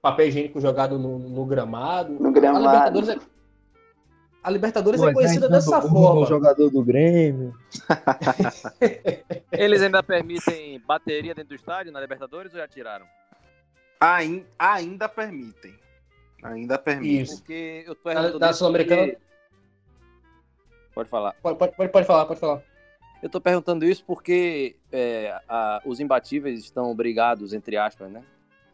Papel 0.01 0.27
higiênico 0.27 0.61
jogado 0.61 0.97
no, 0.97 1.19
no 1.19 1.45
gramado. 1.45 2.13
No 2.13 2.29
A 2.29 2.31
gramado. 2.31 2.61
Libertadores 2.99 3.09
é, 3.09 3.17
a 4.41 4.49
Libertadores 4.49 4.99
é 5.01 5.03
Pois 5.03 5.13
conhecida 5.15 5.49
dessa 5.49 5.79
o 5.79 5.89
forma. 5.89 6.25
jogador 6.25 6.69
do 6.69 6.81
Grêmio. 6.83 7.53
Eles 9.51 9.81
ainda 9.81 10.01
permitem 10.01 10.79
bateria 10.87 11.33
dentro 11.35 11.49
do 11.49 11.55
estádio 11.55 11.91
na 11.91 11.99
Libertadores 11.99 12.53
ou 12.53 12.59
já 12.59 12.67
tiraram? 12.67 13.05
Ain- 13.99 14.45
ainda 14.57 15.09
permitem. 15.09 15.75
Ainda 16.41 16.77
permitem. 16.77 17.21
Isso. 17.21 17.37
Porque 17.39 17.83
eu 17.85 17.95
tô 17.95 18.03
Da- 18.09 18.13
perguntando 18.15 18.39
da 18.39 18.49
isso 18.49 18.59
Sul-Americana- 18.59 19.01
porque- 19.07 19.17
Pode 20.95 21.09
falar. 21.09 21.33
Pode, 21.41 21.57
pode, 21.57 21.89
pode, 21.91 22.07
falar, 22.07 22.25
pode 22.25 22.39
falar. 22.39 22.61
Eu 23.21 23.29
tô 23.29 23.39
perguntando 23.41 23.83
isso 23.85 24.03
porque 24.05 24.77
é, 24.91 25.37
a- 25.49 25.81
os 25.85 25.99
imbatíveis 25.99 26.59
estão 26.61 26.95
brigados, 26.95 27.51
entre 27.53 27.75
aspas, 27.75 28.09
né? 28.09 28.23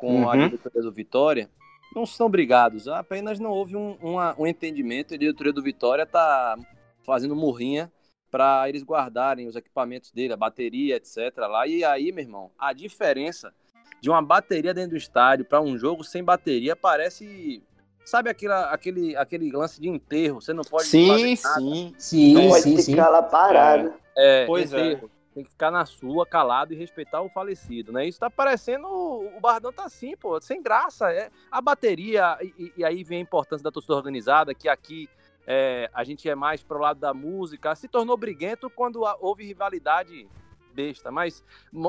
Com 0.06 0.30
a 0.30 0.34
Uhum. 0.36 0.48
diretoria 0.50 0.82
do 0.84 0.92
Vitória. 0.92 1.50
Não 1.96 2.04
estão 2.04 2.30
brigados, 2.30 2.88
apenas 2.88 3.40
não 3.40 3.50
houve 3.52 3.76
um, 3.76 3.98
uma- 4.02 4.36
um 4.38 4.46
entendimento. 4.46 5.14
A 5.14 5.18
diretoria 5.18 5.54
do 5.54 5.64
Vitória 5.64 6.06
tá 6.06 6.56
fazendo 7.04 7.36
murrinha 7.36 7.92
para 8.30 8.68
eles 8.68 8.84
guardarem 8.84 9.48
os 9.48 9.56
equipamentos 9.56 10.12
dele, 10.12 10.34
a 10.34 10.38
bateria, 10.38 10.96
etc. 10.98 11.36
lá. 11.38 11.66
E 11.66 11.84
aí, 11.86 12.12
meu 12.12 12.24
irmão, 12.24 12.52
a 12.60 12.74
diferença 12.74 13.54
de 14.02 14.10
uma 14.10 14.22
bateria 14.22 14.74
dentro 14.74 14.92
do 14.92 14.98
estádio 14.98 15.46
para 15.46 15.62
um 15.62 15.78
jogo 15.78 16.04
sem 16.04 16.24
bateria 16.24 16.76
parece. 16.76 17.64
Sabe 18.04 18.30
aquela, 18.30 18.70
aquele, 18.72 19.16
aquele 19.16 19.52
lance 19.52 19.82
de 19.82 19.88
enterro? 19.90 20.40
Você 20.40 20.54
não 20.54 20.64
pode 20.64 20.84
Sim, 20.86 21.08
fazer 21.08 21.40
nada. 21.44 21.60
sim. 21.62 21.96
Sim, 21.98 22.34
Não 22.36 22.48
pode 22.50 22.62
sim, 22.62 22.78
sim. 22.78 22.92
ficar 22.92 23.10
lá 23.10 23.24
parado. 23.24 23.94
É, 24.16 24.46
Pois 24.46 24.72
é. 24.74 25.00
Tem 25.36 25.44
que 25.44 25.50
ficar 25.50 25.70
na 25.70 25.86
sua, 25.86 26.26
calado 26.26 26.74
e 26.74 26.78
respeitar 26.78 27.22
o 27.22 27.28
falecido, 27.30 27.92
né? 27.92 28.08
Isso 28.08 28.18
tá 28.20 28.30
parecendo. 28.30 28.88
O 28.88 29.38
Bardão 29.42 29.72
tá 29.74 29.84
assim, 29.84 30.16
pô, 30.16 30.40
sem 30.40 30.64
graça. 30.64 31.12
É, 31.12 31.30
a 31.52 31.60
bateria, 31.62 32.38
e, 32.42 32.72
e- 32.78 32.86
aí 32.86 33.04
vem 33.04 33.18
a 33.18 33.22
importância 33.22 33.62
da 33.64 33.70
torcida 33.70 33.96
organizada, 33.96 34.56
que 34.56 34.70
aqui 34.70 35.10
é, 35.46 35.90
a 35.94 36.06
gente 36.06 36.28
é 36.30 36.36
mais 36.36 36.64
pro 36.64 36.80
lado 36.80 37.02
da 37.02 37.14
música. 37.14 37.76
Se 37.76 37.90
tornou 37.90 38.16
briguento 38.16 38.70
quando 38.70 39.02
houve 39.20 39.44
rivalidade 39.46 40.26
besta, 40.74 41.12
mas 41.12 41.44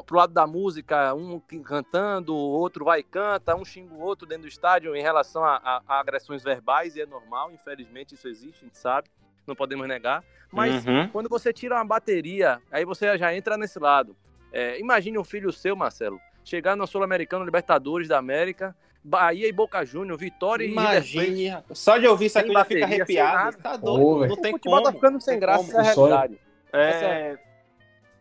pro 0.04 0.16
lado 0.16 0.32
da 0.32 0.46
música, 0.46 1.14
um 1.14 1.40
cantando, 1.40 2.35
o 2.35 2.38
outro 2.50 2.85
vai 2.85 3.00
e 3.00 3.02
canta, 3.02 3.54
um 3.56 3.64
xinga 3.64 3.92
o 3.94 4.00
outro 4.00 4.26
dentro 4.26 4.42
do 4.42 4.48
estádio 4.48 4.94
em 4.94 5.02
relação 5.02 5.44
a, 5.44 5.56
a- 5.56 5.82
a 5.88 6.00
agressões 6.00 6.42
verbais, 6.42 6.94
e 6.96 7.00
é 7.00 7.06
normal, 7.06 7.50
infelizmente 7.52 8.14
isso 8.14 8.28
existe, 8.28 8.64
a 8.64 8.66
gente 8.66 8.78
sabe, 8.78 9.09
não 9.46 9.54
podemos 9.56 9.87
negar. 9.88 10.22
Mas 10.52 10.85
Uhum. 10.87 11.09
quando 11.09 11.28
você 11.28 11.52
tira 11.52 11.74
uma 11.74 11.85
bateria, 11.85 12.61
aí 12.70 12.85
você 12.85 13.16
já 13.18 13.35
entra 13.35 13.56
nesse 13.56 13.78
lado. 13.78 14.16
É, 14.52 14.78
imagine 14.78 15.18
um 15.18 15.24
filho 15.24 15.52
seu, 15.52 15.74
Marcelo, 15.76 16.20
chegar 16.44 16.76
no 16.76 16.87
Sul-Americano 16.87 17.44
Libertadores 17.44 18.09
da 18.09 18.16
América, 18.18 18.74
Bahia 19.02 19.46
e 19.48 19.52
Boca 19.52 19.85
Júnior, 19.85 20.16
Vitória 20.18 20.64
e 20.64 20.68
River 20.68 20.82
Plate. 20.85 21.12
Imagine. 21.16 21.62
Só 21.72 21.98
de 21.98 22.06
ouvir 22.06 22.26
isso 22.26 22.38
aqui 22.38 22.52
já 22.52 22.64
sem 22.64 22.82
arrepiado. 22.82 23.59
Tá 23.59 23.76
doido. 23.76 24.20
velho. 24.20 24.28
não 24.32 24.38
O 24.38 24.40
tem 24.42 24.52
futebol 24.52 24.78
como. 24.78 24.87
tá 24.87 24.92
ficando 24.92 25.20
sem 25.20 25.38
graça, 25.38 25.64
como. 25.72 25.76
é 25.85 25.88
a 25.88 25.92
O 25.92 25.94
realidade. 25.94 26.40
É, 26.72 27.38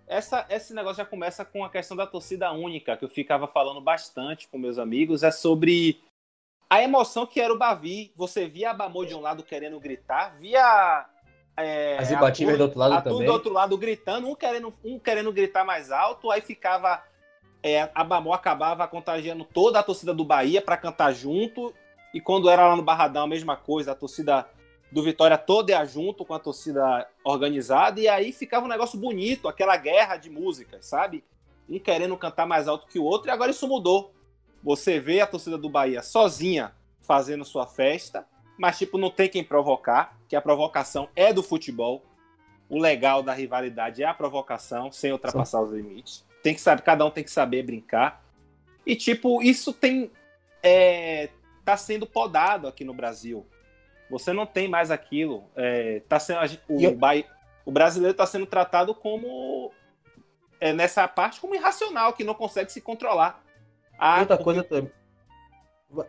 essa, 0.07 0.45
esse 0.49 0.73
negócio 0.73 0.97
já 0.97 1.05
começa 1.05 1.43
com 1.43 1.63
a 1.65 1.69
questão 1.69 1.97
da 1.97 2.05
torcida 2.05 2.51
única, 2.51 2.95
que 2.97 3.03
eu 3.05 3.09
ficava 3.09 3.47
falando 3.47 3.81
bastante 3.81 4.47
com 4.47 4.57
meus 4.57 4.77
amigos, 4.77 5.23
é 5.23 5.31
sobre 5.31 5.99
a 6.69 6.81
emoção 6.81 7.25
que 7.25 7.41
era 7.41 7.51
o 7.53 7.57
Bavi. 7.57 8.11
Você 8.15 8.47
via 8.47 8.69
a 8.71 8.73
Bamô 8.73 9.03
de 9.05 9.15
um 9.15 9.21
lado 9.21 9.43
querendo 9.43 9.79
gritar, 9.79 10.35
via 10.39 11.05
é, 11.57 11.97
As 11.97 12.11
imbatíveis 12.11 12.57
do 12.57 12.65
outro 12.65 12.79
lado 12.79 12.93
a 12.93 13.01
tudo 13.01 13.13
também. 13.13 13.27
do 13.27 13.33
outro 13.33 13.53
lado 13.53 13.77
gritando, 13.77 14.27
um 14.27 14.35
querendo, 14.35 14.73
um 14.83 14.99
querendo 14.99 15.31
gritar 15.31 15.63
mais 15.63 15.91
alto, 15.91 16.29
aí 16.31 16.41
ficava. 16.41 17.03
é, 17.63 17.89
a 17.95 18.03
Bamô 18.03 18.33
acabava 18.33 18.87
contagiando 18.87 19.43
toda 19.43 19.79
a 19.79 19.83
torcida 19.83 20.13
do 20.13 20.25
Bahia 20.25 20.61
para 20.61 20.77
cantar 20.77 21.13
junto. 21.13 21.73
E 22.13 22.21
quando 22.21 22.49
era 22.49 22.67
lá 22.67 22.75
no 22.75 22.81
Barradão, 22.81 23.23
a 23.23 23.27
mesma 23.27 23.55
coisa, 23.57 23.91
a 23.91 23.95
torcida 23.95 24.47
do 24.91 25.03
Vitória 25.03 25.37
toda 25.37 25.71
ia 25.71 25.83
junto 25.83 26.23
com 26.23 26.33
a 26.33 26.39
torcida 26.39 27.07
organizada, 27.23 27.99
e 27.99 28.07
aí 28.07 28.31
ficava 28.31 28.65
um 28.65 28.69
negócio 28.69 28.97
bonito, 28.97 29.47
aquela 29.47 29.75
guerra 29.75 30.15
de 30.15 30.29
músicas, 30.29 30.85
sabe? 30.85 31.23
Um 31.67 31.79
querendo 31.79 32.15
cantar 32.15 32.45
mais 32.45 32.67
alto 32.67 32.87
que 32.87 32.99
o 32.99 33.03
outro, 33.03 33.27
e 33.27 33.31
agora 33.31 33.51
isso 33.51 33.67
mudou. 33.67 34.13
Você 34.63 34.99
vê 34.99 35.19
a 35.19 35.27
torcida 35.27 35.57
do 35.57 35.69
Bahia 35.69 36.01
sozinha 36.01 36.71
fazendo 37.01 37.43
sua 37.43 37.67
festa, 37.67 38.25
mas 38.57 38.77
tipo, 38.77 38.97
não 38.97 39.09
tem 39.09 39.27
quem 39.27 39.43
provocar, 39.43 40.17
que 40.27 40.35
a 40.35 40.41
provocação 40.41 41.09
é 41.15 41.31
do 41.33 41.43
futebol. 41.43 42.03
O 42.67 42.79
legal 42.79 43.21
da 43.21 43.31
rivalidade 43.33 44.01
é 44.01 44.05
a 44.07 44.13
provocação, 44.13 44.91
sem 44.91 45.11
ultrapassar 45.11 45.61
os 45.61 45.71
limites. 45.71 46.25
Tem 46.41 46.53
que 46.55 46.61
saber, 46.61 46.81
cada 46.81 47.05
um 47.05 47.11
tem 47.11 47.23
que 47.23 47.29
saber 47.31 47.63
brincar. 47.63 48.23
E 48.85 48.95
tipo, 48.95 49.41
isso 49.41 49.71
tem 49.71 50.11
é, 50.63 51.29
tá 51.63 51.77
sendo 51.77 52.07
podado 52.07 52.67
aqui 52.67 52.83
no 52.83 52.93
Brasil. 52.93 53.45
Você 54.09 54.33
não 54.33 54.45
tem 54.45 54.67
mais 54.67 54.89
aquilo. 54.91 55.43
É, 55.55 56.01
tá 56.09 56.19
sendo, 56.19 56.39
o, 56.67 56.79
eu- 56.81 56.97
o 57.65 57.71
brasileiro 57.71 58.11
está 58.11 58.25
sendo 58.25 58.45
tratado 58.47 58.93
como 58.95 59.71
é, 60.59 60.73
nessa 60.73 61.07
parte 61.07 61.39
como 61.39 61.53
irracional, 61.55 62.13
que 62.13 62.23
não 62.23 62.33
consegue 62.33 62.71
se 62.71 62.81
controlar. 62.81 63.43
Ah, 63.97 64.19
outra 64.21 64.37
porque- 64.37 64.43
coisa 64.43 64.63
também. 64.63 64.91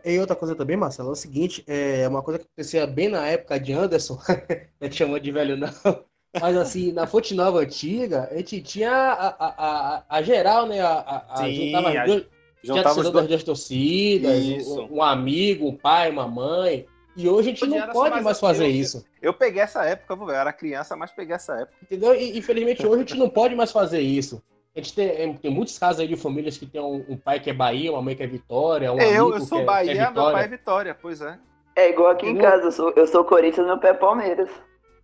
E 0.05 0.19
outra 0.19 0.35
coisa 0.35 0.55
também, 0.55 0.75
Marcelo, 0.77 1.09
é 1.09 1.11
o 1.11 1.15
seguinte, 1.15 1.63
é 1.67 2.07
uma 2.07 2.21
coisa 2.21 2.39
que 2.39 2.45
acontecia 2.45 2.85
bem 2.87 3.09
na 3.09 3.25
época 3.27 3.59
de 3.59 3.73
Anderson, 3.73 4.19
a 4.81 4.83
gente 4.85 4.95
chamou 4.95 5.19
de 5.19 5.31
velho 5.31 5.55
não, 5.57 5.69
mas 6.39 6.57
assim, 6.57 6.91
na 6.91 7.05
Fonte 7.07 7.33
Nova 7.33 7.59
antiga, 7.59 8.27
a 8.31 8.37
gente 8.37 8.61
tinha 8.61 8.91
a, 8.91 9.27
a, 9.27 9.35
a, 9.57 10.03
a 10.09 10.21
geral, 10.21 10.65
né, 10.67 10.81
a, 10.81 10.93
a, 10.93 11.33
a 11.33 11.45
Sim, 11.47 11.65
juntava 11.65 11.89
as 11.89 11.95
a- 11.97 12.05
duas, 12.05 12.25
juntava 12.63 12.99
os 13.01 13.09
dois- 13.11 13.27
das 13.29 13.43
torcidas, 13.43 14.43
Isso. 14.43 14.81
um, 14.83 14.97
um 14.97 15.03
amigo, 15.03 15.67
um 15.67 15.75
pai, 15.75 16.09
uma 16.09 16.27
mãe, 16.27 16.85
e 17.15 17.27
hoje 17.27 17.49
a 17.49 17.51
gente 17.53 17.65
não 17.65 17.81
pode 17.89 18.11
mais 18.11 18.23
mais 18.25 18.39
fazer 18.39 18.67
isso, 18.67 19.03
Eu 19.21 19.33
peguei 19.33 19.61
essa 19.61 19.83
época, 19.83 20.13
eu 20.13 20.29
era 20.29 20.53
criança, 20.53 20.95
mas 20.95 21.11
peguei 21.11 21.33
essa 21.35 21.53
época. 21.61 21.75
entendeu? 21.81 22.13
E 22.13 22.37
infelizmente 22.37 22.85
hoje 22.85 22.95
a 22.95 22.99
gente 22.99 23.17
não 23.17 23.29
pode 23.29 23.55
mais 23.55 23.71
fazer 23.71 24.01
isso. 24.01 24.41
A 24.77 24.79
gente 24.79 24.93
tem, 24.93 25.33
tem 25.33 25.51
muitos 25.51 25.77
casos 25.79 25.99
aí 26.01 26.07
de 26.07 26.15
famílias 26.15 26.55
que 26.57 26.65
tem 26.65 26.79
um, 26.79 27.03
um 27.09 27.17
pai 27.17 27.39
que 27.39 27.49
é 27.49 27.53
Bahia, 27.53 27.91
uma 27.91 28.01
mãe 28.01 28.15
que 28.15 28.21
é 28.21 28.27
Vitória, 28.27 28.93
um 28.93 28.99
eu, 28.99 29.23
amigo 29.25 29.37
eu 29.37 29.41
sou 29.41 29.57
que 29.57 29.63
é, 29.63 29.65
Bahia, 29.65 29.93
que 29.93 29.99
é 29.99 30.11
meu 30.11 30.31
pai 30.31 30.43
é 30.43 30.47
Vitória. 30.47 30.95
Pois 31.01 31.19
é. 31.21 31.39
É 31.75 31.89
igual 31.89 32.11
aqui 32.11 32.27
em 32.27 32.37
casa, 32.37 32.65
eu 32.65 32.71
sou, 32.71 32.91
eu 32.95 33.07
sou 33.07 33.23
Corinthians, 33.23 33.65
meu 33.65 33.77
pé 33.79 33.89
é 33.89 33.93
Palmeiras. 33.93 34.49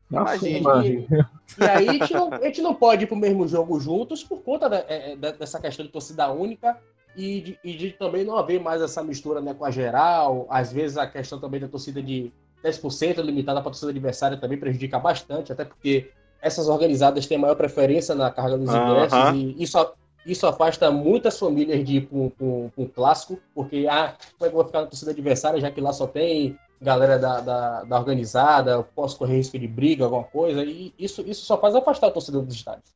Nossa, 0.10 0.48
Imagine. 0.48 1.08
mano. 1.10 1.28
E 1.60 1.64
aí 1.64 1.90
a 1.90 1.92
gente, 1.94 2.14
não, 2.14 2.34
a 2.34 2.42
gente 2.42 2.62
não 2.62 2.74
pode 2.76 3.04
ir 3.04 3.08
pro 3.08 3.16
mesmo 3.16 3.48
jogo 3.48 3.80
juntos 3.80 4.24
por 4.24 4.42
conta 4.44 4.70
da- 4.70 4.86
é, 4.88 5.16
da- 5.16 5.32
dessa 5.32 5.60
questão 5.60 5.84
de 5.86 5.92
torcida 5.92 6.32
única 6.32 6.78
e 7.16 7.42
de, 7.42 7.60
e 7.64 7.74
de 7.74 7.92
também 7.92 8.24
não 8.24 8.38
haver 8.38 8.60
mais 8.60 8.82
essa 8.82 9.04
mistura 9.04 9.42
né, 9.42 9.54
com 9.56 9.66
a 9.66 9.72
geral. 9.72 10.46
Às 10.50 10.72
vezes 10.72 10.98
a 10.98 11.08
questão 11.08 11.40
também 11.40 11.60
da 11.60 11.68
torcida 11.68 12.02
de, 12.02 12.32
10% 12.64 13.22
limitada 13.22 13.60
para 13.60 13.70
a 13.70 13.72
torcida 13.72 13.92
adversária 13.92 14.38
também 14.38 14.58
prejudica 14.58 14.98
bastante, 14.98 15.52
até 15.52 15.66
porque 15.66 16.12
essas 16.44 16.68
organizadas 16.68 17.26
têm 17.26 17.38
maior 17.38 17.56
preferência 17.56 18.14
na 18.14 18.30
carga 18.30 18.58
dos 18.58 18.70
ingressos 18.70 19.34
e 19.34 19.64
isso, 19.64 19.94
isso 20.26 20.46
afasta 20.46 20.92
muitas 20.92 21.40
famílias 21.40 21.84
de 21.86 21.98
ir 21.98 22.08
para 22.08 22.46
um, 22.46 22.88
clássico, 22.94 23.40
porque 23.56 23.88
ah, 23.90 24.16
como 24.38 24.46
é 24.46 24.50
que 24.50 24.56
eu 24.56 24.60
vou 24.60 24.66
ficar 24.66 24.82
na 24.82 24.88
torcida 24.88 25.12
adversária, 25.12 25.60
já 25.62 25.72
que 25.72 25.80
lá 25.82 25.94
só 25.94 26.06
tem 26.06 26.60
galera 26.82 27.18
da, 27.18 27.40
da, 27.40 27.84
da 27.84 27.98
organizada, 27.98 28.72
eu 28.72 28.84
posso 28.84 29.18
correr 29.18 29.38
risco 29.38 29.58
de 29.58 29.68
briga, 29.68 30.04
alguma 30.04 30.26
coisa, 30.26 30.64
e 30.66 30.94
isso, 31.00 31.22
isso 31.22 31.46
só 31.46 31.58
faz 31.58 31.74
afastar 31.76 32.08
o 32.08 32.12
torcedor 32.12 32.44
dos 32.44 32.56
estádios. 32.56 32.94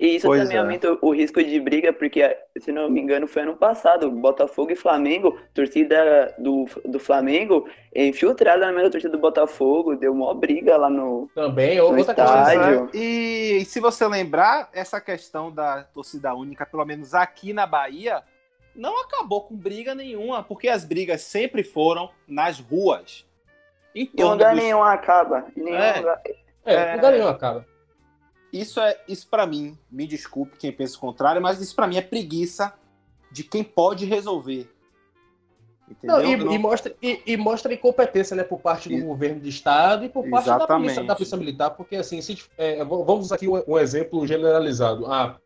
E 0.00 0.16
isso 0.16 0.26
Pois 0.26 0.40
também 0.40 0.56
é. 0.56 0.60
aumenta 0.60 0.96
o 1.02 1.10
risco 1.14 1.44
de 1.44 1.60
briga, 1.60 1.92
porque, 1.92 2.34
se 2.58 2.72
não 2.72 2.88
me 2.88 3.02
engano, 3.02 3.28
foi 3.28 3.42
ano 3.42 3.54
passado, 3.54 4.10
Botafogo 4.10 4.72
e 4.72 4.74
Flamengo, 4.74 5.38
torcida 5.52 6.34
do, 6.38 6.64
do 6.86 6.98
Flamengo, 6.98 7.68
infiltrada 7.94 8.64
na 8.64 8.72
mesma 8.72 8.88
torcida 8.90 9.12
do 9.12 9.18
Botafogo, 9.20 9.94
deu 9.96 10.14
maior 10.14 10.32
briga 10.32 10.78
lá 10.78 10.88
no. 10.88 11.28
Também, 11.34 11.76
No 11.76 11.84
outra 11.84 12.00
estádio. 12.00 12.88
Pois 12.90 12.94
é. 12.94 12.96
E, 12.98 13.58
e 13.60 13.64
se 13.66 13.78
você 13.78 14.08
lembrar, 14.08 14.70
essa 14.72 15.02
questão 15.02 15.52
da 15.52 15.84
torcida 15.84 16.32
única, 16.34 16.64
pelo 16.64 16.84
menos 16.86 17.12
aqui 17.12 17.52
na 17.52 17.66
Bahia, 17.66 18.22
não 18.74 19.02
acabou 19.02 19.42
com 19.42 19.54
briga 19.54 19.94
nenhuma, 19.94 20.42
porque 20.42 20.68
as 20.70 20.82
brigas 20.82 21.20
sempre 21.20 21.62
foram 21.62 22.08
nas 22.26 22.58
ruas. 22.58 23.26
Em 23.94 24.08
lugar 24.16 24.54
dos- 24.54 24.62
nenhum 24.64 24.82
acaba. 24.82 25.44
Nenhum 25.54 25.76
É. 25.76 25.96
lugar. 25.98 26.20
É, 26.64 26.74
É. 26.74 26.94
lugar 26.96 27.12
nenhum 27.12 27.28
acaba. 27.28 27.66
Isso 28.52 28.80
é 28.80 29.00
isso 29.06 29.28
para 29.28 29.46
mim, 29.46 29.78
me 29.90 30.06
desculpe 30.06 30.56
quem 30.56 30.72
pensa 30.72 30.96
o 30.96 31.00
contrário, 31.00 31.40
mas 31.40 31.60
isso 31.60 31.74
para 31.74 31.86
mim 31.86 31.96
é 31.96 32.02
preguiça 32.02 32.74
de 33.30 33.44
quem 33.44 33.62
pode 33.62 34.04
resolver. 34.06 34.68
Não, 36.04 36.20
e, 36.24 36.36
Não- 36.36 36.52
e 36.52 36.58
mostra, 36.58 36.94
e, 37.02 37.20
e 37.26 37.36
mostra 37.36 37.74
incompetência 37.74 38.36
né, 38.36 38.44
por 38.44 38.60
parte 38.60 38.88
do 38.88 38.94
E- 38.96 39.02
governo 39.02 39.40
do 39.40 39.48
estado 39.48 40.04
e 40.04 40.08
por 40.08 40.28
parte 40.28 40.46
da 40.46 40.66
polícia, 40.66 41.02
da 41.02 41.14
polícia 41.16 41.36
militar, 41.36 41.70
porque 41.70 41.96
assim, 41.96 42.20
se, 42.22 42.38
é, 42.56 42.84
vamos 42.84 43.32
aqui 43.32 43.48
um, 43.48 43.60
um 43.66 43.76
exemplo 43.78 44.24
generalizado. 44.26 45.06
A, 45.06 45.36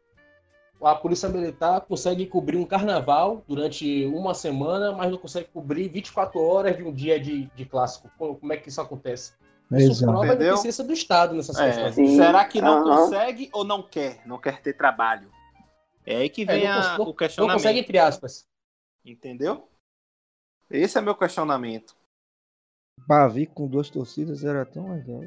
a 0.83 0.95
polícia 0.95 1.31
militar 1.31 1.81
consegue 1.83 2.27
cobrir 2.27 2.59
um 2.59 2.65
carnaval 2.67 3.43
durante 3.49 4.05
uma 4.07 4.35
semana, 4.35 4.93
mas 4.93 5.11
não 5.11 5.17
consegue 5.17 5.49
cobrir 5.53 5.89
24 5.89 6.39
horas 6.39 6.77
de 6.77 6.83
um 6.83 6.93
dia 6.93 7.19
de, 7.19 7.47
de 7.55 7.65
clássico. 7.65 8.11
Como 8.19 8.53
é 8.53 8.57
que 8.59 8.69
isso 8.69 8.81
acontece? 8.83 9.33
Isso 9.79 9.91
Exato. 9.93 10.13
prova 10.13 10.25
a 10.25 10.27
Entendeu? 10.35 10.51
deficiência 10.53 10.85
do 10.85 10.93
Estado 10.93 11.35
nessas 11.35 11.59
É, 11.59 11.67
questões. 11.67 11.95
Sim. 11.95 12.17
será 12.17 12.45
que 12.45 12.61
não 12.61 12.79
Aham. 12.89 12.97
consegue 13.05 13.51
ou 13.53 13.65
não 13.65 13.83
quer? 13.83 14.27
Não 14.27 14.39
quer 14.39 14.61
ter 14.63 14.75
trabalho? 14.75 15.31
É 16.07 16.17
aí 16.17 16.29
que 16.29 16.43
É, 16.43 16.45
vem 16.47 16.65
não 16.65 16.73
a- 16.73 16.77
cons- 16.77 16.87
não- 16.99 17.05
o 17.05 17.07
Não 17.09 17.15
questionamento. 17.15 17.57
consegue, 17.57 17.79
entre 17.81 17.99
aspas. 17.99 18.47
Entendeu? 19.05 19.69
Esse 20.71 20.99
é 20.99 21.01
meu 21.01 21.15
questionamento. 21.15 21.95
Bavi 23.07 23.47
com 23.47 23.67
duas 23.67 23.91
torcidas 23.91 24.45
era 24.45 24.65
tão 24.65 24.93
legal. 24.93 25.21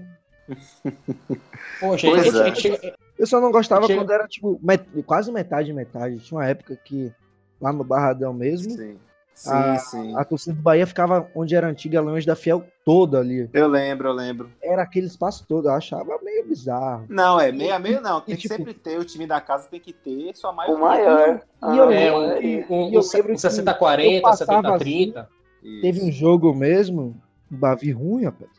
Poxa, 1.80 2.08
Pois 2.08 2.36
a 2.36 2.48
é. 2.48 2.52
a 2.52 2.56
chega- 2.56 2.98
Eu 3.18 3.26
só 3.28 3.41
não 3.41 3.52
gostava 3.52 3.88
Chega- 3.88 4.00
quando 4.00 4.12
era, 4.12 4.28
tipo, 4.28 4.60
met- 4.64 4.88
quase 5.04 5.32
metade, 5.32 5.74
metade. 5.74 6.20
Tinha 6.20 6.38
uma 6.39 6.45
época 6.48 6.76
que, 6.76 7.12
lá 7.60 7.74
no 7.74 7.84
Barradão 7.84 8.34
mesmo, 8.34 8.72
Sim. 8.72 9.00
Sim, 9.38 9.52
Ah, 9.54 9.78
sim. 9.78 10.16
a 10.18 10.26
torcida 10.26 10.56
do 10.56 10.62
Bahia 10.64 10.88
ficava 10.88 11.30
onde 11.36 11.56
era 11.56 11.68
a 11.68 11.70
antiga 11.70 12.02
Leões 12.02 12.26
da 12.26 12.36
Fiel 12.36 12.64
toda 12.84 13.20
ali. 13.20 13.48
Eu 13.54 13.68
lembro, 13.68 14.08
eu 14.08 14.12
lembro. 14.14 14.50
Era 14.60 14.82
aquele 14.82 15.06
espaço 15.06 15.46
todo, 15.48 15.68
eu 15.68 15.74
achava 15.74 16.18
meio 16.24 16.44
bizarro. 16.48 17.06
Não, 17.08 17.40
é 17.40 17.52
meio 17.52 17.72
a 17.76 17.78
meio, 17.78 18.02
não. 18.02 18.20
Tem 18.20 18.34
E, 18.34 18.36
que 18.38 18.42
tipo- 18.42 18.56
sempre 18.56 18.74
ter, 18.74 18.98
o 18.98 19.06
time 19.06 19.28
da 19.28 19.40
casa 19.40 19.68
tem 19.70 19.80
que 19.80 19.94
ter 19.94 20.36
sua 20.36 20.52
maioria. 20.52 20.76
O 20.76 20.82
maior. 20.82 21.30
E 21.62 21.78
eu 21.78 21.84
Ah, 21.88 21.94
é, 21.94 22.12
lembro 22.12 22.20
um, 22.20 22.40
que- 22.40 22.66
um, 22.74 22.90
e 22.90 22.94
eu 22.96 23.02
um, 23.02 23.04
lembro 23.14 23.32
um 23.32 23.36
que 23.36 23.42
60-40, 23.42 24.16
eu 24.16 24.22
passava 24.24 24.52
70-30. 24.80 25.30
Isso. 25.62 25.82
Teve 25.82 26.02
um 26.04 26.12
jogo 26.12 26.52
mesmo, 26.56 27.16
um 27.52 27.58
Bavi 27.58 27.92
ruim, 27.92 28.26
rapaz. 28.26 28.50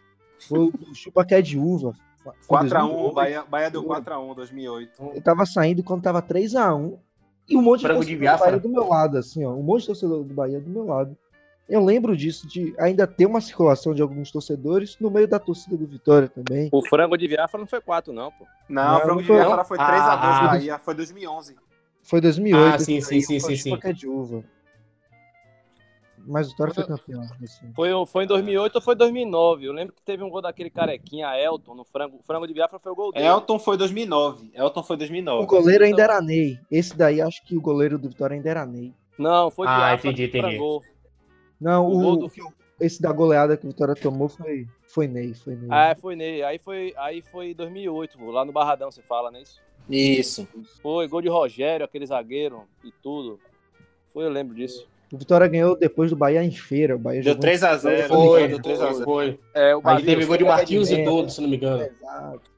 Foi 0.48 0.60
o 0.60 0.72
Chupa 0.94 1.24
que 1.24 1.34
é 1.34 1.42
de 1.42 1.58
uva. 1.58 1.92
Foi 2.22 2.32
4x1, 2.46 2.68
2008. 2.70 3.14
Bahia, 3.14 3.44
Bahia 3.50 3.70
deu 3.70 3.82
4x1 3.82 4.34
2008. 4.36 4.92
Eu 5.14 5.22
tava 5.22 5.44
saindo 5.44 5.82
quando 5.82 6.02
tava 6.02 6.22
3x1 6.22 6.98
e 7.48 7.56
um 7.56 7.62
monte 7.62 7.80
de 7.80 7.86
Frango 7.86 8.04
de 8.04 8.06
torcedor 8.06 8.16
do 8.16 8.20
Biafra. 8.20 8.46
Bahia 8.46 8.60
do 8.60 8.68
meu 8.68 8.88
lado, 8.88 9.18
assim, 9.18 9.44
ó. 9.44 9.52
Um 9.52 9.62
monte 9.62 9.80
de 9.80 9.86
torcedor 9.86 10.24
do 10.24 10.34
Bahia 10.34 10.60
do 10.60 10.68
meu 10.68 10.86
lado. 10.86 11.16
Eu 11.68 11.84
lembro 11.84 12.16
disso, 12.16 12.48
de 12.48 12.74
ainda 12.78 13.06
ter 13.06 13.26
uma 13.26 13.40
circulação 13.42 13.94
de 13.94 14.00
alguns 14.00 14.30
torcedores 14.30 14.96
no 14.98 15.10
meio 15.10 15.28
da 15.28 15.38
torcida 15.38 15.76
do 15.76 15.86
Vitória 15.86 16.26
também. 16.28 16.70
O 16.72 16.82
frango 16.86 17.16
de 17.16 17.28
Viafra 17.28 17.60
não 17.60 17.66
foi 17.66 17.80
4, 17.80 18.12
não, 18.12 18.32
pô. 18.32 18.46
Não, 18.68 18.84
Não, 18.84 18.96
o 18.96 19.00
Frango 19.00 19.14
não 19.14 19.20
de 19.20 19.26
foi, 19.26 19.36
Biafra 19.36 19.64
foi 19.64 19.78
3x2 19.78 19.84
Ah, 19.84 20.46
Bahia, 20.46 20.78
foi 20.78 20.94
2011. 20.94 21.56
Foi 22.02 22.20
2008. 22.22 22.74
Ah, 22.74 22.78
sim, 22.78 23.00
sim, 23.02 23.20
sim, 23.20 23.38
sim, 23.38 23.56
sim. 23.56 23.78
é 23.82 23.92
de 23.92 24.08
uva. 24.08 24.42
Mas 26.30 26.46
o 26.48 26.50
Vitória 26.50 26.74
foi 26.74 26.84
campeão. 26.84 27.22
assim. 27.42 27.72
Foi, 27.74 27.88
foi 28.06 28.24
em 28.24 28.26
2008 28.26 28.76
ou 28.76 28.82
foi 28.82 28.94
2009? 28.94 29.64
Eu 29.66 29.72
lembro 29.72 29.94
que 29.94 30.02
teve 30.02 30.22
um 30.22 30.28
gol 30.28 30.42
daquele 30.42 30.68
carequinha, 30.68 31.28
Elton, 31.40 31.74
no 31.74 31.84
frango. 31.84 32.18
O 32.18 32.22
frango 32.22 32.46
de 32.46 32.52
Viafra 32.52 32.78
foi 32.78 32.92
o 32.92 32.94
gol 32.94 33.12
dele. 33.12 33.26
Elton 33.26 33.58
foi 33.58 33.76
2009. 33.78 34.50
Elton 34.54 34.82
foi 34.82 34.96
O 34.96 34.98
2009. 34.98 35.46
goleiro 35.46 35.84
ainda 35.84 36.02
era 36.02 36.20
Ney. 36.20 36.58
Esse 36.70 36.94
daí, 36.96 37.20
acho 37.22 37.42
que 37.44 37.56
o 37.56 37.60
goleiro 37.60 37.98
do 37.98 38.08
Vitória 38.08 38.34
ainda 38.34 38.48
era 38.50 38.66
Ney. 38.66 38.92
Não, 39.18 39.50
foi 39.50 39.66
Ah, 39.68 39.94
entendi, 39.94 40.28
que 40.28 40.36
entendi. 40.38 40.54
frangou. 40.56 40.82
Não, 41.60 41.86
O 41.88 41.96
o, 41.98 42.00
gol 42.02 42.16
do- 42.18 42.30
esse 42.80 43.00
da 43.02 43.10
goleada 43.10 43.56
que 43.56 43.64
o 43.66 43.70
Vitória 43.70 43.94
tomou 43.96 44.28
foi, 44.28 44.66
foi 44.86 45.08
Ney. 45.08 45.32
Foi 45.34 45.56
Ney. 45.56 45.68
Ah, 45.72 45.96
foi 45.98 46.14
nele. 46.14 46.42
Aí 46.44 46.58
foi, 46.58 46.92
aí 46.98 47.22
foi 47.22 47.54
2008, 47.54 48.18
pô, 48.18 48.30
lá 48.30 48.44
no 48.44 48.52
Barradão, 48.52 48.90
você 48.90 49.02
fala, 49.02 49.30
não 49.30 49.38
é 49.38 49.42
isso? 49.42 49.60
Isso. 49.88 50.48
Foi 50.82 51.08
gol 51.08 51.22
de 51.22 51.28
Rogério, 51.28 51.84
aquele 51.86 52.04
zagueiro 52.06 52.64
e 52.84 52.92
tudo. 53.02 53.40
Foi, 54.12 54.24
eu 54.24 54.30
lembro 54.30 54.54
disso. 54.54 54.86
O 55.12 55.16
Vitória 55.16 55.48
ganhou 55.48 55.76
depois 55.76 56.10
do 56.10 56.16
Bahia 56.16 56.44
em 56.44 56.50
feira. 56.50 56.96
O 56.96 56.98
Bahia 56.98 57.22
Deu 57.22 57.34
jogou 57.34 57.48
3x0. 57.48 58.08
Foi, 58.08 58.48
Deu 58.48 58.58
3x0. 58.58 59.04
foi. 59.04 59.40
É, 59.54 59.74
o 59.74 59.78
Aí 59.78 59.82
Bahia, 59.84 60.04
teve 60.06 60.26
gol 60.26 60.36
de 60.36 60.44
Senta 60.44 60.56
Marquinhos 60.56 60.90
e 60.90 60.96
de 60.96 61.04
todos, 61.04 61.34
se 61.34 61.40
não 61.40 61.48
me 61.48 61.56
engano. 61.56 61.82
Exato. 61.82 62.50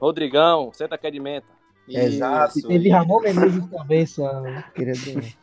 Rodrigão, 0.00 0.70
senta 0.72 0.98
que 0.98 1.06
é 1.06 1.10
de 1.10 1.20
menta. 1.20 1.46
Exato. 1.88 2.58
E 2.58 2.62
teve. 2.62 2.88
Ramon 2.88 3.20
Menezes. 3.20 4.16
Queria 4.74 4.92
dizer. 4.94 5.36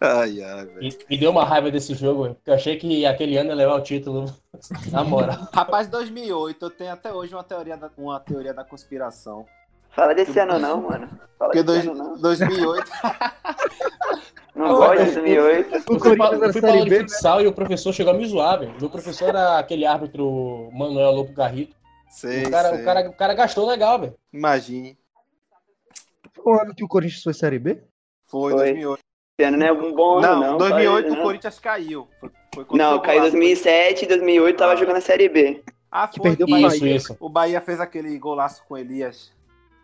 Ai, 0.00 0.42
ai, 0.42 0.66
velho. 0.66 0.82
E, 0.82 0.98
e 1.10 1.16
deu 1.16 1.30
uma 1.30 1.44
raiva 1.44 1.70
desse 1.70 1.94
jogo, 1.94 2.34
porque 2.34 2.50
eu 2.50 2.54
achei 2.54 2.76
que 2.76 3.06
aquele 3.06 3.36
ano 3.36 3.50
ia 3.50 3.54
levar 3.54 3.76
o 3.76 3.82
título. 3.82 4.24
Na 4.90 5.04
moral. 5.04 5.48
Rapaz, 5.52 5.86
2008, 5.86 6.64
eu 6.64 6.70
tenho 6.70 6.92
até 6.92 7.12
hoje 7.12 7.32
uma 7.34 7.44
teoria 7.44 7.76
da, 7.76 7.88
uma 7.96 8.18
teoria 8.18 8.52
da 8.52 8.64
conspiração. 8.64 9.46
Fala 9.94 10.14
desse 10.14 10.38
ano 10.38 10.58
não, 10.58 10.82
mano. 10.82 11.08
Fala 11.38 11.50
Porque 11.52 11.62
desse 11.62 11.86
dois, 11.86 11.86
ano 12.00 12.10
não. 12.10 12.18
2008, 12.20 12.90
Não 14.54 14.68
Pô, 14.68 14.76
gosto 14.76 14.92
de 14.96 15.30
eu- 15.30 15.42
2008. 15.42 15.70
O 15.72 15.74
Eu 15.74 15.82
fui, 15.82 15.92
eu 15.94 15.98
fui 16.00 16.16
pra 16.38 16.52
Série 16.52 16.66
aula 16.78 16.84
de 16.84 16.98
futsal 17.00 17.40
e 17.40 17.46
o 17.46 17.52
professor 17.52 17.92
chegou 17.92 18.12
a 18.12 18.16
me 18.16 18.26
zoar, 18.26 18.58
velho. 18.60 18.74
Meu 18.78 18.90
professor 18.90 19.28
era 19.30 19.58
aquele 19.58 19.86
árbitro 19.86 20.68
Manuel 20.72 21.10
Lopo 21.12 21.32
Garrido. 21.32 21.74
sei, 22.10 22.44
O 22.44 22.50
cara, 22.50 22.68
sei. 22.70 22.80
o, 22.80 22.84
cara, 22.84 23.08
o 23.08 23.12
cara 23.16 23.34
gastou 23.34 23.66
legal, 23.66 23.98
velho. 23.98 24.14
imagine. 24.32 24.98
Foi 26.34 26.52
o 26.54 26.60
ano 26.60 26.74
que 26.74 26.84
o 26.84 26.88
Corinthians 26.88 27.22
foi 27.22 27.32
Série 27.32 27.58
B? 27.58 27.82
Foi, 28.26 28.52
Foi. 28.52 28.60
2008. 28.72 28.98
Esse 29.38 29.48
ano 29.48 29.56
não 29.56 29.66
é 29.66 29.72
um 29.72 29.94
bom 29.94 30.18
ano, 30.18 30.26
Não, 30.26 30.40
não. 30.52 30.58
2008 30.58 31.08
Fala- 31.08 31.20
o 31.20 31.22
Corinthians 31.24 31.58
caiu. 31.58 32.08
Foi, 32.20 32.30
foi 32.54 32.66
Não, 32.78 33.00
caiu 33.00 33.16
em 33.20 33.24
lá. 33.24 33.30
2007 33.30 34.04
e 34.04 34.08
2008 34.08 34.58
tava 34.58 34.72
Ah. 34.72 34.76
jogando 34.76 34.96
a 34.96 35.00
Série 35.00 35.28
B. 35.30 35.62
Ah, 35.90 36.06
Que 36.08 36.18
foi. 36.18 36.30
perdeu 36.30 36.46
o, 36.46 36.50
pra 36.50 36.60
Bahia, 36.60 36.76
Isso, 36.76 36.86
isso. 37.12 37.16
o 37.18 37.28
Bahia 37.28 37.60
fez 37.60 37.80
aquele 37.80 38.18
golaço 38.18 38.62
com 38.68 38.76
Elias. 38.76 39.32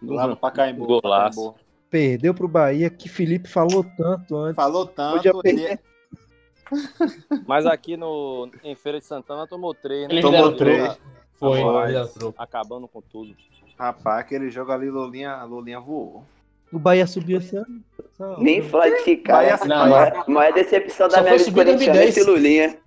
Lá 0.03 0.27
no 0.27 0.37
Pacaembu. 0.37 0.87
Golaço. 0.87 1.53
Pacaembu. 1.53 1.69
Perdeu 1.91 2.35
pro 2.35 2.47
Bahia, 2.49 2.91
que 2.91 3.09
Felipe 3.09 3.49
falou 3.49 3.85
tanto 3.97 4.37
antes. 4.37 4.57
Falou 4.57 4.87
tanto. 4.87 5.17
Podia 5.17 5.31
ele- 5.33 5.43
perder. 5.43 5.81
Mas 7.47 7.65
aqui 7.67 7.97
no, 7.97 8.51
em 8.63 8.75
Feira 8.75 8.99
de 8.99 9.07
Santana 9.07 9.47
tomou 9.47 9.73
três, 9.75 10.07
né? 10.09 10.21
Tomou 10.21 10.55
três. 10.55 10.99
Foi, 11.39 11.59
deram 11.63 12.09
troco. 12.09 12.35
Acabando 12.37 12.87
com 12.89 13.01
tudo. 13.01 13.35
Rapaz, 13.79 14.21
aquele 14.21 14.51
jogo 14.51 14.71
ali, 14.73 14.91
Lulinha, 14.91 15.43
Lulinha 15.45 15.81
voou. 15.81 16.25
O 16.71 16.79
Bahia 16.79 17.07
subiu 17.07 17.39
esse 17.39 17.57
ano. 17.57 17.83
Nem 18.39 18.61
fala 18.61 18.91
desse 18.91 19.17
cara. 19.17 19.57
Bahia- 19.57 19.67
Não, 19.67 19.89
maior, 19.89 20.29
maior 20.29 20.53
decepção 20.53 21.09
da 21.09 21.15
Só 21.19 21.23
minha 21.23 21.39
foi 21.39 21.45
vida 21.45 21.65
corintiana, 21.65 21.93
2010. 22.01 22.17
esse 22.17 22.29
Lulinha. 22.29 22.79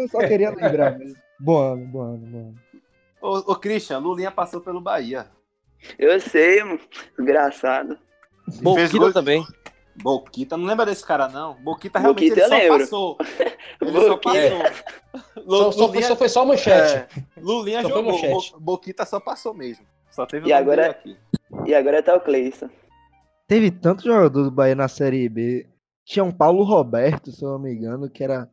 Eu 0.00 0.08
só 0.08 0.18
queria 0.20 0.50
lembrar 0.50 0.96
mesmo. 0.98 1.16
Bom 1.38 1.58
ano, 1.58 1.86
bom 1.86 2.00
ano, 2.00 2.26
bom 2.26 2.38
ano. 2.38 2.54
Ô, 3.20 3.52
ô 3.52 3.56
Christian, 3.56 3.98
Lulinha 3.98 4.30
passou 4.30 4.60
pelo 4.62 4.80
Bahia. 4.80 5.26
Eu 5.98 6.20
sei, 6.20 6.62
mano. 6.62 6.80
Desgraçado. 7.18 7.98
Fez 8.48 8.60
Boquita 8.60 9.12
também. 9.12 9.44
Boquita, 10.02 10.56
não 10.56 10.66
lembra 10.66 10.84
desse 10.86 11.04
cara, 11.04 11.26
não? 11.28 11.54
Boquita 11.54 11.98
realmente 11.98 12.28
Boquita 12.30 12.40
ele 12.40 12.48
só 12.48 12.56
eu 12.56 12.72
lembro. 12.72 12.78
passou. 12.80 13.18
Ele 13.80 13.92
só 13.92 14.08
Boquita. 14.10 14.20
passou. 14.22 14.86
Só, 15.46 15.72
só, 15.72 15.88
foi- 15.92 16.02
só 16.02 16.16
foi 16.16 16.28
só 16.28 16.44
manchete. 16.44 16.94
é, 16.94 17.08
Lulinha 17.40 17.80
Só 17.82 17.88
jogou. 17.88 18.12
manchete. 18.12 18.52
Bo- 18.52 18.60
Boquita 18.60 19.06
só 19.06 19.18
passou 19.20 19.54
mesmo. 19.54 19.86
Só 20.10 20.26
teve 20.26 20.48
E 20.48 20.52
o 20.52 20.54
nome 20.56 20.62
agora- 20.62 20.90
aqui. 20.90 21.16
E 21.64 21.74
agora 21.74 22.02
tá 22.02 22.14
o 22.16 22.20
Cleison. 22.20 22.68
Teve 23.46 23.70
tanto 23.70 24.02
jogador 24.04 24.42
do 24.44 24.50
Bahia 24.50 24.74
na 24.74 24.88
Série 24.88 25.26
B. 25.28 25.66
Tinha 26.04 26.22
um 26.24 26.32
Paulo 26.32 26.62
Roberto, 26.64 27.30
se 27.32 27.42
eu 27.42 27.50
não 27.50 27.58
me 27.58 27.72
engano, 27.72 28.10
que 28.10 28.22
era, 28.22 28.50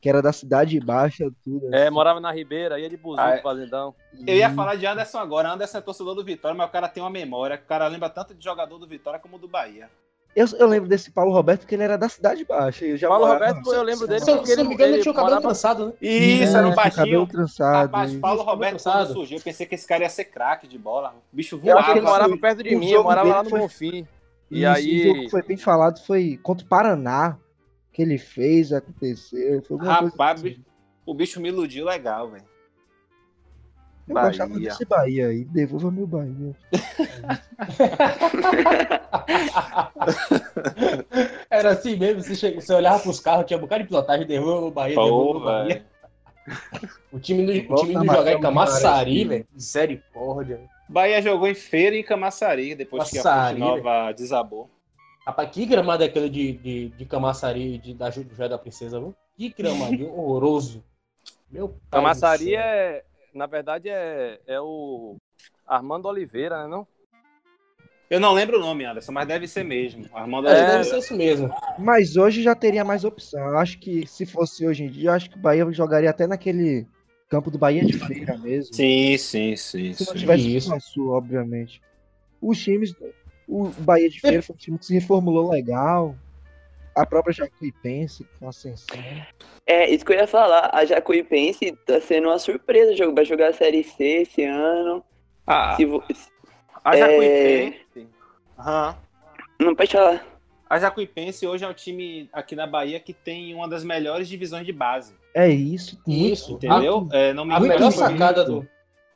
que 0.00 0.08
era 0.08 0.22
da 0.22 0.32
Cidade 0.32 0.78
Baixa, 0.80 1.28
tudo. 1.42 1.74
É, 1.74 1.82
assim. 1.84 1.90
morava 1.90 2.20
na 2.20 2.30
Ribeira, 2.30 2.78
ia 2.78 2.88
de 2.88 2.96
buzinho 2.96 3.26
Ah, 3.26 3.34
é. 3.36 3.42
fazendão. 3.42 3.94
Eu 4.26 4.36
ia 4.36 4.50
falar 4.50 4.76
de 4.76 4.86
Anderson 4.86 5.18
agora. 5.18 5.50
Anderson 5.52 5.78
é 5.78 5.80
torcedor 5.80 6.14
do 6.14 6.24
Vitória, 6.24 6.56
mas 6.56 6.68
o 6.68 6.72
cara 6.72 6.88
tem 6.88 7.02
uma 7.02 7.10
memória. 7.10 7.56
O 7.56 7.68
cara 7.68 7.86
lembra 7.88 8.08
tanto 8.08 8.34
de 8.34 8.44
jogador 8.44 8.78
do 8.78 8.86
Vitória 8.86 9.18
como 9.18 9.38
do 9.38 9.48
Bahia. 9.48 9.90
Eu, 10.36 10.46
eu 10.56 10.68
lembro 10.68 10.88
desse 10.88 11.10
Paulo 11.10 11.32
Roberto 11.32 11.60
porque 11.60 11.74
ele 11.74 11.82
era 11.82 11.98
da 11.98 12.08
Cidade 12.08 12.44
Baixa. 12.44 12.84
Eu 12.84 12.96
já 12.96 13.08
Paulo 13.08 13.26
morava- 13.26 13.46
Roberto, 13.46 13.72
eu 13.74 13.82
lembro 13.82 14.06
dele 14.06 14.20
Se 14.20 14.30
eu 14.30 14.36
porque 14.36 14.50
se 14.52 14.56
não 14.58 14.66
me 14.66 14.74
engano, 14.74 14.92
ele 14.94 15.02
tinha 15.02 15.10
o 15.10 15.14
cabelo 15.14 15.30
morava- 15.34 15.48
trançado, 15.48 15.86
né? 15.86 15.92
Isso, 16.00 16.54
É, 16.56 16.58
era 16.60 16.68
um 16.68 16.74
baixinho. 16.76 16.94
cabelo 17.04 17.26
trançado. 17.26 17.76
Rapaz, 17.92 18.14
Paulo 18.18 18.42
Roberto, 18.42 18.82
quando 18.82 19.12
surgiu, 19.14 19.38
eu 19.38 19.42
pensei 19.42 19.66
que 19.66 19.74
esse 19.74 19.86
cara 19.86 20.04
ia 20.04 20.10
ser 20.10 20.26
craque 20.26 20.68
de 20.68 20.78
bola. 20.78 21.14
O 21.32 21.36
bicho 21.36 21.60
Eu 21.64 21.76
acho 21.76 21.86
que 21.86 21.90
Ele 21.92 22.00
voava. 22.02 22.18
morava 22.18 22.36
perto 22.40 22.62
de 22.62 22.76
mim, 22.76 22.88
eu 22.90 23.02
morava 23.02 23.28
lá 23.28 23.42
no 23.42 23.50
foi- 23.50 23.58
Bonfim. 23.60 24.06
E 24.48 24.64
aí- 24.64 25.00
O 25.00 25.06
jogo 25.08 25.20
que 25.24 25.30
foi 25.30 25.42
bem 25.42 25.56
falado 25.56 25.98
foi 26.06 26.38
contra 26.40 26.64
o 26.64 26.68
Paraná. 26.68 27.36
Que 27.98 28.02
ele 28.02 28.16
fez, 28.16 28.72
aconteceu. 28.72 29.60
Foi 29.62 29.76
Rapaz, 29.78 30.44
assim. 30.44 30.64
o 31.04 31.12
bicho 31.12 31.40
me 31.40 31.48
iludiu 31.48 31.84
legal, 31.84 32.30
velho. 32.30 32.44
Eu 34.06 34.14
Bahia. 34.14 34.28
gostava 34.28 34.54
desse 34.54 34.84
Bahia 34.84 35.26
aí. 35.26 35.44
Devolva 35.46 35.90
meu 35.90 36.06
Bahia. 36.06 36.54
Era 41.50 41.70
assim 41.70 41.96
mesmo, 41.96 42.22
você, 42.22 42.36
chega, 42.36 42.60
você 42.60 42.72
olhava 42.72 43.00
pros 43.00 43.18
carros, 43.18 43.46
tinha 43.46 43.58
um 43.58 43.62
bocado 43.62 43.82
de 43.82 43.88
pilotagem, 43.88 44.28
derruba 44.28 44.60
no 44.60 44.70
Bahia, 44.70 44.94
no 44.94 45.40
Bahia. 45.40 45.84
O 47.12 47.18
time 47.18 47.42
não, 47.42 47.76
o 47.76 47.80
time 47.80 47.94
matar 47.94 48.16
jogar 48.16 48.32
em 48.32 48.36
o 48.36 48.40
Camaçari, 48.40 49.24
velho. 49.24 49.46
Misericórdia. 49.52 50.60
Bahia 50.88 51.20
jogou 51.20 51.48
em 51.48 51.54
Feira 51.54 51.96
e 51.96 52.00
em 52.00 52.04
Camaçari, 52.04 52.76
depois 52.76 53.10
que 53.10 53.18
a 53.18 53.22
Fonte 53.22 53.58
Nova 53.58 54.12
desabou. 54.12 54.70
Rapaz, 55.28 55.50
que 55.50 55.66
gramado 55.66 56.02
é 56.02 56.06
aquele 56.06 56.30
de, 56.30 56.52
de, 56.54 56.88
de 56.88 57.04
Camaçari 57.04 57.76
de, 57.76 57.92
da 57.92 58.10
Joia 58.10 58.48
da 58.48 58.56
Princesa, 58.56 58.98
viu? 58.98 59.14
Que 59.36 59.50
gramadinho 59.50 60.10
horroroso. 60.16 60.82
Meu 61.50 61.68
pai. 61.68 62.00
Camaçari 62.00 62.54
é, 62.56 63.04
na 63.34 63.44
verdade, 63.44 63.90
é, 63.90 64.40
é 64.46 64.58
o 64.58 65.16
Armando 65.66 66.08
Oliveira, 66.08 66.62
né? 66.62 66.68
Não? 66.68 66.86
Eu 68.08 68.18
não 68.18 68.32
lembro 68.32 68.56
o 68.56 68.60
nome, 68.60 68.86
Anderson, 68.86 69.12
mas 69.12 69.28
deve 69.28 69.46
ser 69.46 69.64
mesmo. 69.64 70.06
Armando 70.14 70.48
É, 70.48 70.52
Oliveira. 70.52 70.72
deve 70.78 70.84
ser 70.84 70.98
isso 70.98 71.14
mesmo. 71.14 71.54
Mas 71.78 72.16
hoje 72.16 72.42
já 72.42 72.54
teria 72.54 72.82
mais 72.82 73.04
opção. 73.04 73.50
Eu 73.50 73.58
acho 73.58 73.78
que 73.78 74.06
se 74.06 74.24
fosse 74.24 74.66
hoje 74.66 74.84
em 74.84 74.88
dia, 74.88 75.10
eu 75.10 75.12
acho 75.12 75.28
que 75.28 75.36
o 75.36 75.42
Bahia 75.42 75.70
jogaria 75.72 76.08
até 76.08 76.26
naquele 76.26 76.86
campo 77.28 77.50
do 77.50 77.58
Bahia 77.58 77.84
de 77.84 77.98
Feira 77.98 78.38
mesmo. 78.38 78.74
Sim, 78.74 79.18
sim, 79.18 79.54
sim. 79.56 79.92
Se 79.92 80.06
não 80.06 80.14
tivesse 80.14 80.56
Isso. 80.56 80.80
Sul, 80.80 81.10
obviamente. 81.10 81.82
Os 82.40 82.58
times. 82.58 82.94
O 83.48 83.68
Bahia 83.78 84.10
de 84.10 84.20
Feira 84.20 84.42
foi 84.42 84.54
um 84.54 84.58
time 84.58 84.78
que 84.78 84.84
se 84.86 84.94
reformulou 84.94 85.50
legal. 85.50 86.14
A 86.94 87.06
própria 87.06 87.32
Jacuipense, 87.32 88.26
com 88.38 88.48
ascensão. 88.48 88.98
É, 89.64 89.88
isso 89.88 90.04
que 90.04 90.12
eu 90.12 90.16
ia 90.16 90.26
falar. 90.26 90.70
A 90.72 90.84
Jacuipense 90.84 91.72
tá 91.86 92.00
sendo 92.00 92.28
uma 92.28 92.38
surpresa. 92.38 92.94
jogo- 92.96 93.14
Vai 93.14 93.24
jogar 93.24 93.48
a 93.48 93.52
Série 93.52 93.82
C 93.84 94.04
esse 94.22 94.42
ano. 94.44 95.02
Ah, 95.46 95.74
Se 95.76 95.84
vo- 95.84 96.02
a 96.84 96.96
É. 96.96 96.98
Jacuipense. 96.98 98.08
Aham. 98.58 98.96
Não 99.60 99.74
pode 99.74 99.92
falar. 99.92 100.26
A 100.68 100.78
Jacuipense 100.78 101.46
hoje 101.46 101.64
é 101.64 101.68
um 101.68 101.72
time 101.72 102.28
aqui 102.32 102.54
na 102.54 102.66
Bahia 102.66 103.00
que 103.00 103.14
tem 103.14 103.54
uma 103.54 103.66
das 103.68 103.82
melhores 103.84 104.28
divisões 104.28 104.66
de 104.66 104.72
base. 104.72 105.14
É 105.34 105.48
isso. 105.48 105.98
Isso. 106.06 106.54
Entendeu? 106.54 107.08
É, 107.12 107.32
não 107.32 107.44
me 107.44 107.54
A, 107.54 107.56
a 107.56 107.60
melhor 107.60 107.90
sacada 107.92 108.44
do. 108.44 108.68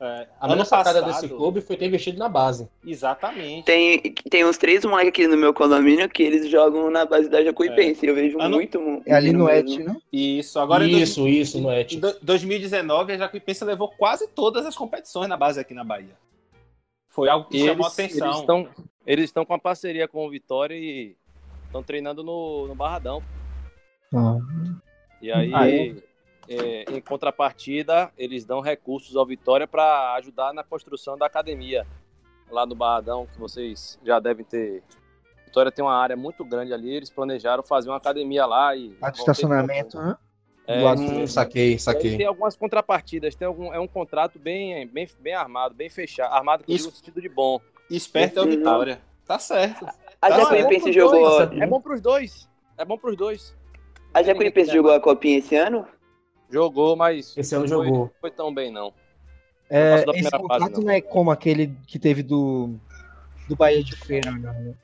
É, 0.05 0.27
A 0.41 0.53
ano 0.53 0.65
sacada 0.65 1.01
passado- 1.01 1.21
desse 1.23 1.35
clube 1.35 1.61
foi 1.61 1.77
ter 1.77 1.87
investido 1.87 2.19
na 2.19 2.29
base. 2.29 2.69
Exatamente. 2.85 3.65
Tem, 3.65 4.01
tem 4.29 4.45
uns 4.45 4.59
três 4.59 4.85
moleques 4.85 5.09
aqui 5.11 5.27
no 5.29 5.37
meu 5.37 5.55
condomínio 5.55 6.09
que 6.09 6.23
eles 6.23 6.49
jogam 6.51 6.91
na 6.91 7.05
base 7.07 7.29
da 7.29 7.43
Jacuipense. 7.45 8.05
Eu 8.07 8.15
vejo 8.15 8.41
Ano- 8.41 8.57
muito. 8.57 8.81
mu- 8.81 9.03
É 9.07 9.15
ali 9.15 9.33
no. 9.33 9.49
Et, 9.49 9.79
né? 9.79 9.97
Isso. 10.13 10.59
Agora 10.59 10.85
em 10.87 10.91
dois- 10.91 11.09
isso, 11.11 11.29
isso, 11.29 11.61
não 11.61 11.71
é? 11.71 11.83
Em 11.83 12.01
do- 12.01 12.17
2019, 12.21 13.13
a 13.13 13.17
Jacuipense 13.19 13.65
levou 13.65 13.89
quase 13.89 14.27
todas 14.29 14.67
as 14.67 14.75
competições 14.77 15.29
na 15.29 15.37
base 15.37 15.61
aqui 15.61 15.73
na 15.75 15.85
Bahia. 15.85 16.17
Foi 17.09 17.29
algo 17.29 17.49
que 17.49 17.59
E 17.59 17.61
chamou 17.67 17.87
eles, 17.87 17.93
atenção. 17.93 18.27
eles 18.27 18.41
estão 18.41 18.69
eles 19.07 19.25
estão 19.27 19.45
com 19.45 19.55
a 19.55 19.59
parceria 19.59 20.09
com 20.09 20.27
o 20.27 20.31
Vitória 20.31 20.75
e 20.75 21.15
estão 21.67 21.83
treinando 21.83 22.23
no, 22.25 22.67
no 22.69 22.75
Barradão. 22.75 23.23
Ah. 24.15 24.39
E 25.21 25.31
aí, 25.31 25.53
Ah, 25.55 26.03
é? 26.55 26.85
é, 26.93 26.97
em 26.97 27.01
contrapartida, 27.01 28.11
eles 28.17 28.45
dão 28.45 28.61
recursos 28.61 29.17
ao 29.17 29.27
Vitória 29.27 29.67
para 29.67 30.15
ajudar 30.15 30.53
na 30.53 30.63
construção 30.63 31.17
da 31.17 31.27
academia 31.27 31.87
lá 32.51 32.67
no 32.67 32.75
Barradão, 32.75 33.27
que 33.27 33.39
vocês 33.39 33.99
já 34.05 34.21
devem 34.21 34.45
ter. 34.45 34.83
Vitória 35.47 35.71
tem 35.73 35.85
uma 35.85 35.95
área 35.97 36.17
muito 36.17 36.45
grande 36.45 36.73
ali, 36.73 36.95
eles 36.95 37.11
planejaram 37.11 37.63
fazer 37.63 37.91
uma 37.91 37.97
academia 37.97 38.47
lá 38.47 38.75
e. 38.77 38.97
A 39.03 39.11
de 39.11 39.19
estacionamento, 39.19 39.99
né? 39.99 40.17
É, 40.67 40.81
Hum, 40.95 41.27
saquei, 41.27 41.77
saquei. 41.79 42.17
tem 42.17 42.25
algumas 42.27 42.55
contrapartidas, 42.55 43.35
tem 43.35 43.47
algum, 43.49 43.75
é 43.75 43.81
um 43.81 43.89
contrato 43.89 44.39
bem, 44.39 44.87
bem, 44.87 45.09
bem 45.19 45.35
armado, 45.35 45.75
bem 45.75 45.91
fechado. 45.91 46.33
Armado 46.33 46.63
que 46.65 46.71
eu 46.73 46.77
Isso. 46.77 46.89
no 46.89 46.95
sentido 46.95 47.21
de 47.21 47.29
bom. 47.29 47.61
Esperto 47.91 48.39
é 48.39 48.43
o 48.43 48.45
Uhum. 48.45 48.51
Vitória. 48.53 49.01
Tá 49.27 49.39
certo. 49.41 49.85
A 50.21 50.29
Tá, 50.29 50.39
Jacuipense 50.39 50.83
pros 50.83 50.95
jogou. 50.95 51.21
dois, 51.49 51.61
é 51.61 51.67
bom 51.67 51.81
pros 51.81 52.01
dois. 52.01 52.49
É 52.79 52.85
bom 52.85 52.97
pros 52.97 53.17
dois. 53.17 53.57
A 54.15 54.23
Jacuipense 54.23 54.73
jogou 54.73 54.93
a 54.93 55.01
copinha 55.01 55.39
esse 55.39 55.57
ano? 55.57 55.85
Jogou, 56.53 56.95
mas 56.97 57.35
Esse 57.37 57.55
ano 57.55 57.67
foi- 57.67 57.87
jogou. 57.87 58.11
foi 58.21 58.31
tão 58.31 58.53
bem, 58.53 58.71
não. 58.71 58.93
É, 59.71 60.05
esse 60.15 60.31
contrato 60.31 60.73
não. 60.73 60.83
não. 60.83 60.91
é 60.91 61.01
como 61.01 61.31
aquele 61.31 61.75
que 61.87 61.99
teve 61.99 62.23
do, 62.23 62.75
do 63.49 63.57
Bahia 63.57 63.83
de 63.83 63.97
Feira, 63.97 64.31
não. 64.31 64.41
né? 64.53 64.75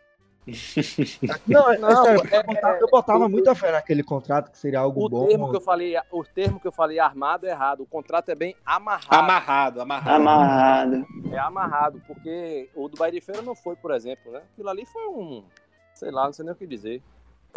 Não, 1.47 1.71
é, 1.71 1.75
é 1.75 1.79
Não, 1.79 2.05
sério, 2.05 2.23
é- 2.33 2.39
eu 2.39 2.43
botava, 2.43 2.79
eu 2.79 2.89
botava 2.89 3.27
o- 3.27 3.29
muita 3.29 3.55
fé 3.55 3.71
naquele 3.71 4.03
contrato, 4.03 4.51
que 4.51 4.57
seria 4.57 4.81
algo 4.81 5.05
O 5.05 5.09
bom. 5.11 5.27
termo 5.27 5.51
que 5.51 5.57
eu 5.57 5.61
falei, 5.61 5.95
o 6.11 6.25
termo 6.25 6.59
que 6.59 6.67
eu 6.67 6.73
falei 6.73 6.99
armado 6.99 7.47
é 7.47 7.51
errado. 7.51 7.83
O 7.83 7.87
contrato 7.87 8.31
é 8.31 8.35
bem 8.35 8.57
amarrado. 8.65 9.15
Amarrado, 9.15 9.81
amarrado. 9.83 10.15
Amarrado. 10.23 11.07
É 11.31 11.39
amarrado, 11.39 12.03
porque 12.07 12.71
o 12.75 12.89
do 12.89 12.97
Bahia 12.97 13.13
de 13.13 13.21
Feira 13.21 13.43
não 13.43 13.55
foi, 13.55 13.77
por 13.77 13.91
exemplo, 13.91 14.33
né? 14.33 14.41
Aquilo 14.55 14.71
ali 14.71 14.87
foi 14.87 15.07
um, 15.09 15.45
sei 15.93 16.11
lá, 16.11 16.25
não 16.25 16.33
sei 16.33 16.47
nem 16.47 16.55
o 16.55 16.57
que 16.57 16.67
dizer. 16.67 17.03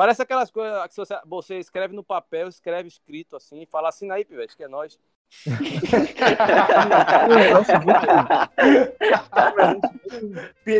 Parece 0.01 0.23
aquelas 0.23 0.49
coisas 0.49 0.87
que 0.87 0.95
você, 0.95 1.19
você 1.27 1.59
escreve 1.59 1.93
no 1.95 2.03
papel, 2.03 2.47
escreve 2.47 2.87
escrito 2.87 3.35
assim, 3.35 3.61
e 3.61 3.65
fala 3.67 3.89
assim 3.89 4.09
aí, 4.09 4.25
pivete, 4.25 4.57
que 4.57 4.63
é 4.63 4.67
nós. 4.67 4.97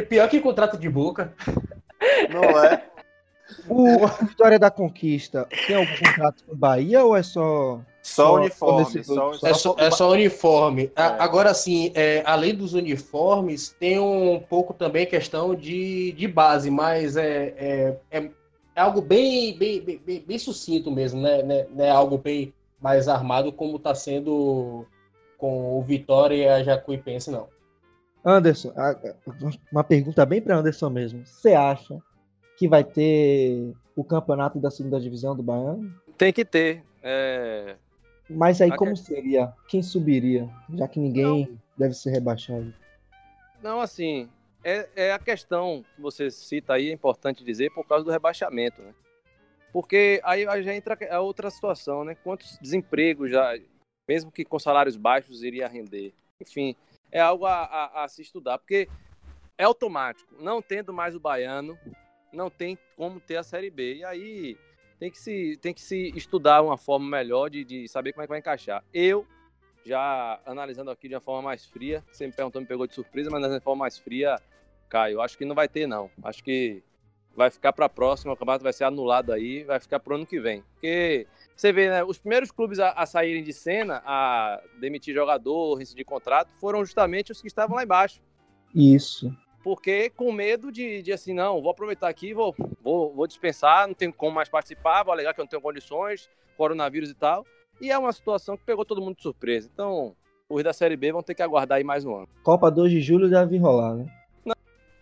Pior 0.10 0.28
que 0.28 0.42
contrato 0.42 0.76
de 0.76 0.90
boca. 0.90 1.36
Não 2.32 2.66
é? 2.66 2.84
O, 3.70 4.08
Vitória 4.26 4.58
da 4.58 4.72
Conquista 4.72 5.48
tem 5.68 5.76
algum 5.76 5.96
contrato 5.98 6.44
com 6.44 6.56
Bahia 6.56 7.04
ou 7.06 7.16
é 7.16 7.22
só. 7.22 7.80
Só 8.02 8.26
Só- 8.26 8.36
uniforme. 8.38 9.04
só 9.04 9.34
Só, 9.34 9.48
É 9.48 9.54
só, 9.54 9.76
é 9.78 9.92
só 9.92 10.10
uniforme. 10.14 10.92
A- 10.96 11.04
É. 11.04 11.22
Agora, 11.22 11.54
sim, 11.54 11.92
é, 11.94 12.24
além 12.26 12.56
dos 12.56 12.74
uniformes, 12.74 13.70
tem 13.80 14.00
um 14.00 14.40
pouco 14.40 14.74
também 14.74 15.06
questão 15.06 15.54
de, 15.54 16.12
de 16.14 16.28
base, 16.28 16.72
mas 16.72 17.16
é, 17.16 17.54
é, 18.10 18.32
é, 18.82 18.86
algo 18.86 19.02
bem, 19.02 19.58
bem, 19.58 19.82
bem, 19.82 20.24
bem- 20.26 20.40
sucinto 20.40 20.92
mesmo, 20.92 21.22
né? 21.22 21.44
Né- 21.44 21.68
Não 21.70 21.86
é 21.86 21.90
algo 21.90 22.18
bem 22.18 22.54
mais 22.80 23.08
armado 23.08 23.52
como 23.52 23.78
está 23.78 23.94
sendo 23.94 24.86
com 25.38 25.78
o 25.80 25.82
Vitória 25.84 26.36
e 26.36 26.48
a 26.48 26.64
Jacuipense, 26.64 27.30
não. 27.32 27.48
Anderson, 28.24 28.72
uma 29.72 29.84
pergunta 29.84 30.26
bem 30.26 30.42
para 30.42 30.58
Anderson 30.58 30.90
mesmo. 30.90 31.26
Você 31.26 31.54
acha 31.54 31.98
que 32.58 32.68
vai 32.68 32.84
ter 32.84 33.74
o 33.96 34.04
campeonato 34.04 34.60
da 34.60 34.70
segunda 34.70 35.00
divisão 35.00 35.36
do 35.36 35.42
Baiano? 35.42 35.92
Tem 36.18 36.32
que 36.32 36.46
ter. 36.46 36.84
é, 37.02 37.76
Mas 38.30 38.62
aí 38.62 38.72
A 38.72 38.76
como 38.78 38.94
que- 38.94 39.00
seria? 39.00 39.52
Quem 39.68 39.82
subiria? 39.82 40.48
Já 40.76 40.88
que 40.88 41.00
ninguém 41.00 41.60
deve 41.78 41.94
ser 41.96 42.12
rebaixado. 42.12 42.72
Não, 43.62 43.82
assim, 43.82 44.30
é, 44.64 44.90
é 44.96 45.12
a 45.14 45.20
questão 45.20 45.84
que 45.96 46.02
você 46.02 46.30
cita 46.30 46.74
aí, 46.74 46.90
é 46.90 46.94
importante 46.94 47.44
dizer, 47.44 47.72
por 47.72 47.86
causa 47.86 48.04
do 48.06 48.12
rebaixamento, 48.12 48.82
né? 48.82 48.94
Porque 49.72 50.20
aí 50.24 50.44
já 50.64 50.74
entra 50.76 50.98
a 51.10 51.22
outra 51.22 51.50
situação, 51.50 52.04
né? 52.04 52.16
Quantos 52.16 52.58
desempregos 52.60 53.32
já, 53.32 53.58
mesmo 54.08 54.32
que 54.32 54.44
com 54.44 54.60
salários 54.60 54.98
baixos, 54.98 55.44
iria 55.44 55.68
render? 55.68 56.14
Enfim, 56.40 56.76
é 57.12 57.22
algo 57.22 57.46
a, 57.46 57.64
a- 57.64 58.04
a 58.04 58.08
se 58.08 58.22
estudar, 58.22 58.58
porque 58.58 58.90
é 59.58 59.64
automático. 59.64 60.36
Não 60.40 60.62
tendo 60.62 60.92
mais 60.92 61.16
o 61.16 61.20
baiano, 61.20 61.78
não 62.34 62.50
tem 62.50 62.78
como 62.98 63.20
ter 63.20 63.38
a 63.38 63.44
Série 63.44 63.70
B. 63.70 63.96
E 63.98 64.04
aí 64.04 64.58
tem 65.00 65.10
que 65.10 65.18
se, 65.18 65.58
tem 65.62 65.74
que 65.74 65.82
se 65.82 66.12
estudar 66.18 66.62
uma 66.62 66.78
forma 66.78 67.08
melhor 67.10 67.50
de, 67.50 67.64
de 67.64 67.88
saber 67.88 68.12
como 68.12 68.24
é 68.24 68.26
que 68.26 68.30
vai 68.32 68.40
encaixar. 68.40 68.84
Eu, 68.94 69.26
já 69.86 70.40
analisando 70.46 70.92
aqui 70.92 71.08
de 71.08 71.16
uma 71.16 71.22
forma 71.22 71.42
mais 71.42 71.66
fria, 71.66 72.04
você 72.12 72.26
me 72.26 72.34
perguntou, 72.34 72.62
me 72.62 72.68
pegou 72.68 72.88
de 72.88 72.94
surpresa, 72.94 73.30
mas 73.30 73.42
de 73.42 73.48
uma 73.48 73.62
forma 73.62 73.82
mais 73.82 73.98
fria, 73.98 74.40
Caio, 74.90 75.22
acho 75.22 75.38
que 75.38 75.46
não 75.46 75.56
vai 75.56 75.68
ter, 75.68 75.88
não. 75.88 76.10
Acho 76.24 76.44
que 76.44 76.84
vai 77.36 77.50
ficar 77.50 77.72
para 77.74 77.86
a 77.86 77.90
próxima, 77.90 78.34
o 78.34 78.36
campeonato 78.36 78.64
vai 78.64 78.74
ser 78.74 78.84
anulado 78.84 79.32
aí, 79.32 79.64
vai 79.64 79.80
ficar 79.80 80.00
para 80.00 80.14
o 80.14 80.16
ano 80.16 80.26
que 80.26 80.40
vem. 80.40 80.64
Porque 80.74 81.26
você 81.56 81.72
vê, 81.72 81.90
né, 81.90 82.04
os 82.04 82.18
primeiros 82.18 82.52
clubes 82.52 82.80
a, 82.80 82.92
a 82.92 83.06
saírem 83.06 83.44
de 83.44 83.54
cena, 83.54 84.02
a 84.06 84.62
demitir 84.80 85.14
jogador, 85.14 85.76
rescindir 85.76 86.06
contrato, 86.06 86.52
foram 86.60 86.84
justamente 86.84 87.32
os 87.32 87.42
que 87.42 87.48
estavam 87.48 87.76
lá 87.76 87.84
embaixo 87.84 88.22
Isso. 88.76 89.36
porque 89.64 90.10
com 90.10 90.32
medo 90.32 90.72
de, 90.72 91.02
de 91.02 91.14
assim, 91.14 91.34
não, 91.34 91.62
vou 91.62 91.72
aproveitar 91.72 92.10
aqui, 92.10 92.34
vou, 92.34 92.54
vou, 92.82 93.14
vou 93.14 93.28
dispensar, 93.28 93.88
não 93.88 93.94
tenho 93.94 94.12
como 94.12 94.36
mais 94.36 94.50
participar, 94.50 95.04
vou 95.04 95.14
alegar 95.14 95.34
que 95.34 95.40
eu 95.40 95.44
não 95.44 95.50
tenho 95.50 95.62
condições, 95.62 96.30
coronavírus 96.58 97.10
e 97.10 97.16
tal. 97.16 97.46
E 97.82 97.90
é 97.90 97.98
uma 97.98 98.14
situação 98.14 98.56
que 98.56 98.64
pegou 98.64 98.86
todo 98.86 99.02
mundo 99.02 99.16
de 99.16 99.24
surpresa. 99.24 99.68
Então, 99.74 100.16
os 100.48 100.64
da 100.64 100.72
Série 100.72 100.96
B 100.96 101.12
vão 101.12 101.24
ter 101.24 101.34
que 101.34 101.42
aguardar 101.42 101.80
aí 101.80 101.84
mais 101.84 102.06
um 102.06 102.16
ano. 102.16 102.30
Copa 102.44 102.70
2 102.70 102.92
de 102.92 103.02
julho 103.02 103.28
deve 103.28 103.58
rolar, 103.58 103.96
né? 103.96 104.06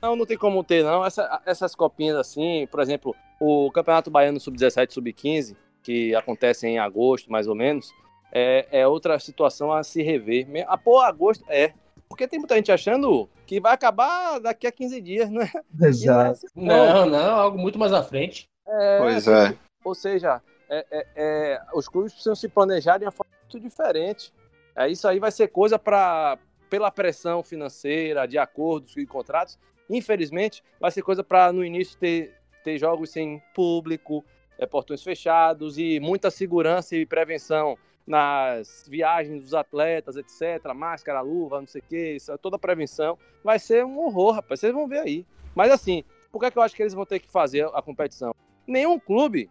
Não, 0.02 0.16
não 0.16 0.26
tem 0.26 0.38
como 0.38 0.64
ter, 0.64 0.82
não. 0.82 1.06
Essa, 1.06 1.42
essas 1.46 1.76
copinhas 1.76 2.16
assim, 2.16 2.66
por 2.72 2.80
exemplo, 2.80 3.14
o 3.38 3.70
Campeonato 3.72 4.10
Baiano 4.10 4.40
Sub-17 4.40 4.94
Sub-15, 4.94 5.58
que 5.84 6.16
acontece 6.16 6.68
em 6.68 6.80
agosto, 6.80 7.30
mais 7.30 7.48
ou 7.48 7.56
menos, 7.56 7.92
é, 8.32 8.66
é 8.72 8.88
outra 8.88 9.20
situação 9.20 9.74
a 9.74 9.84
se 9.84 10.02
rever. 10.02 10.48
Ah, 10.66 10.78
pô, 10.78 11.02
agosto, 11.02 11.44
é. 11.50 11.74
Porque 12.08 12.28
tem 12.30 12.40
muita 12.40 12.56
gente 12.56 12.72
achando 12.72 13.30
que 13.46 13.60
vai 13.60 13.74
acabar 13.74 14.40
daqui 14.40 14.66
a 14.66 14.72
15 14.72 15.02
dias, 15.02 15.30
né? 15.30 15.52
Exato. 15.82 16.48
Não, 16.56 17.06
não, 17.06 17.36
algo 17.36 17.58
muito 17.58 17.78
mais 17.78 17.92
à 17.92 18.02
frente. 18.02 18.48
É, 18.66 19.00
pois 19.00 19.28
é. 19.28 19.56
Ou 19.84 19.94
seja, 19.94 20.42
é, 20.70 20.86
é, 20.92 21.08
é, 21.16 21.62
os 21.74 21.88
clubes 21.88 22.14
precisam 22.14 22.36
se 22.36 22.48
planejar 22.48 22.98
de 22.98 23.06
uma 23.06 23.12
forma 23.12 23.32
muito 23.42 23.60
diferente. 23.60 24.32
É, 24.76 24.88
isso 24.88 25.08
aí 25.08 25.20
vai 25.20 25.32
ser 25.32 25.48
coisa 25.48 25.80
para 25.80 26.38
pela 26.70 26.92
pressão 26.92 27.42
financeira, 27.42 28.28
de 28.28 28.38
acordos 28.38 28.96
e 28.96 29.06
contratos. 29.06 29.58
Infelizmente, 29.90 30.64
vai 30.80 30.92
ser 30.92 31.02
coisa 31.02 31.24
para 31.24 31.52
no 31.52 31.66
início 31.66 31.98
ter, 31.98 32.36
ter 32.64 32.78
jogos 32.78 33.10
sem 33.10 33.42
público, 33.56 34.24
é, 34.58 34.68
portões 34.68 35.02
fechados 35.02 35.80
e 35.80 36.00
muita 36.00 36.30
segurança 36.30 36.96
e 36.96 37.08
prevenção 37.08 37.76
nas 38.06 38.86
viagens 38.88 39.42
dos 39.42 39.54
atletas, 39.56 40.16
etc. 40.16 40.74
Máscara, 40.76 41.22
luva, 41.22 41.60
não 41.60 41.68
sei 41.68 41.82
o 41.82 41.84
que, 41.84 42.12
isso, 42.16 42.38
toda 42.38 42.56
a 42.56 42.60
prevenção. 42.60 43.18
Vai 43.44 43.58
ser 43.58 43.84
um 43.84 44.00
horror, 44.00 44.34
rapaz. 44.34 44.60
Vocês 44.60 44.74
vão 44.74 44.88
ver 44.88 45.00
aí. 45.00 45.26
Mas 45.56 45.72
assim, 45.72 46.04
por 46.32 46.40
que, 46.40 46.46
é 46.46 46.52
que 46.52 46.58
eu 46.58 46.62
acho 46.62 46.76
que 46.76 46.84
eles 46.84 46.94
vão 46.94 47.06
ter 47.06 47.20
que 47.20 47.30
fazer 47.30 47.68
a 47.74 47.82
competição? 47.82 48.34
Nenhum 48.68 49.00
clube 49.00 49.50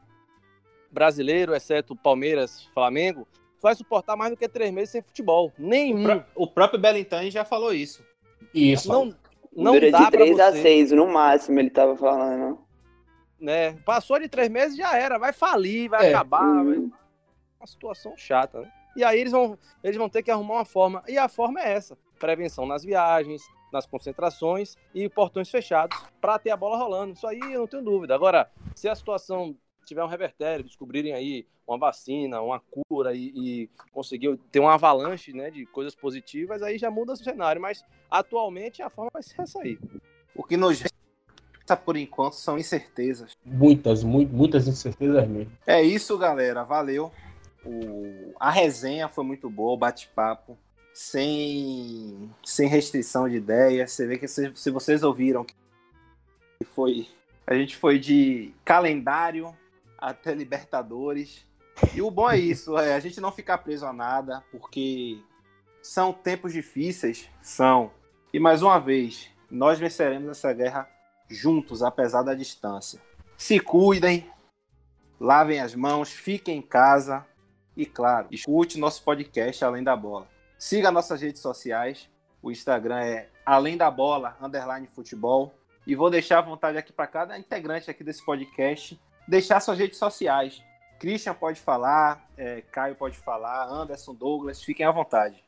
brasileiro, 0.90 1.54
exceto 1.54 1.94
Palmeiras, 1.96 2.64
Flamengo, 2.74 3.26
vai 3.60 3.74
suportar 3.74 4.16
mais 4.16 4.30
do 4.30 4.36
que 4.36 4.48
três 4.48 4.72
meses 4.72 4.90
sem 4.90 5.02
futebol. 5.02 5.52
Nenhum. 5.58 6.22
O 6.34 6.46
próprio 6.46 6.80
Belintani 6.80 7.30
já 7.30 7.44
falou 7.44 7.72
isso. 7.72 8.04
Isso. 8.54 8.88
Não, 8.88 9.14
não 9.54 9.72
Dura 9.72 9.90
dá 9.90 10.04
de 10.04 10.10
3 10.12 10.40
a 10.40 10.52
6 10.52 10.92
no 10.92 11.06
máximo, 11.08 11.58
ele 11.58 11.70
tava 11.70 11.96
falando. 11.96 12.58
Né? 13.40 13.72
Passou 13.84 14.18
de 14.18 14.28
três 14.28 14.48
meses, 14.48 14.76
já 14.76 14.96
era. 14.96 15.18
Vai 15.18 15.32
falir, 15.32 15.88
vai 15.88 16.06
é. 16.06 16.14
acabar. 16.14 16.44
Uhum. 16.44 16.64
Vai... 16.64 16.98
Uma 17.60 17.66
situação 17.66 18.16
chata, 18.16 18.60
né? 18.60 18.72
E 18.96 19.04
aí 19.04 19.20
eles 19.20 19.32
vão, 19.32 19.56
eles 19.82 19.96
vão 19.96 20.08
ter 20.08 20.22
que 20.22 20.30
arrumar 20.30 20.54
uma 20.54 20.64
forma. 20.64 21.02
E 21.06 21.16
a 21.16 21.28
forma 21.28 21.60
é 21.60 21.72
essa: 21.72 21.96
prevenção 22.18 22.66
nas 22.66 22.82
viagens, 22.82 23.42
nas 23.72 23.86
concentrações 23.86 24.76
e 24.94 25.08
portões 25.08 25.50
fechados 25.50 25.96
para 26.20 26.38
ter 26.38 26.50
a 26.50 26.56
bola 26.56 26.76
rolando. 26.76 27.12
Isso 27.12 27.26
aí 27.26 27.38
eu 27.38 27.60
não 27.60 27.66
tenho 27.66 27.84
dúvida. 27.84 28.14
Agora, 28.14 28.50
se 28.74 28.88
a 28.88 28.94
situação 28.94 29.56
tiver 29.88 30.04
um 30.04 30.08
revertério, 30.08 30.64
descobrirem 30.64 31.12
aí 31.12 31.46
uma 31.66 31.78
vacina, 31.78 32.40
uma 32.40 32.60
cura 32.60 33.14
e, 33.14 33.32
e 33.34 33.70
conseguir 33.92 34.36
ter 34.50 34.60
uma 34.60 34.74
avalanche 34.74 35.32
né, 35.32 35.50
de 35.50 35.66
coisas 35.66 35.94
positivas, 35.94 36.62
aí 36.62 36.78
já 36.78 36.90
muda 36.90 37.12
o 37.12 37.16
cenário. 37.16 37.60
Mas 37.60 37.84
atualmente 38.10 38.82
a 38.82 38.90
forma 38.90 39.10
vai 39.12 39.22
ser 39.22 39.40
essa 39.40 39.60
aí. 39.60 39.78
O 40.34 40.42
que 40.42 40.56
nos 40.56 40.80
resta 40.80 41.76
por 41.76 41.96
enquanto 41.96 42.34
são 42.34 42.58
incertezas. 42.58 43.36
Muitas, 43.44 44.02
mu 44.02 44.26
muitas 44.26 44.66
incertezas 44.66 45.28
mesmo. 45.28 45.52
É 45.66 45.82
isso, 45.82 46.16
galera. 46.16 46.64
Valeu. 46.64 47.12
O... 47.64 48.32
A 48.38 48.50
resenha 48.50 49.08
foi 49.08 49.24
muito 49.24 49.50
boa, 49.50 49.72
o 49.72 49.76
bate-papo. 49.76 50.56
Sem, 50.94 52.28
sem 52.44 52.68
restrição 52.68 53.28
de 53.28 53.36
ideias. 53.36 53.92
Você 53.92 54.06
vê 54.06 54.18
que 54.18 54.26
se, 54.26 54.52
se 54.54 54.70
vocês 54.70 55.02
ouviram 55.02 55.44
que 55.44 55.54
foi. 56.74 57.08
A 57.46 57.54
gente 57.54 57.76
foi 57.76 57.98
de 57.98 58.52
calendário 58.64 59.54
até 59.98 60.34
Libertadores. 60.34 61.46
E 61.94 62.00
o 62.00 62.10
bom 62.10 62.30
é 62.30 62.38
isso, 62.38 62.76
é 62.78 62.94
a 62.94 63.00
gente 63.00 63.20
não 63.20 63.30
ficar 63.30 63.58
preso 63.58 63.86
a 63.86 63.92
nada, 63.92 64.42
porque 64.50 65.20
são 65.82 66.12
tempos 66.12 66.52
difíceis, 66.52 67.28
são. 67.42 67.90
E 68.32 68.38
mais 68.38 68.62
uma 68.62 68.78
vez, 68.78 69.30
nós 69.50 69.78
venceremos 69.78 70.28
essa 70.28 70.52
guerra 70.52 70.88
juntos, 71.28 71.82
apesar 71.82 72.22
da 72.22 72.34
distância. 72.34 73.00
Se 73.36 73.60
cuidem, 73.60 74.28
lavem 75.20 75.60
as 75.60 75.74
mãos, 75.74 76.10
fiquem 76.10 76.58
em 76.58 76.62
casa 76.62 77.24
e, 77.76 77.86
claro, 77.86 78.26
escute 78.30 78.78
nosso 78.78 79.02
podcast 79.02 79.64
Além 79.64 79.84
da 79.84 79.94
Bola. 79.94 80.26
Siga 80.58 80.90
nossas 80.90 81.20
redes 81.20 81.40
sociais. 81.40 82.08
O 82.42 82.50
Instagram 82.50 83.00
é 83.00 83.28
Além 83.46 83.76
da 83.76 83.90
Bola, 83.90 84.36
underline 84.40 84.86
futebol. 84.88 85.54
E 85.86 85.94
vou 85.94 86.10
deixar 86.10 86.38
à 86.38 86.42
vontade 86.42 86.76
aqui 86.76 86.92
para 86.92 87.06
cada 87.06 87.38
integrante 87.38 87.90
aqui 87.90 88.02
desse 88.02 88.24
podcast 88.24 88.98
deixar 89.28 89.60
suas 89.60 89.78
redes 89.78 89.98
sociais. 89.98 90.62
Christian 90.98 91.34
pode 91.34 91.60
falar, 91.60 92.28
é, 92.36 92.62
Caio 92.72 92.96
pode 92.96 93.16
falar, 93.16 93.68
Anderson, 93.68 94.14
Douglas, 94.14 94.62
fiquem 94.62 94.84
à 94.84 94.90
vontade. 94.90 95.44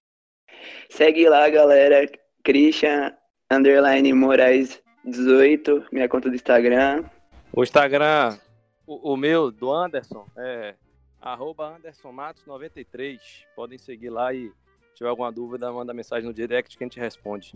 Segue 0.91 1.29
lá, 1.29 1.49
galera. 1.49 2.07
Christian 2.45 3.13
underline 3.51 4.13
Moraes 4.13 4.81
18, 5.05 5.87
minha 5.93 6.09
conta 6.09 6.29
do 6.29 6.35
Instagram. 6.35 7.05
O 7.53 7.63
Instagram, 7.63 8.39
o, 8.87 9.13
o 9.13 9.17
meu, 9.17 9.51
do 9.51 9.73
Anderson, 9.73 10.25
é 10.37 10.75
arroba 11.21 11.77
Anderson 11.77 12.13
Matos 12.13 12.47
93. 12.47 13.21
Podem 13.57 13.79
seguir 13.79 14.11
lá 14.11 14.33
e 14.33 14.49
se 14.49 14.97
tiver 14.97 15.11
alguma 15.11 15.33
dúvida, 15.33 15.73
manda 15.73 15.93
mensagem 15.93 16.27
no 16.27 16.35
direct 16.35 16.77
que 16.77 16.85
a 16.85 16.87
gente 16.87 17.01
responde. 17.01 17.55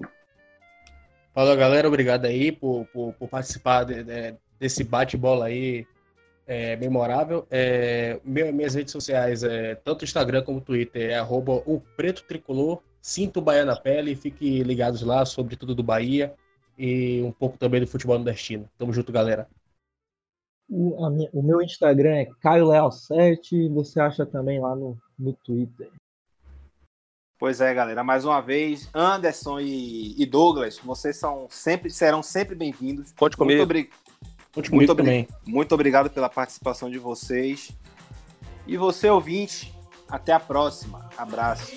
Fala 1.32 1.56
galera, 1.56 1.88
obrigado 1.88 2.26
aí 2.26 2.50
por, 2.52 2.86
por, 2.92 3.12
por 3.14 3.28
participar 3.28 3.84
de, 3.84 4.02
de, 4.04 4.36
desse 4.58 4.84
bate-bola 4.84 5.46
aí 5.46 5.86
é, 6.46 6.76
memorável. 6.76 7.46
É, 7.50 8.20
minhas 8.24 8.74
redes 8.74 8.92
sociais, 8.92 9.42
é, 9.42 9.74
tanto 9.74 10.04
Instagram 10.04 10.42
como 10.42 10.60
Twitter, 10.60 11.10
é 11.10 11.18
arroba 11.18 11.62
o 11.66 11.80
Preto 11.96 12.24
Tricolor. 12.24 12.82
Sinto 13.00 13.38
o 13.38 13.42
Bahia 13.42 13.64
na 13.64 13.76
pele, 13.76 14.16
fiquem 14.16 14.62
ligados 14.62 15.02
lá 15.02 15.24
sobre 15.24 15.56
tudo 15.56 15.74
do 15.74 15.82
Bahia 15.82 16.34
e 16.78 17.22
um 17.22 17.32
pouco 17.32 17.58
também 17.58 17.80
do 17.80 17.86
futebol 17.86 18.16
nordestino. 18.16 18.68
Tamo 18.78 18.92
junto, 18.92 19.12
galera. 19.12 19.46
O, 20.68 21.10
minha, 21.10 21.28
o 21.32 21.42
meu 21.42 21.60
Instagram 21.60 22.16
é 22.16 22.28
Caio 22.40 22.68
Leal 22.68 22.90
7, 22.90 23.68
você 23.68 24.00
acha 24.00 24.24
também 24.24 24.58
lá 24.58 24.74
no, 24.74 24.96
no 25.18 25.34
Twitter. 25.34 25.90
Pois 27.38 27.60
é, 27.60 27.74
galera. 27.74 28.02
Mais 28.02 28.24
uma 28.24 28.40
vez, 28.40 28.88
Anderson 28.94 29.60
e, 29.60 30.20
e 30.20 30.24
Douglas, 30.24 30.78
vocês 30.78 31.18
são 31.18 31.46
sempre, 31.50 31.90
serão 31.90 32.22
sempre 32.22 32.54
bem-vindos. 32.54 33.12
Conte 33.12 33.36
comigo. 33.36 33.66
Muito, 33.66 33.90
obri 34.56 34.74
muito, 34.74 34.94
também. 34.94 35.28
muito 35.46 35.74
obrigado 35.74 36.10
pela 36.10 36.28
participação 36.28 36.90
de 36.90 36.98
vocês. 36.98 37.70
E 38.66 38.76
você, 38.76 39.10
ouvinte, 39.10 39.74
até 40.08 40.32
a 40.32 40.40
próxima. 40.40 41.10
Abraço. 41.16 41.72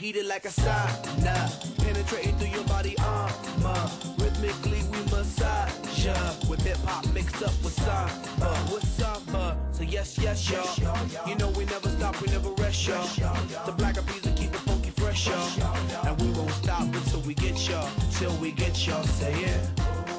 Heated 0.00 0.24
like 0.24 0.46
a 0.46 0.48
sauna, 0.48 1.36
penetrating 1.76 2.34
through 2.38 2.48
your 2.48 2.64
body 2.64 2.96
armor. 3.00 3.90
Rhythmically 4.16 4.82
we 4.90 4.98
massage 5.12 6.06
ya 6.06 6.14
with 6.48 6.62
hip 6.62 6.78
hop 6.86 7.06
mixed 7.12 7.42
up 7.42 7.52
with 7.62 7.74
samba, 7.74 8.50
with 8.72 8.86
samba. 8.96 9.58
So 9.72 9.82
yes, 9.82 10.16
yes, 10.18 10.48
y'all. 10.48 10.96
You 11.28 11.34
know 11.36 11.50
we 11.50 11.66
never 11.66 11.90
stop, 11.90 12.18
we 12.22 12.28
never 12.28 12.48
rest, 12.62 12.88
y'all. 12.88 13.06
The 13.66 13.72
black 13.72 13.96
bees 14.06 14.22
will 14.24 14.32
keep 14.32 14.54
it 14.54 14.62
funky 14.68 14.90
fresh, 14.90 15.28
y'all. 15.28 16.06
And 16.06 16.18
we 16.22 16.30
won't 16.30 16.50
stop 16.52 16.82
until 16.82 17.20
we 17.20 17.34
get 17.34 17.68
y'all, 17.68 17.90
till 18.12 18.34
we 18.36 18.52
get 18.52 18.86
y'all. 18.86 19.04
Say 19.04 19.42
yeah. 19.42 20.09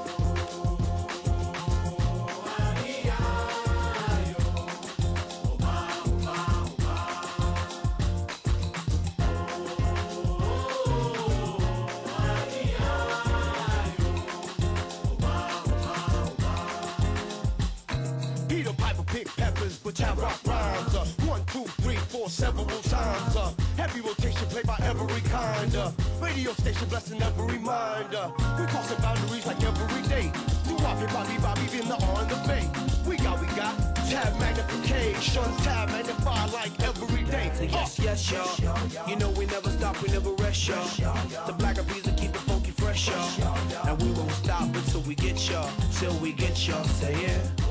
Heavy 23.82 24.02
rotation 24.02 24.46
played 24.50 24.68
by 24.68 24.78
every 24.84 25.22
kind 25.22 25.76
of 25.76 25.90
radio 26.22 26.54
station 26.54 26.88
blessing 26.88 27.20
every 27.24 27.58
mind. 27.58 28.14
Uh, 28.14 28.30
we 28.60 28.66
crossing 28.68 29.02
boundaries 29.02 29.46
like 29.48 29.62
every 29.64 30.04
day. 30.08 30.32
Do 30.68 30.78
Bobby, 30.78 31.08
Bobby, 31.08 31.36
Bobby, 31.42 31.66
in 31.80 31.88
the 31.90 31.98
on 32.14 32.28
the 32.30 32.38
bay. 32.48 32.64
We 33.10 33.18
got, 33.18 33.42
we 33.42 33.48
got 33.58 33.74
tab 34.08 34.40
magnification, 34.40 35.50
tab 35.66 35.90
magnify 35.90 36.46
like 36.52 36.74
every 36.84 37.24
day. 37.24 37.52
So 37.56 37.64
yes, 37.64 37.98
yes, 37.98 38.32
y'all. 38.32 39.10
You 39.10 39.16
know 39.16 39.32
we 39.32 39.48
never 39.48 39.70
stop, 39.72 40.00
we 40.04 40.10
never 40.10 40.32
rest, 40.34 40.68
y'all. 40.68 41.16
The 41.48 41.54
black 41.54 41.78
bees 41.88 42.06
will 42.06 42.14
keep 42.14 42.36
it 42.36 42.44
funky 42.50 42.72
fresh, 42.72 43.10
y'all. 43.10 43.58
And 43.88 44.00
we 44.04 44.12
won't 44.12 44.32
stop 44.44 44.76
until 44.76 45.02
we 45.02 45.16
get 45.16 45.50
y'all, 45.50 45.70
till 45.98 46.14
we 46.20 46.34
get 46.34 46.68
y'all. 46.68 46.84
Say 46.84 47.20
yeah. 47.24 47.71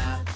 Mais 0.00 0.29